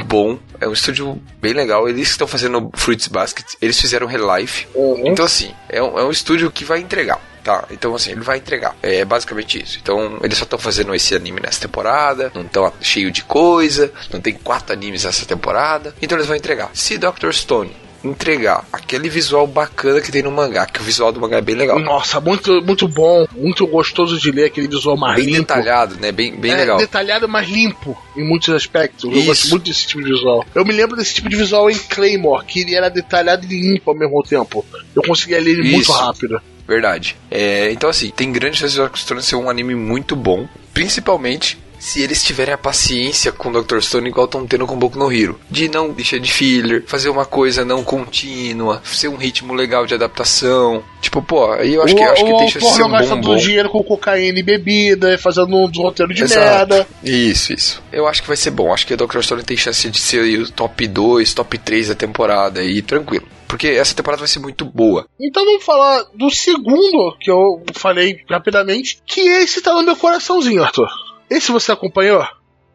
[0.06, 1.88] bom, é um estúdio bem legal.
[1.88, 4.68] Eles estão fazendo Fruits Basket, eles fizeram Relife.
[4.74, 5.04] Uhum.
[5.06, 7.20] Então, assim, é um, é um estúdio que vai entregar.
[7.44, 8.76] Tá, então assim, ele vai entregar.
[8.82, 9.80] É basicamente isso.
[9.82, 14.20] Então, eles só estão fazendo esse anime nessa temporada, não estão cheio de coisa, não
[14.20, 16.70] tem quatro animes nessa temporada, então eles vão entregar.
[16.74, 17.32] Se Dr.
[17.32, 21.41] Stone entregar aquele visual bacana que tem no mangá, que o visual do mangá é
[21.41, 25.39] bem legal, Nossa, muito, muito bom, muito gostoso de ler aquele visual mais bem limpo.
[25.39, 26.11] detalhado, né?
[26.11, 26.77] Bem, bem é, legal.
[26.77, 29.03] detalhado, mas limpo em muitos aspectos.
[29.03, 29.26] Eu Isso.
[29.27, 30.45] gosto muito desse tipo de visual.
[30.53, 33.91] Eu me lembro desse tipo de visual em Claymore, que ele era detalhado e limpo
[33.91, 34.65] ao mesmo tempo.
[34.95, 35.91] Eu conseguia ler ele muito Isso.
[35.91, 36.41] rápido.
[36.67, 37.15] Verdade.
[37.31, 38.95] É, então, assim, tem grande chance de Dr.
[38.95, 40.47] Stone ser um anime muito bom.
[40.71, 43.80] Principalmente se eles tiverem a paciência com o Dr.
[43.80, 45.39] Stone igual estão tendo com Boku no Hero.
[45.49, 49.93] De não deixar de filler, fazer uma coisa não contínua, ser um ritmo legal de
[49.93, 50.84] adaptação.
[51.01, 53.22] Tipo, pô, aí eu acho que, o, acho que chance de ser um gasta bom,
[53.22, 53.41] todo o bom.
[53.41, 56.39] dinheiro com cocaína e bebida, fazendo um roteiro de Exato.
[56.39, 56.88] merda.
[57.03, 57.81] Isso, isso.
[57.91, 58.73] Eu acho que vai ser bom.
[58.73, 59.22] Acho que o Dr.
[59.22, 63.27] Stone tem chance de ser o top 2, top 3 da temporada e tranquilo.
[63.47, 65.07] Porque essa temporada vai ser muito boa.
[65.19, 70.64] Então vamos falar do segundo que eu falei rapidamente, que esse tá no meu coraçãozinho,
[70.64, 70.88] Arthur.
[71.30, 72.26] Esse você acompanhou?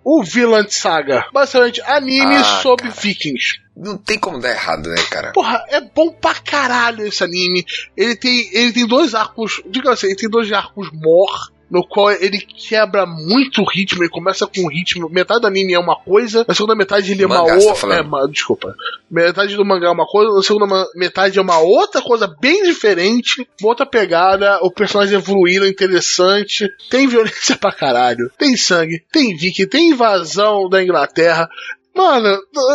[0.04, 1.26] O Villain Saga.
[1.32, 3.00] Basicamente, anime Ah, sobre cara.
[3.00, 3.58] vikings.
[3.74, 5.32] Não tem como dar errado, né, cara?
[5.32, 7.64] Porra, é bom pra caralho esse anime.
[7.96, 12.12] Ele tem, ele tem dois arcos, diga assim, ele tem dois arcos mor, no qual
[12.12, 15.96] ele quebra muito o ritmo, ele começa com um ritmo, metade do anime é uma
[15.96, 18.76] coisa, na segunda metade ele é uma tá outra, é, desculpa.
[19.10, 23.44] Metade do mangá é uma coisa, na segunda metade é uma outra coisa bem diferente,
[23.60, 29.66] uma outra pegada, o personagem evoluindo, interessante, tem violência pra caralho, tem sangue, tem viking,
[29.66, 31.48] tem invasão da Inglaterra,
[31.94, 32.28] Mano,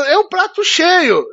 [0.08, 1.26] é um prato cheio.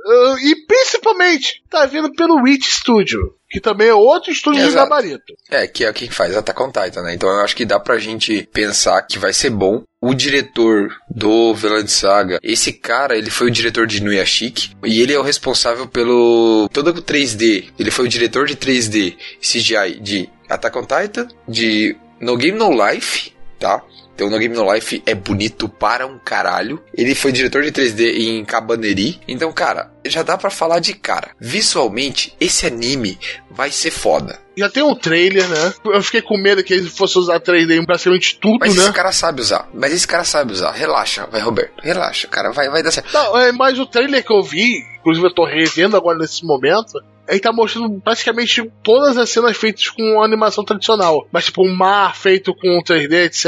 [0.43, 4.89] E principalmente, tá vindo pelo Witch Studio, que também é outro estúdio de Exato.
[4.89, 5.35] gabarito.
[5.51, 7.15] É, que é quem faz Attack on Titan, né?
[7.15, 9.85] Então eu acho que dá pra gente pensar que vai ser bom.
[10.01, 15.13] O diretor do Vinland Saga, esse cara, ele foi o diretor de Nuyashiki e ele
[15.13, 17.71] é o responsável pelo todo o 3D.
[17.79, 22.71] Ele foi o diretor de 3D CGI de Attack on Titan, de No Game No
[22.71, 23.83] Life, tá?
[24.17, 26.83] Então, No Game No Life é bonito para um caralho.
[26.95, 29.21] Ele foi diretor de 3D em Cabaneri.
[29.29, 31.33] Então, cara, já dá pra falar de cara.
[31.39, 33.19] Visualmente, esse anime
[33.51, 34.39] vai ser foda.
[34.57, 35.75] Já tem um trailer, né?
[35.85, 38.85] Eu fiquei com medo que ele fosse usar 3D em praticamente tudo, Mas né?
[38.85, 39.69] esse cara sabe usar.
[39.75, 40.71] Mas esse cara sabe usar.
[40.73, 41.75] Relaxa, vai, Roberto.
[41.83, 42.53] Relaxa, cara.
[42.53, 43.13] Vai, vai dar certo.
[43.13, 46.99] Não, é, mas o trailer que eu vi, inclusive eu tô revendo agora nesse momento,
[47.29, 51.27] ele tá mostrando praticamente todas as cenas feitas com animação tradicional.
[51.33, 53.47] Mas tipo, um mar feito com 3D, etc.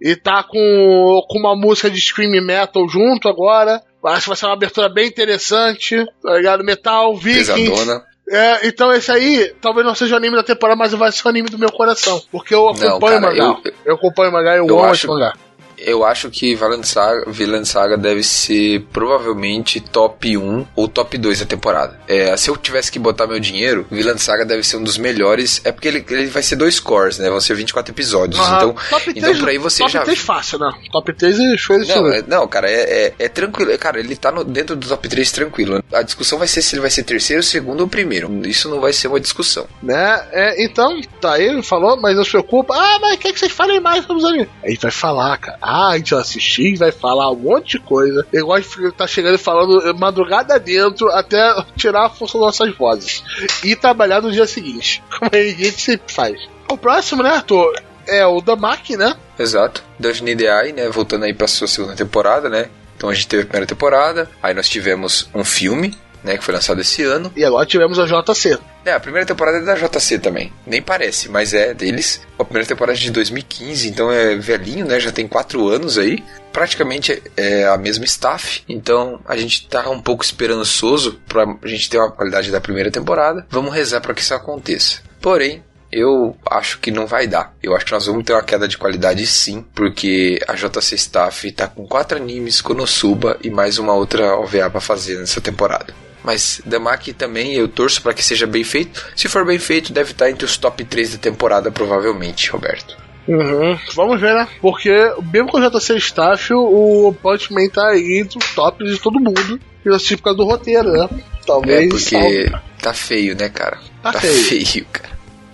[0.00, 3.80] E tá com, com uma música de Scream Metal junto agora.
[4.04, 6.64] Acho que vai ser uma abertura bem interessante, tá ligado?
[6.64, 7.52] Metal, Vikings.
[7.52, 8.02] Pesadona.
[8.32, 11.28] É, então esse aí talvez não seja o anime da temporada, mas vai ser o
[11.28, 12.22] anime do meu coração.
[12.30, 13.44] Porque eu Não, acompanho o mangá.
[13.44, 15.32] Eu, eu- acompanho o mangá, eu, eu amo acho- esse mangá.
[15.80, 21.40] Eu acho que Vinland Saga, Vinland Saga deve ser provavelmente top 1 ou top 2
[21.40, 21.98] da temporada.
[22.06, 25.60] É, se eu tivesse que botar meu dinheiro, Vinland Saga deve ser um dos melhores.
[25.64, 27.28] É porque ele, ele vai ser dois cores, né?
[27.30, 28.40] Vão ser 24 episódios.
[28.40, 28.56] Aham.
[28.56, 30.02] Então, top então 3, por aí você top já.
[30.02, 30.70] 3 fácil, né?
[30.92, 33.76] Top 3 é show de Não, não, é, não, cara, é, é, é tranquilo.
[33.78, 35.82] Cara, ele tá no- dentro do top 3 tranquilo.
[35.92, 38.30] A discussão vai ser se ele vai ser terceiro, segundo ou primeiro.
[38.46, 39.66] Isso não vai ser uma discussão.
[39.82, 40.22] né?
[40.32, 42.74] É, então, tá aí, ele falou, mas não se preocupa.
[42.74, 44.48] Ah, mas quer que vocês falem mais sobre os animes?
[44.64, 45.58] Aí vai falar, cara.
[45.72, 48.26] Ah, a gente vai assistir, vai falar um monte de coisa.
[48.32, 52.76] Eu gosto de tá chegando e falando madrugada dentro até tirar a força das nossas
[52.76, 53.22] vozes.
[53.62, 55.00] E trabalhar no dia seguinte.
[55.16, 56.40] Como a gente sempre faz.
[56.68, 57.72] O próximo, né, Arthur?
[58.08, 59.14] é o Damaki, né?
[59.38, 59.84] Exato.
[59.96, 60.88] Dungeon Eye, né?
[60.88, 62.68] Voltando aí pra sua segunda temporada, né?
[62.96, 66.36] Então a gente teve a primeira temporada, aí nós tivemos um filme, né?
[66.36, 67.32] Que foi lançado esse ano.
[67.36, 68.58] E agora tivemos a JC.
[68.84, 70.52] É, a primeira temporada é da JC também.
[70.66, 72.22] Nem parece, mas é deles.
[72.38, 74.98] A primeira temporada é de 2015, então é velhinho, né?
[74.98, 76.22] Já tem quatro anos aí.
[76.52, 78.62] Praticamente é a mesma staff.
[78.68, 83.46] Então a gente tá um pouco esperançoso pra gente ter uma qualidade da primeira temporada.
[83.50, 85.02] Vamos rezar para que isso aconteça.
[85.20, 87.54] Porém, eu acho que não vai dar.
[87.62, 91.50] Eu acho que nós vamos ter uma queda de qualidade sim, porque a JC Staff
[91.52, 95.92] tá com quatro animes, Konosuba e mais uma outra OVA pra fazer nessa temporada.
[96.22, 99.04] Mas Damaki também eu torço para que seja bem feito.
[99.16, 102.96] Se for bem feito, deve estar entre os top 3 da temporada, provavelmente, Roberto.
[103.28, 103.78] Uhum.
[103.94, 104.48] Vamos ver, né?
[104.60, 104.90] Porque
[105.32, 109.20] mesmo com o JC Staff, o Punch Man tá aí entre os tops de todo
[109.20, 109.60] mundo.
[109.84, 111.08] E assim por causa do roteiro, né?
[111.46, 111.86] Talvez.
[111.86, 112.52] É porque
[112.82, 113.78] tá feio, né, cara?
[114.02, 114.64] Tá feio.
[114.64, 115.10] feio, cara.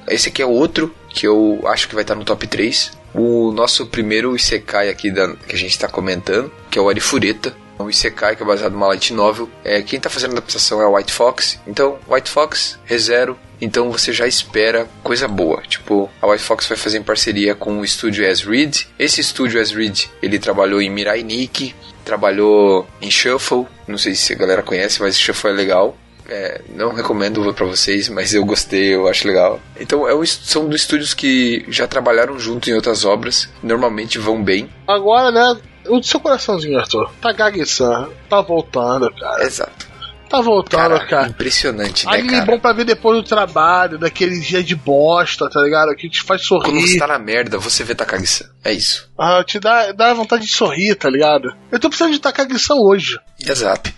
[0.08, 2.92] Esse aqui é outro que eu acho que vai estar no top 3.
[3.14, 7.54] O nosso primeiro Isekai aqui da, que a gente tá comentando, que é o Arifureta.
[7.78, 9.48] O Isekai, que é baseado numa light novel.
[9.64, 11.60] É, quem tá fazendo a adaptação é o White Fox.
[11.66, 13.38] Então, White Fox, ReZero.
[13.60, 15.62] Então você já espera coisa boa.
[15.62, 18.82] Tipo, a White Fox vai fazer em parceria com o estúdio As Reed.
[18.98, 21.74] Esse estúdio As Reed, ele trabalhou em Mirai Nikki,
[22.04, 23.66] trabalhou em Shuffle.
[23.88, 25.96] Não sei se a galera conhece, mas Shuffle é legal.
[26.28, 29.60] É, não recomendo pra vocês, mas eu gostei, eu acho legal.
[29.78, 34.42] Então é um, são dos estúdios que já trabalharam junto em outras obras, normalmente vão
[34.42, 34.68] bem.
[34.88, 35.60] Agora, né?
[35.88, 37.10] O seu coraçãozinho, Arthur.
[37.20, 39.42] Takagi-san tá voltando, cara.
[39.44, 39.86] Exato.
[40.28, 41.06] Tá voltando, cara.
[41.06, 42.44] Cara, impressionante, né, Anime cara?
[42.46, 45.94] bom pra ver depois do trabalho, daquele dia de bosta, tá ligado?
[45.94, 46.98] Que te faz Quando você sorrir.
[46.98, 48.46] tá na merda, você vê Takagi-san.
[48.64, 49.08] É isso.
[49.16, 51.54] Ah, te dá, dá vontade de sorrir, tá ligado?
[51.70, 53.16] Eu tô precisando de Takagi-san hoje.
[53.40, 53.92] Exato.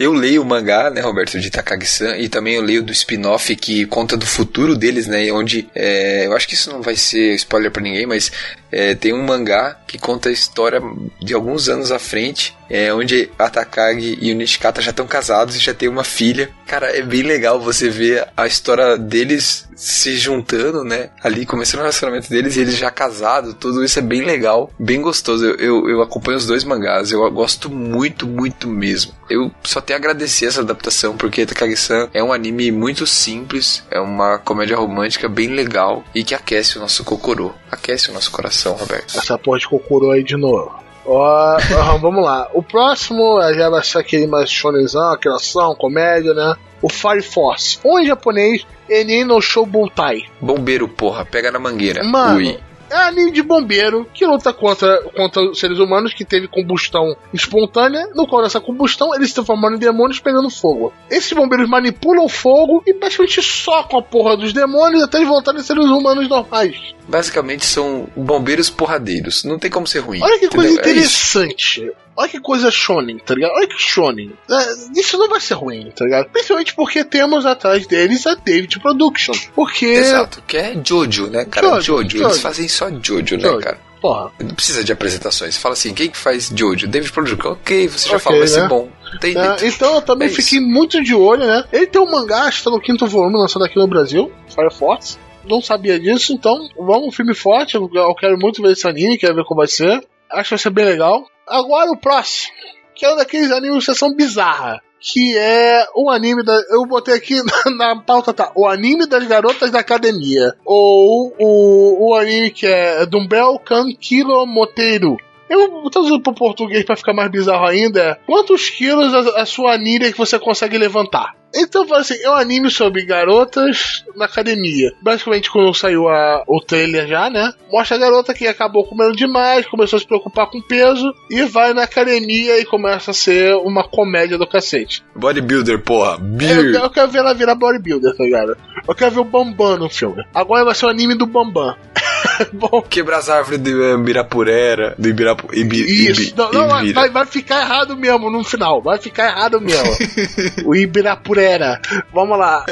[0.00, 3.84] Eu leio o mangá, né, Roberto, de Takagi-san, e também eu leio do spin-off que
[3.84, 7.70] conta do futuro deles, né, onde, é, eu acho que isso não vai ser spoiler
[7.70, 8.32] pra ninguém, mas
[8.72, 10.80] é, tem um mangá que conta a história
[11.20, 15.56] de alguns anos à frente, é, onde a Takagi e o Nishikata já estão casados
[15.56, 16.48] e já tem uma filha.
[16.66, 21.82] Cara, é bem legal você ver a história deles se juntando, né, ali, começando o
[21.82, 25.44] relacionamento deles e eles já casados, tudo isso é bem legal, bem gostoso.
[25.44, 29.12] Eu, eu, eu acompanho os dois mangás, eu gosto muito, muito mesmo.
[29.28, 33.98] Eu só tenho a agradecer essa adaptação, porque Takagi-san é um anime muito simples, é
[33.98, 38.74] uma comédia romântica bem legal e que aquece o nosso cocorô, aquece o nosso coração,
[38.74, 39.18] Roberto.
[39.18, 40.89] Essa porra de Kokoro aí de novo.
[41.04, 42.48] Ó, aham, vamos lá.
[42.52, 46.54] O próximo já vai ser aquele mais shonenzão, aquela ação, comédia, né?
[46.82, 47.78] O Fire Force.
[47.84, 50.22] Ou em japonês, Enin no Shoubutai.
[50.40, 52.02] Bombeiro, porra, pega na mangueira.
[52.04, 52.58] Mano, Ui.
[52.90, 58.08] É anime de bombeiro que luta contra, contra os seres humanos que teve combustão espontânea,
[58.14, 60.92] no qual nessa combustão eles se transformaram em demônios pegando fogo.
[61.10, 65.60] Esses bombeiros manipulam o fogo e praticamente socam a porra dos demônios até eles voltarem
[65.60, 66.94] a seres humanos normais.
[67.08, 69.44] Basicamente são bombeiros porradeiros.
[69.44, 70.20] Não tem como ser ruim.
[70.22, 70.94] Olha que coisa entendeu?
[70.94, 71.38] É isso.
[71.38, 71.92] interessante.
[72.16, 73.52] Olha que coisa shonen, tá ligado?
[73.52, 74.32] Olha que shonen.
[74.50, 76.28] É, isso não vai ser ruim, tá ligado?
[76.30, 79.32] Principalmente porque temos atrás deles a David Production.
[79.54, 79.86] Porque.
[79.86, 81.66] Exato, que é Jojo, né, cara?
[81.80, 82.24] Jojo, Jojo, Jojo.
[82.24, 83.60] eles fazem só Jojo, né, Jojo.
[83.60, 83.78] cara?
[84.02, 84.30] Porra.
[84.40, 85.56] Não precisa de apresentações.
[85.58, 86.86] Fala assim, quem que faz Jojo?
[86.88, 87.52] David Production.
[87.52, 88.68] Ok, você já Ok, falou, vai ser né?
[88.68, 88.88] bom.
[89.12, 89.74] Não tem É, jeito.
[89.76, 91.64] então eu também É fiquei muito de olho, né?
[91.72, 95.16] Ele tem um mangá, está no quinto volume, lançado aqui no Brasil, Fire Force.
[95.44, 97.74] Não sabia disso, então vamos um filme forte.
[97.74, 100.02] Eu eu quero muito ver esse anime, quero ver como vai ser.
[100.30, 101.24] Acho ser bem legal.
[101.46, 102.52] Agora o próximo,
[102.94, 104.80] que é um daqueles animes de sessão bizarra.
[105.02, 106.52] Que é o anime da.
[106.68, 108.52] Eu botei aqui na, na pauta, tá?
[108.54, 110.54] O anime das garotas da academia.
[110.64, 115.16] Ou o, o anime que é Dumbbell Kan Kilo Moteiro.
[115.48, 118.20] Eu traduzir pro português pra ficar mais bizarro ainda.
[118.26, 121.34] Quantos quilos a, a sua anilha que você consegue levantar?
[121.54, 124.92] Então, assim, é um anime sobre garotas na academia.
[125.02, 127.52] Basicamente, quando saiu a- o trailer já, né?
[127.70, 131.74] Mostra a garota que acabou comendo demais, começou a se preocupar com peso e vai
[131.74, 135.02] na academia e começa a ser uma comédia do cacete.
[135.16, 136.12] Bodybuilder, porra.
[136.14, 136.74] Eu, Beer.
[136.74, 138.56] eu quero ver ela virar bodybuilder, tá ligado?
[138.86, 140.22] Eu quero ver o Bambam no filme.
[140.34, 141.74] Agora vai ser o anime do Bambam.
[142.52, 144.94] Bom, Quebrar as árvores do eh, Ibirapurera.
[144.98, 145.48] Do Ibirapu...
[145.54, 146.08] Ibi...
[146.08, 146.34] Isso, Ibi...
[146.36, 147.00] não, não, vai- Ibira.
[147.00, 149.90] vai, vai ficar errado mesmo no final, vai ficar errado mesmo.
[150.64, 151.80] o Ibirapurera.
[152.12, 152.64] Vamos lá.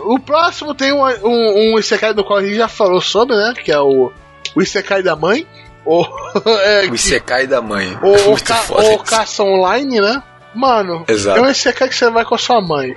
[0.00, 3.54] O próximo tem um, um, um Isekai do qual a gente já falou sobre, né?
[3.62, 4.12] Que é o,
[4.54, 5.46] o Isekai da mãe.
[5.84, 6.06] Ou,
[6.64, 7.98] é, O Isekai da mãe.
[8.02, 10.22] ou, ou, ca, ou caça online, né?
[10.54, 11.38] Mano, Exato.
[11.38, 12.94] é um Isekai que você vai com a sua mãe.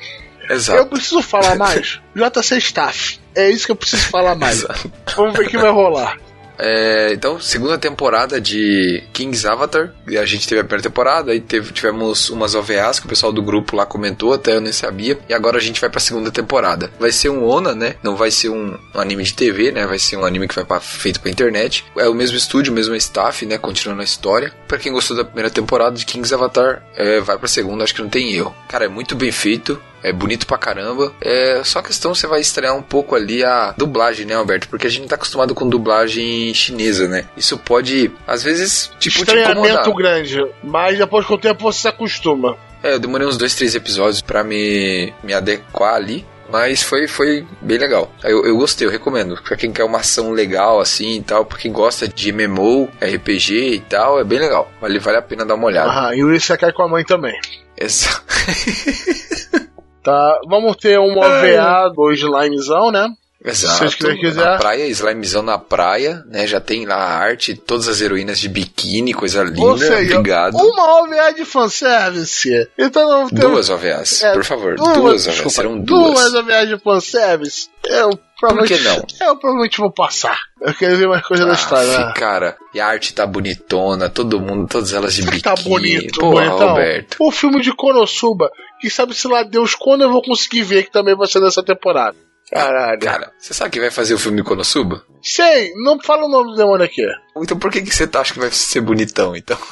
[0.49, 0.85] Eu Exato.
[0.87, 1.99] preciso falar mais.
[2.15, 3.19] JC Staff.
[3.35, 4.59] É isso que eu preciso falar mais.
[4.59, 4.91] Exato.
[5.15, 6.17] Vamos ver o que vai rolar.
[6.57, 9.91] é, então, segunda temporada de King's Avatar.
[10.07, 13.41] A gente teve a primeira temporada, aí teve, tivemos umas OVAs que o pessoal do
[13.41, 15.19] grupo lá comentou, até eu nem sabia.
[15.27, 16.89] E agora a gente vai pra segunda temporada.
[16.97, 17.95] Vai ser um ONA, né?
[18.01, 19.85] Não vai ser um, um anime de TV, né?
[19.85, 21.83] Vai ser um anime que vai pra, feito pra internet.
[21.97, 23.57] É o mesmo estúdio, o mesmo staff, né?
[23.57, 24.53] Continuando a história.
[24.65, 28.01] Pra quem gostou da primeira temporada de King's Avatar, é, vai pra segunda, acho que
[28.01, 28.55] não tem erro.
[28.69, 31.11] Cara, é muito bem feito é bonito pra caramba.
[31.19, 34.69] É só questão você vai estranhar um pouco ali a dublagem, né, Alberto?
[34.69, 37.25] Porque a gente tá acostumado com dublagem chinesa, né?
[37.35, 42.55] Isso pode, às vezes, tipo, Estranhamento grande, mas depois com o tempo você se acostuma.
[42.83, 46.23] É, eu demorei uns dois, três episódios pra me, me adequar ali.
[46.47, 48.13] Mas foi, foi bem legal.
[48.23, 49.41] Eu, eu gostei, eu recomendo.
[49.41, 53.73] Pra quem quer uma ação legal assim e tal, pra quem gosta de MMO, RPG
[53.73, 54.71] e tal, é bem legal.
[54.79, 55.89] Vale, vale a pena dar uma olhada.
[55.89, 57.35] Aham, e o Isekai com a mãe também.
[57.75, 58.21] Essa...
[60.05, 63.09] Tá, vamos ter um OVA do slimezão, né?
[63.43, 63.77] Exato.
[63.77, 64.43] vocês quiserem quiser.
[64.43, 66.47] Na praia, slimezão na praia, né?
[66.47, 69.61] Já tem lá a arte, todas as heroínas de biquíni, coisa linda.
[69.61, 70.55] Ou seja, Obrigado.
[70.55, 72.67] uma OVA de fanservice.
[72.77, 74.75] Então vamos ter Duas OVAs, É, por favor.
[74.75, 75.53] duas, Duas, OVAs.
[75.53, 76.13] Serão duas.
[76.13, 77.69] Duas OVAs de fanservice.
[77.87, 78.95] Eu provavelmente, que não?
[79.27, 80.39] Eu provavelmente vou passar.
[80.59, 81.87] Eu quero ver mais coisa da história.
[81.87, 82.05] né?
[82.09, 85.41] Ah, cara, e a arte tá bonitona, todo mundo, todas elas de biquíni.
[85.43, 86.69] Tá bonito, bonitão.
[86.69, 87.17] Roberto.
[87.19, 88.49] O filme de Konosuba,
[88.79, 91.63] que sabe se lá Deus quando eu vou conseguir ver que também vai ser nessa
[91.63, 92.15] temporada.
[92.51, 92.99] Caralho.
[92.99, 95.03] Cara, você sabe quem vai fazer o filme de Konosuba?
[95.21, 97.01] Sei, não fala o nome do demônio aqui.
[97.37, 99.57] Então por que, que você tá, acha que vai ser bonitão, então?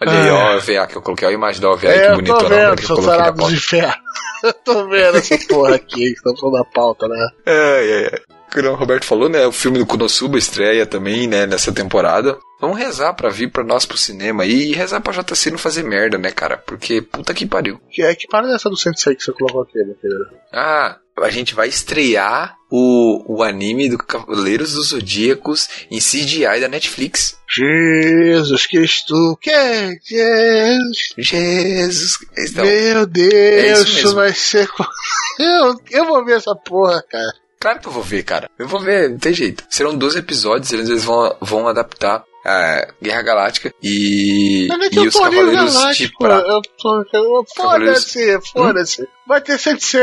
[0.00, 0.34] Olha aí, Ah.
[0.34, 2.14] ó, a OVA que eu coloquei, olha a imagem da OVA aí, É, que eu
[2.16, 3.54] bonitona tô né, vendo, que eu seus coloquei na tarados pauta.
[3.54, 3.94] de ferro.
[4.44, 7.28] Eu tô vendo essa porra aqui, que tá falando da pauta, né?
[7.46, 8.22] É, é, é.
[8.58, 9.46] O Roberto falou, né?
[9.46, 11.46] O filme do Konosuba estreia também, né?
[11.46, 12.38] Nessa temporada.
[12.60, 15.82] Vamos rezar pra vir pra nós pro cinema aí e rezar pra JC não fazer
[15.82, 16.56] merda, né, cara?
[16.56, 17.78] Porque puta que pariu.
[17.90, 20.26] Que, é, que parada é essa do Sensei que você colocou aqui, meu querido?
[20.52, 26.68] Ah, a gente vai estrear o, o anime do Cavaleiros dos Zodíacos em CGI da
[26.68, 27.38] Netflix.
[27.48, 29.90] Jesus Cristo, que é?
[30.02, 32.18] Jesus, Jesus.
[32.54, 34.68] Meu Deus, é isso isso vai ser.
[35.38, 37.34] Eu, eu vou ver essa porra, cara.
[37.58, 38.50] Claro que eu vou ver, cara.
[38.58, 39.64] Eu vou ver, não tem jeito.
[39.70, 45.08] Serão 12 episódios, eles vão, vão adaptar a Guerra Galáctica e, Mas é que e
[45.08, 46.46] os Cavaleiros de Prata.
[46.48, 47.04] eu tô.
[47.12, 49.08] eu- Cavaleiros- Foda-se, foda-se.
[49.26, 50.00] Vai ter Sensei,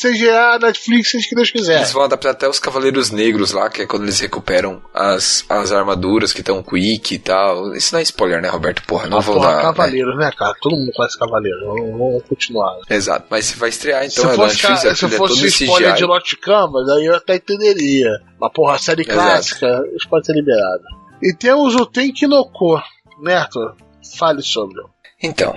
[0.00, 1.78] CGA, Netflix, seja que Deus quiser.
[1.78, 5.72] Eles vão adaptar até os Cavaleiros Negros lá, que é quando eles recuperam as, as
[5.72, 7.74] armaduras que estão quick e tal.
[7.74, 8.82] Isso não é spoiler, né, Roberto?
[8.86, 9.56] Porra, não Ah, vou porra, dar.
[9.56, 9.62] né?
[9.62, 10.54] Cavaleiros, né, cara?
[10.60, 11.60] Todo mundo conhece Cavaleiros.
[11.64, 12.76] Vamos, vamos continuar.
[12.88, 15.46] Exato, mas vai estrear então, se é fosse, Netflix, ca- é se é fosse todo
[15.48, 15.98] spoiler CGI.
[15.98, 18.10] de Lost Canvas, aí eu até entenderia.
[18.40, 19.18] Mas, porra, a série Exato.
[19.18, 20.82] clássica, isso pode ser liberado.
[21.22, 22.80] E temos o Tenkinoko,
[23.20, 23.76] né, Arthur?
[24.18, 24.82] Fale sobre.
[25.22, 25.54] Então,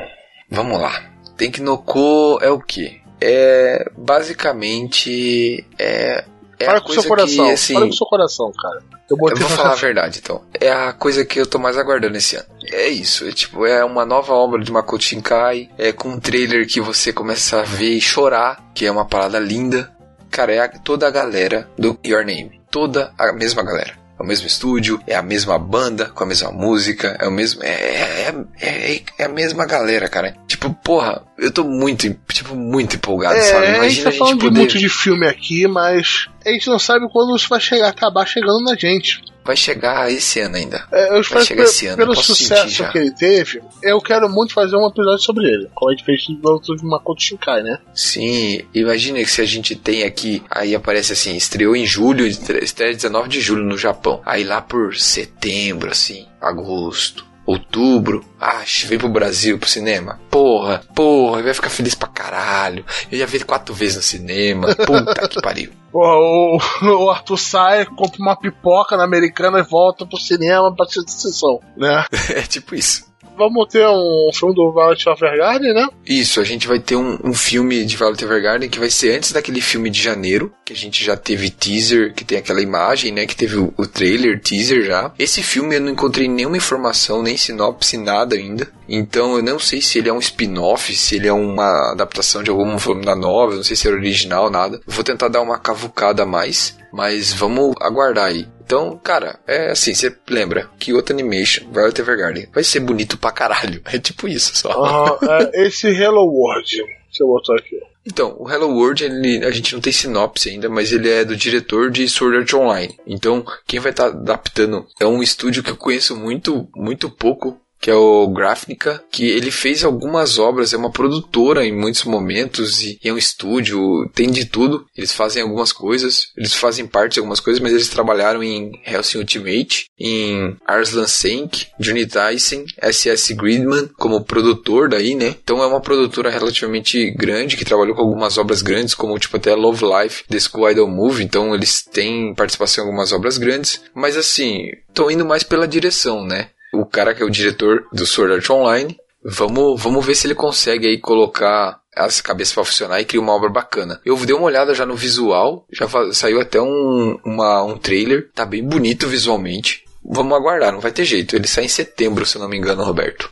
[0.49, 1.03] vamos lá.
[1.35, 3.01] Tenkinoko é o que?
[3.19, 6.23] É basicamente é
[6.57, 7.45] é Fala com seu coração.
[7.47, 8.81] que assim, Fala com o seu coração, cara.
[9.09, 10.41] Eu eu vou falar a verdade, então.
[10.59, 12.45] É a coisa que eu tô mais aguardando esse ano.
[12.71, 16.65] É isso, é tipo, é uma nova obra de Makoto Shinkai, é com um trailer
[16.67, 19.93] que você começa a ver e chorar, que é uma parada linda.
[20.31, 22.61] Cara, é a- toda a galera do Your Name.
[22.71, 23.93] Toda a mesma galera.
[24.17, 27.61] É o mesmo estúdio, é a mesma banda, com a mesma música, é o mesmo.
[27.63, 30.35] É, é, é, é a mesma galera, cara.
[30.47, 33.65] Tipo, porra, eu tô muito, tipo, muito empolgado, sabe?
[33.65, 34.59] É, a gente Imagina tá a gente falando de poder.
[34.59, 38.63] muito de filme aqui, mas a gente não sabe quando isso vai chegar, acabar chegando
[38.63, 39.21] na gente.
[39.45, 40.83] Vai chegar esse ano ainda.
[40.91, 44.27] É, eu espero que chegar pe- esse ano, pelo sucesso que ele teve, eu quero
[44.27, 45.69] muito fazer um episódio sobre ele.
[45.75, 47.77] Como a gente fez de Makoto Shinkai, né?
[47.93, 52.63] Sim, imagina que se a gente tem aqui, aí aparece assim, estreou em julho, estre-
[52.63, 54.21] estreia 19 de julho no Japão.
[54.25, 60.19] Aí lá por setembro, assim, agosto, outubro, ah, vem pro Brasil pro cinema.
[60.29, 62.85] Porra, porra, vai ficar feliz pra caralho.
[63.11, 64.75] Eu já vi quatro vezes no cinema.
[64.75, 65.71] Puta que pariu.
[65.95, 66.59] Porra, o,
[67.05, 71.11] o Arthur sai, compra uma pipoca na americana e volta pro cinema pra assistir a
[71.11, 72.05] sessão, né?
[72.35, 73.05] É tipo isso.
[73.37, 75.87] Vamos ter um filme do Violet Evergarden, né?
[76.05, 79.31] Isso, a gente vai ter um, um filme de Violet Evergarden que vai ser antes
[79.31, 83.25] daquele filme de janeiro, que a gente já teve teaser, que tem aquela imagem, né,
[83.25, 85.11] que teve o, o trailer, teaser já.
[85.19, 88.67] Esse filme eu não encontrei nenhuma informação, nem sinopse, nada ainda.
[88.87, 92.49] Então eu não sei se ele é um spin-off, se ele é uma adaptação de
[92.49, 94.79] alguma forma da nova, não sei se é original, nada.
[94.85, 98.47] Vou tentar dar uma cavucada a mais, mas vamos aguardar aí.
[98.65, 103.31] Então, cara, é assim, você lembra que outra animation, Violet Evergarden, vai ser bonito pra
[103.31, 103.81] caralho.
[103.95, 105.19] É tipo isso só.
[105.21, 107.79] É, esse Hello World, que eu botou aqui.
[108.05, 111.35] Então, o Hello World, ele, a gente não tem sinopse ainda, mas ele é do
[111.35, 112.95] diretor de Sword Art Online.
[113.07, 117.91] Então, quem vai estar adaptando é um estúdio que eu conheço muito, muito pouco, que
[117.91, 122.97] é o Grafnica, que ele fez algumas obras, é uma produtora em muitos momentos e
[123.03, 124.87] é um estúdio, tem de tudo.
[124.97, 129.19] Eles fazem algumas coisas, eles fazem parte de algumas coisas, mas eles trabalharam em Hellsing
[129.19, 135.35] Ultimate, em Arslan Senk, Johnny Tyson, SS Gridman como produtor daí, né?
[135.43, 139.53] Então é uma produtora relativamente grande que trabalhou com algumas obras grandes, como tipo até
[139.53, 144.17] Love Life, The School Idol Movie, então eles têm participação em algumas obras grandes, mas
[144.17, 146.49] assim, estão indo mais pela direção, né?
[146.75, 150.35] O cara que é o diretor do Sword Art Online, vamos, vamos ver se ele
[150.35, 154.01] consegue aí colocar as cabeças para funcionar e criar uma obra bacana.
[154.05, 158.45] Eu dei uma olhada já no visual, já saiu até um, uma, um trailer, tá
[158.45, 159.85] bem bonito visualmente.
[160.03, 161.35] Vamos aguardar, não vai ter jeito.
[161.35, 163.31] Ele sai em setembro, se não me engano, Roberto.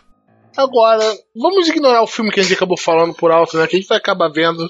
[0.57, 1.03] Agora,
[1.35, 3.67] vamos ignorar o filme que a gente acabou falando por alto, né?
[3.67, 4.69] Que a gente vai acabar vendo,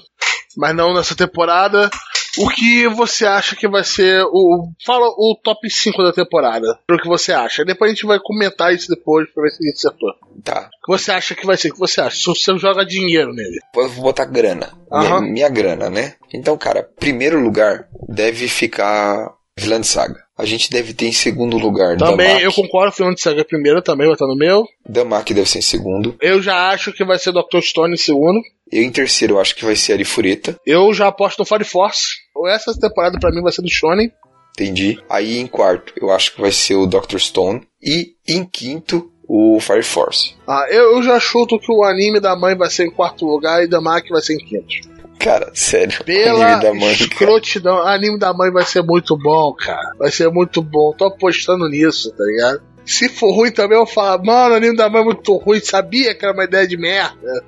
[0.56, 1.90] mas não nessa temporada.
[2.38, 4.68] O que você acha que vai ser o.
[4.84, 6.78] Fala o top 5 da temporada.
[6.90, 7.64] O que você acha.
[7.64, 10.10] Depois a gente vai comentar isso depois pra ver se a gente acertou.
[10.42, 10.68] Tá.
[10.82, 11.68] O que você acha que vai ser?
[11.68, 12.16] O que você acha?
[12.16, 13.58] Se você joga dinheiro nele.
[13.76, 14.72] Eu vou botar grana.
[14.90, 16.14] Minha, minha grana, né?
[16.32, 20.24] Então, cara, primeiro lugar deve ficar Vilã Saga.
[20.36, 22.44] A gente deve ter em segundo lugar Também Damak.
[22.44, 24.64] eu concordo, de Saga primeiro também, vai estar no meu.
[24.84, 26.16] Damak deve ser em segundo.
[26.20, 27.60] Eu já acho que vai ser Dr.
[27.62, 28.40] Stone em segundo.
[28.70, 30.58] Eu em terceiro eu acho que vai ser Arifureta.
[30.66, 32.23] Eu já aposto no Fire Force.
[32.46, 34.12] Essa temporada pra mim vai ser do Shonen.
[34.52, 35.02] Entendi.
[35.08, 37.18] Aí em quarto eu acho que vai ser o Dr.
[37.18, 37.66] Stone.
[37.82, 40.34] E em quinto, o Fire Force.
[40.46, 43.62] Ah, eu, eu já chuto que o anime da mãe vai ser em quarto lugar
[43.62, 44.94] e da Maki vai ser em quinto.
[45.18, 46.04] Cara, sério.
[46.04, 47.10] Pela anime da mãe, cara.
[47.10, 49.92] escrotidão, o anime da mãe vai ser muito bom, cara.
[49.98, 50.92] Vai ser muito bom.
[50.96, 52.62] Tô apostando nisso, tá ligado?
[52.84, 55.60] Se for ruim também, eu falo, mano, anime da mãe é muito ruim.
[55.60, 57.44] Sabia que era uma ideia de merda.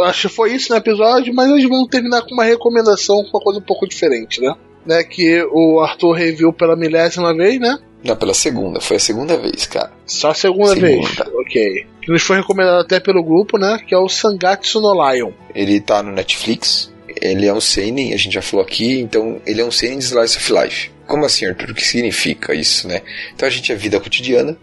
[0.00, 3.42] Acho que foi isso no episódio, mas eles vão terminar com uma recomendação, com uma
[3.42, 4.54] coisa um pouco diferente, né?
[4.86, 5.02] né?
[5.04, 7.78] Que o Arthur reviu pela milésima vez, né?
[8.02, 8.80] Não, pela segunda.
[8.80, 9.92] Foi a segunda vez, cara.
[10.06, 11.24] Só a segunda, Segunda.
[11.24, 11.34] vez.
[11.34, 11.86] Ok.
[12.00, 13.78] Que nos foi recomendado até pelo grupo, né?
[13.86, 15.32] Que é o Sangatsu no Lion.
[15.54, 16.92] Ele tá no Netflix.
[17.20, 20.04] Ele é um seinen, a gente já falou aqui, então ele é um seinen de
[20.04, 20.90] slice of life.
[21.08, 21.70] Como assim, Arthur?
[21.70, 23.00] O que significa isso, né?
[23.34, 24.56] Então a gente é vida cotidiana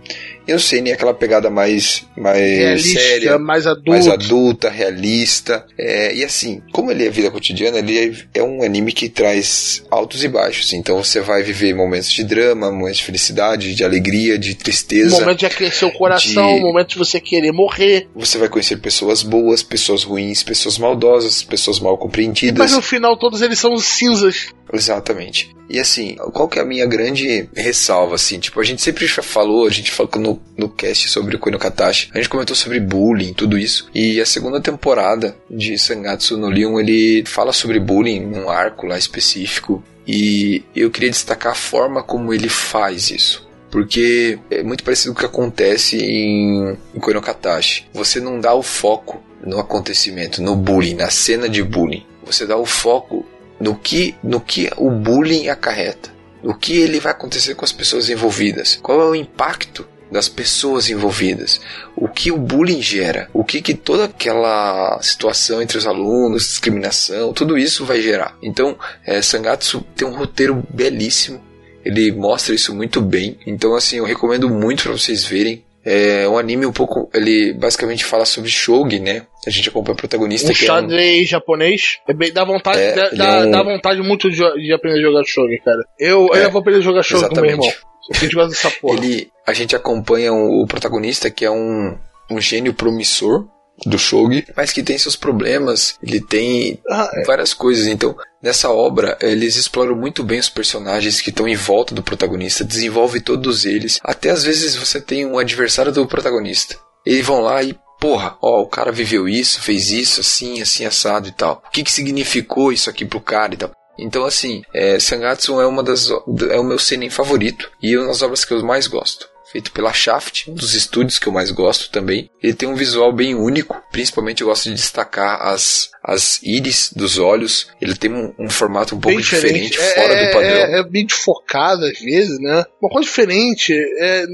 [0.47, 3.89] e o seinen é aquela pegada mais mais Realista, séria, mais adulto.
[3.89, 5.65] mais adulta, realista.
[5.77, 7.97] É, e assim, como ele é vida cotidiana, ele
[8.33, 10.71] é, é um anime que traz altos e baixos.
[10.73, 15.19] Então você vai viver momentos de drama, momentos de felicidade, de alegria, de Um tristeza.
[15.19, 18.07] momento de aquecer o coração, de- um momento de você querer morrer.
[18.15, 22.59] Você vai conhecer pessoas boas, pessoas ruins, pessoas maldosas, pessoas mal compreendidas.
[22.59, 24.53] Mas no final todos eles são cinzas.
[24.71, 25.49] Exatamente.
[25.69, 28.39] E assim, qual que é a minha grande ressalva, assim?
[28.39, 32.09] Tipo, a gente sempre falou, a gente falou no, no cast sobre o Koino Katashi,
[32.13, 33.89] a gente comentou sobre bullying, tudo isso.
[33.93, 38.97] E a segunda temporada de Sangatsu no Leon, ele fala sobre bullying num arco lá
[38.97, 39.83] específico.
[40.07, 43.45] E eu queria destacar a forma como ele faz isso.
[43.71, 47.87] Porque é muito parecido com o que acontece em, em Koino Katashi.
[47.93, 52.05] Você não dá o foco no acontecimento, no bullying, na cena de bullying.
[52.25, 53.25] Você dá o foco
[53.59, 56.09] no que, no que o bullying acarreta,
[56.43, 60.89] o que ele vai acontecer com as pessoas envolvidas, qual é o impacto das pessoas
[60.89, 61.59] envolvidas,
[61.95, 67.33] o que o bullying gera, o que, que toda aquela situação entre os alunos, discriminação,
[67.33, 68.37] tudo isso vai gerar.
[68.41, 71.43] Então, é, Sangatsu tem um roteiro belíssimo,
[71.83, 73.37] ele mostra isso muito bem.
[73.45, 75.64] Então, assim, eu recomendo muito para vocês verem.
[75.85, 77.09] É um anime um pouco.
[77.13, 79.27] Ele basicamente fala sobre Shogi, né?
[79.45, 81.99] A gente acompanha o protagonista Um que é um, xadrez japonês.
[82.07, 84.97] É bem, dá vontade, É, dá, dá, é um- dá vontade muito de, de aprender
[84.99, 85.77] a jogar shogi, cara.
[85.99, 87.69] Eu, É, eu vou aprender a jogar shogi com meu irmão.
[88.13, 88.97] A gente gosta dessa porra.
[88.97, 91.95] Ele, a gente acompanha o, o protagonista que é um,
[92.31, 93.47] um gênio promissor
[93.85, 97.23] do Shogi, mas que tem seus problemas, ele tem Ah, é.
[97.25, 97.87] várias coisas.
[97.87, 102.63] Então, nessa obra, eles exploram muito bem os personagens que estão em volta do protagonista,
[102.63, 103.99] desenvolve todos eles.
[104.03, 106.77] Até às vezes você tem um adversário do protagonista.
[107.05, 111.27] Eles vão lá e Porra, ó, o cara viveu isso, fez isso, assim, assim, assado
[111.27, 111.63] e tal.
[111.65, 113.71] O que que significou isso aqui pro cara e tal?
[113.97, 116.09] Então, assim, é, Sangatsu é uma das
[116.49, 119.27] é o meu seinen favorito e uma das obras que eu mais gosto.
[119.55, 122.29] Feito pela Shaft, um dos estúdios que eu mais gosto também.
[122.43, 127.17] Ele tem um visual bem único, principalmente eu gosto de destacar as, as íris dos
[127.17, 127.69] olhos.
[127.79, 130.51] Ele tem um, um formato um pouco Bem diferente, É, fora é, do padrão.
[130.51, 132.65] É, é bem desfocado às vezes, né?
[132.81, 133.73] Uma coisa diferente.
[133.97, 134.25] É,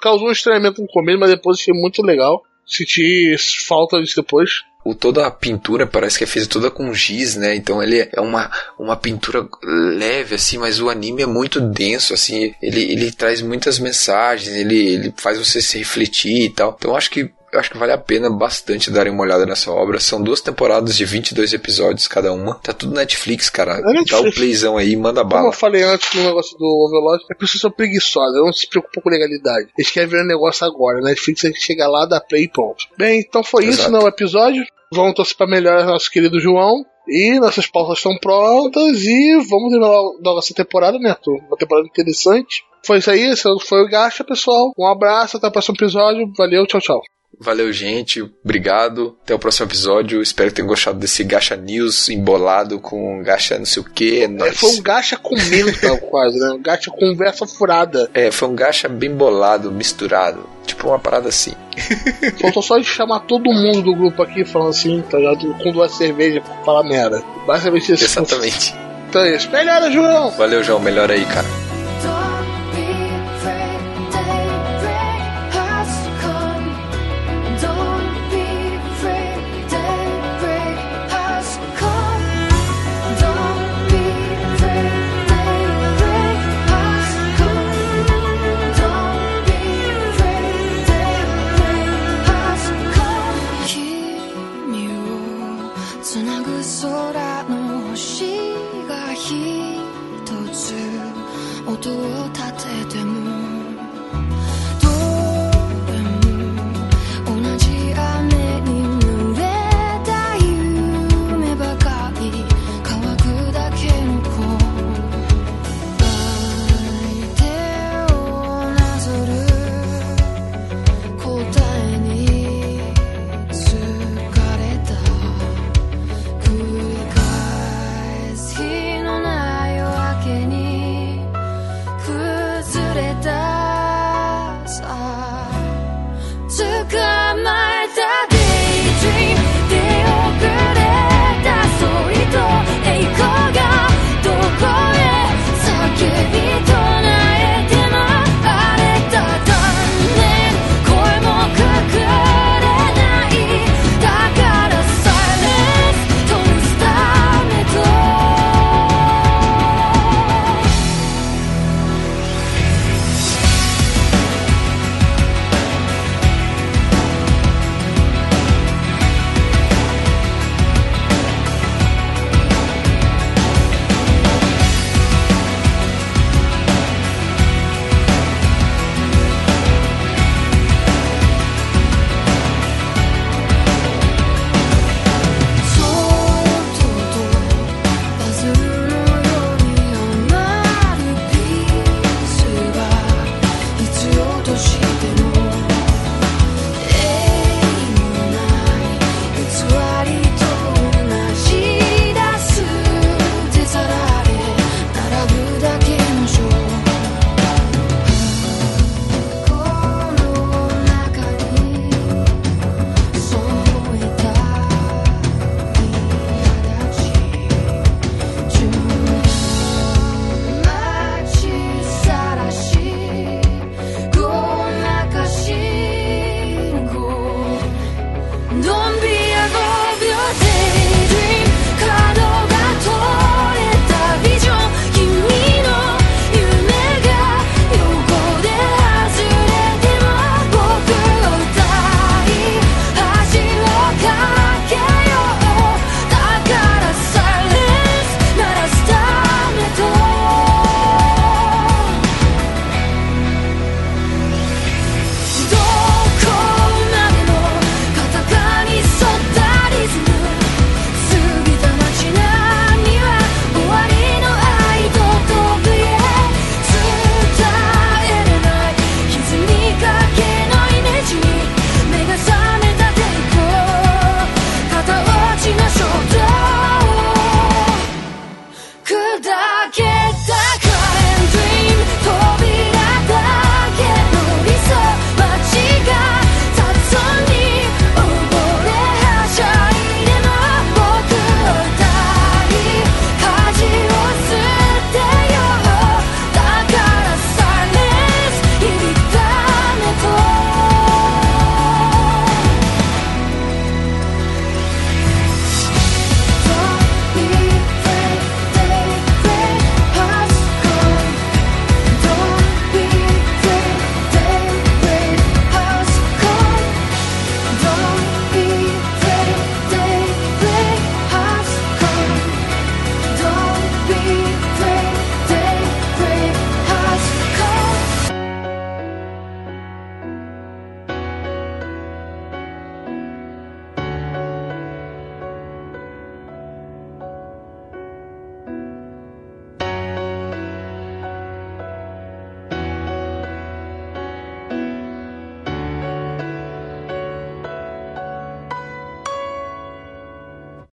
[0.00, 2.40] causou um estranhamento no começo, mas depois achei muito legal.
[2.64, 3.34] Senti
[3.66, 4.60] falta disso depois.
[4.84, 7.54] O, toda a pintura parece que é feita toda com giz, né?
[7.54, 12.54] Então ele é uma, uma pintura leve, assim, mas o anime é muito denso, assim.
[12.62, 16.76] Ele, ele traz muitas mensagens, ele, ele faz você se refletir e tal.
[16.78, 19.98] Então acho que eu acho que vale a pena bastante darem uma olhada nessa obra.
[20.00, 22.54] São duas temporadas de 22 episódios cada uma.
[22.56, 23.72] Tá tudo Netflix, cara.
[23.72, 24.10] É Netflix.
[24.10, 25.48] Dá o playzão aí, manda Como bala.
[25.48, 29.10] eu falei antes no negócio do Overlord, as pessoas são preguiçosas, não se preocupam com
[29.10, 29.68] legalidade.
[29.76, 31.00] Eles querem ver o negócio agora.
[31.00, 32.84] Netflix tem que chegar lá, dar play e ponto.
[32.96, 33.92] Bem, então foi isso, Exato.
[33.92, 33.98] né?
[33.98, 34.64] O episódio.
[34.92, 36.84] Vamos torcer pra melhor nosso querido João.
[37.10, 41.38] E nossas pautas estão prontas e vamos terminar logo essa temporada, né, Arthur?
[41.48, 42.62] Uma temporada interessante.
[42.86, 44.72] Foi isso aí, esse foi o Gacha, pessoal.
[44.78, 46.30] Um abraço, até o próximo episódio.
[46.36, 47.00] Valeu, tchau, tchau.
[47.40, 48.22] Valeu, gente.
[48.44, 49.16] Obrigado.
[49.22, 50.20] Até o próximo episódio.
[50.20, 54.22] Espero que tenham gostado desse Gacha News embolado com Gacha não sei o que.
[54.22, 56.50] É, foi um gacha com menta, quase, né?
[56.50, 58.10] Um gacha conversa furada.
[58.12, 60.48] É, foi um gacha bem bolado, misturado.
[60.66, 61.52] Tipo uma parada assim.
[62.40, 65.54] Faltou só de chamar todo mundo do grupo aqui falando assim, tá ligado?
[65.62, 67.22] Com duas cervejas pra falar merda.
[67.46, 68.04] Basicamente isso.
[68.04, 68.74] Exatamente.
[69.08, 69.50] Então é isso.
[69.50, 70.30] Melhora, João!
[70.32, 70.80] Valeu, João.
[70.80, 71.67] Melhor aí, cara.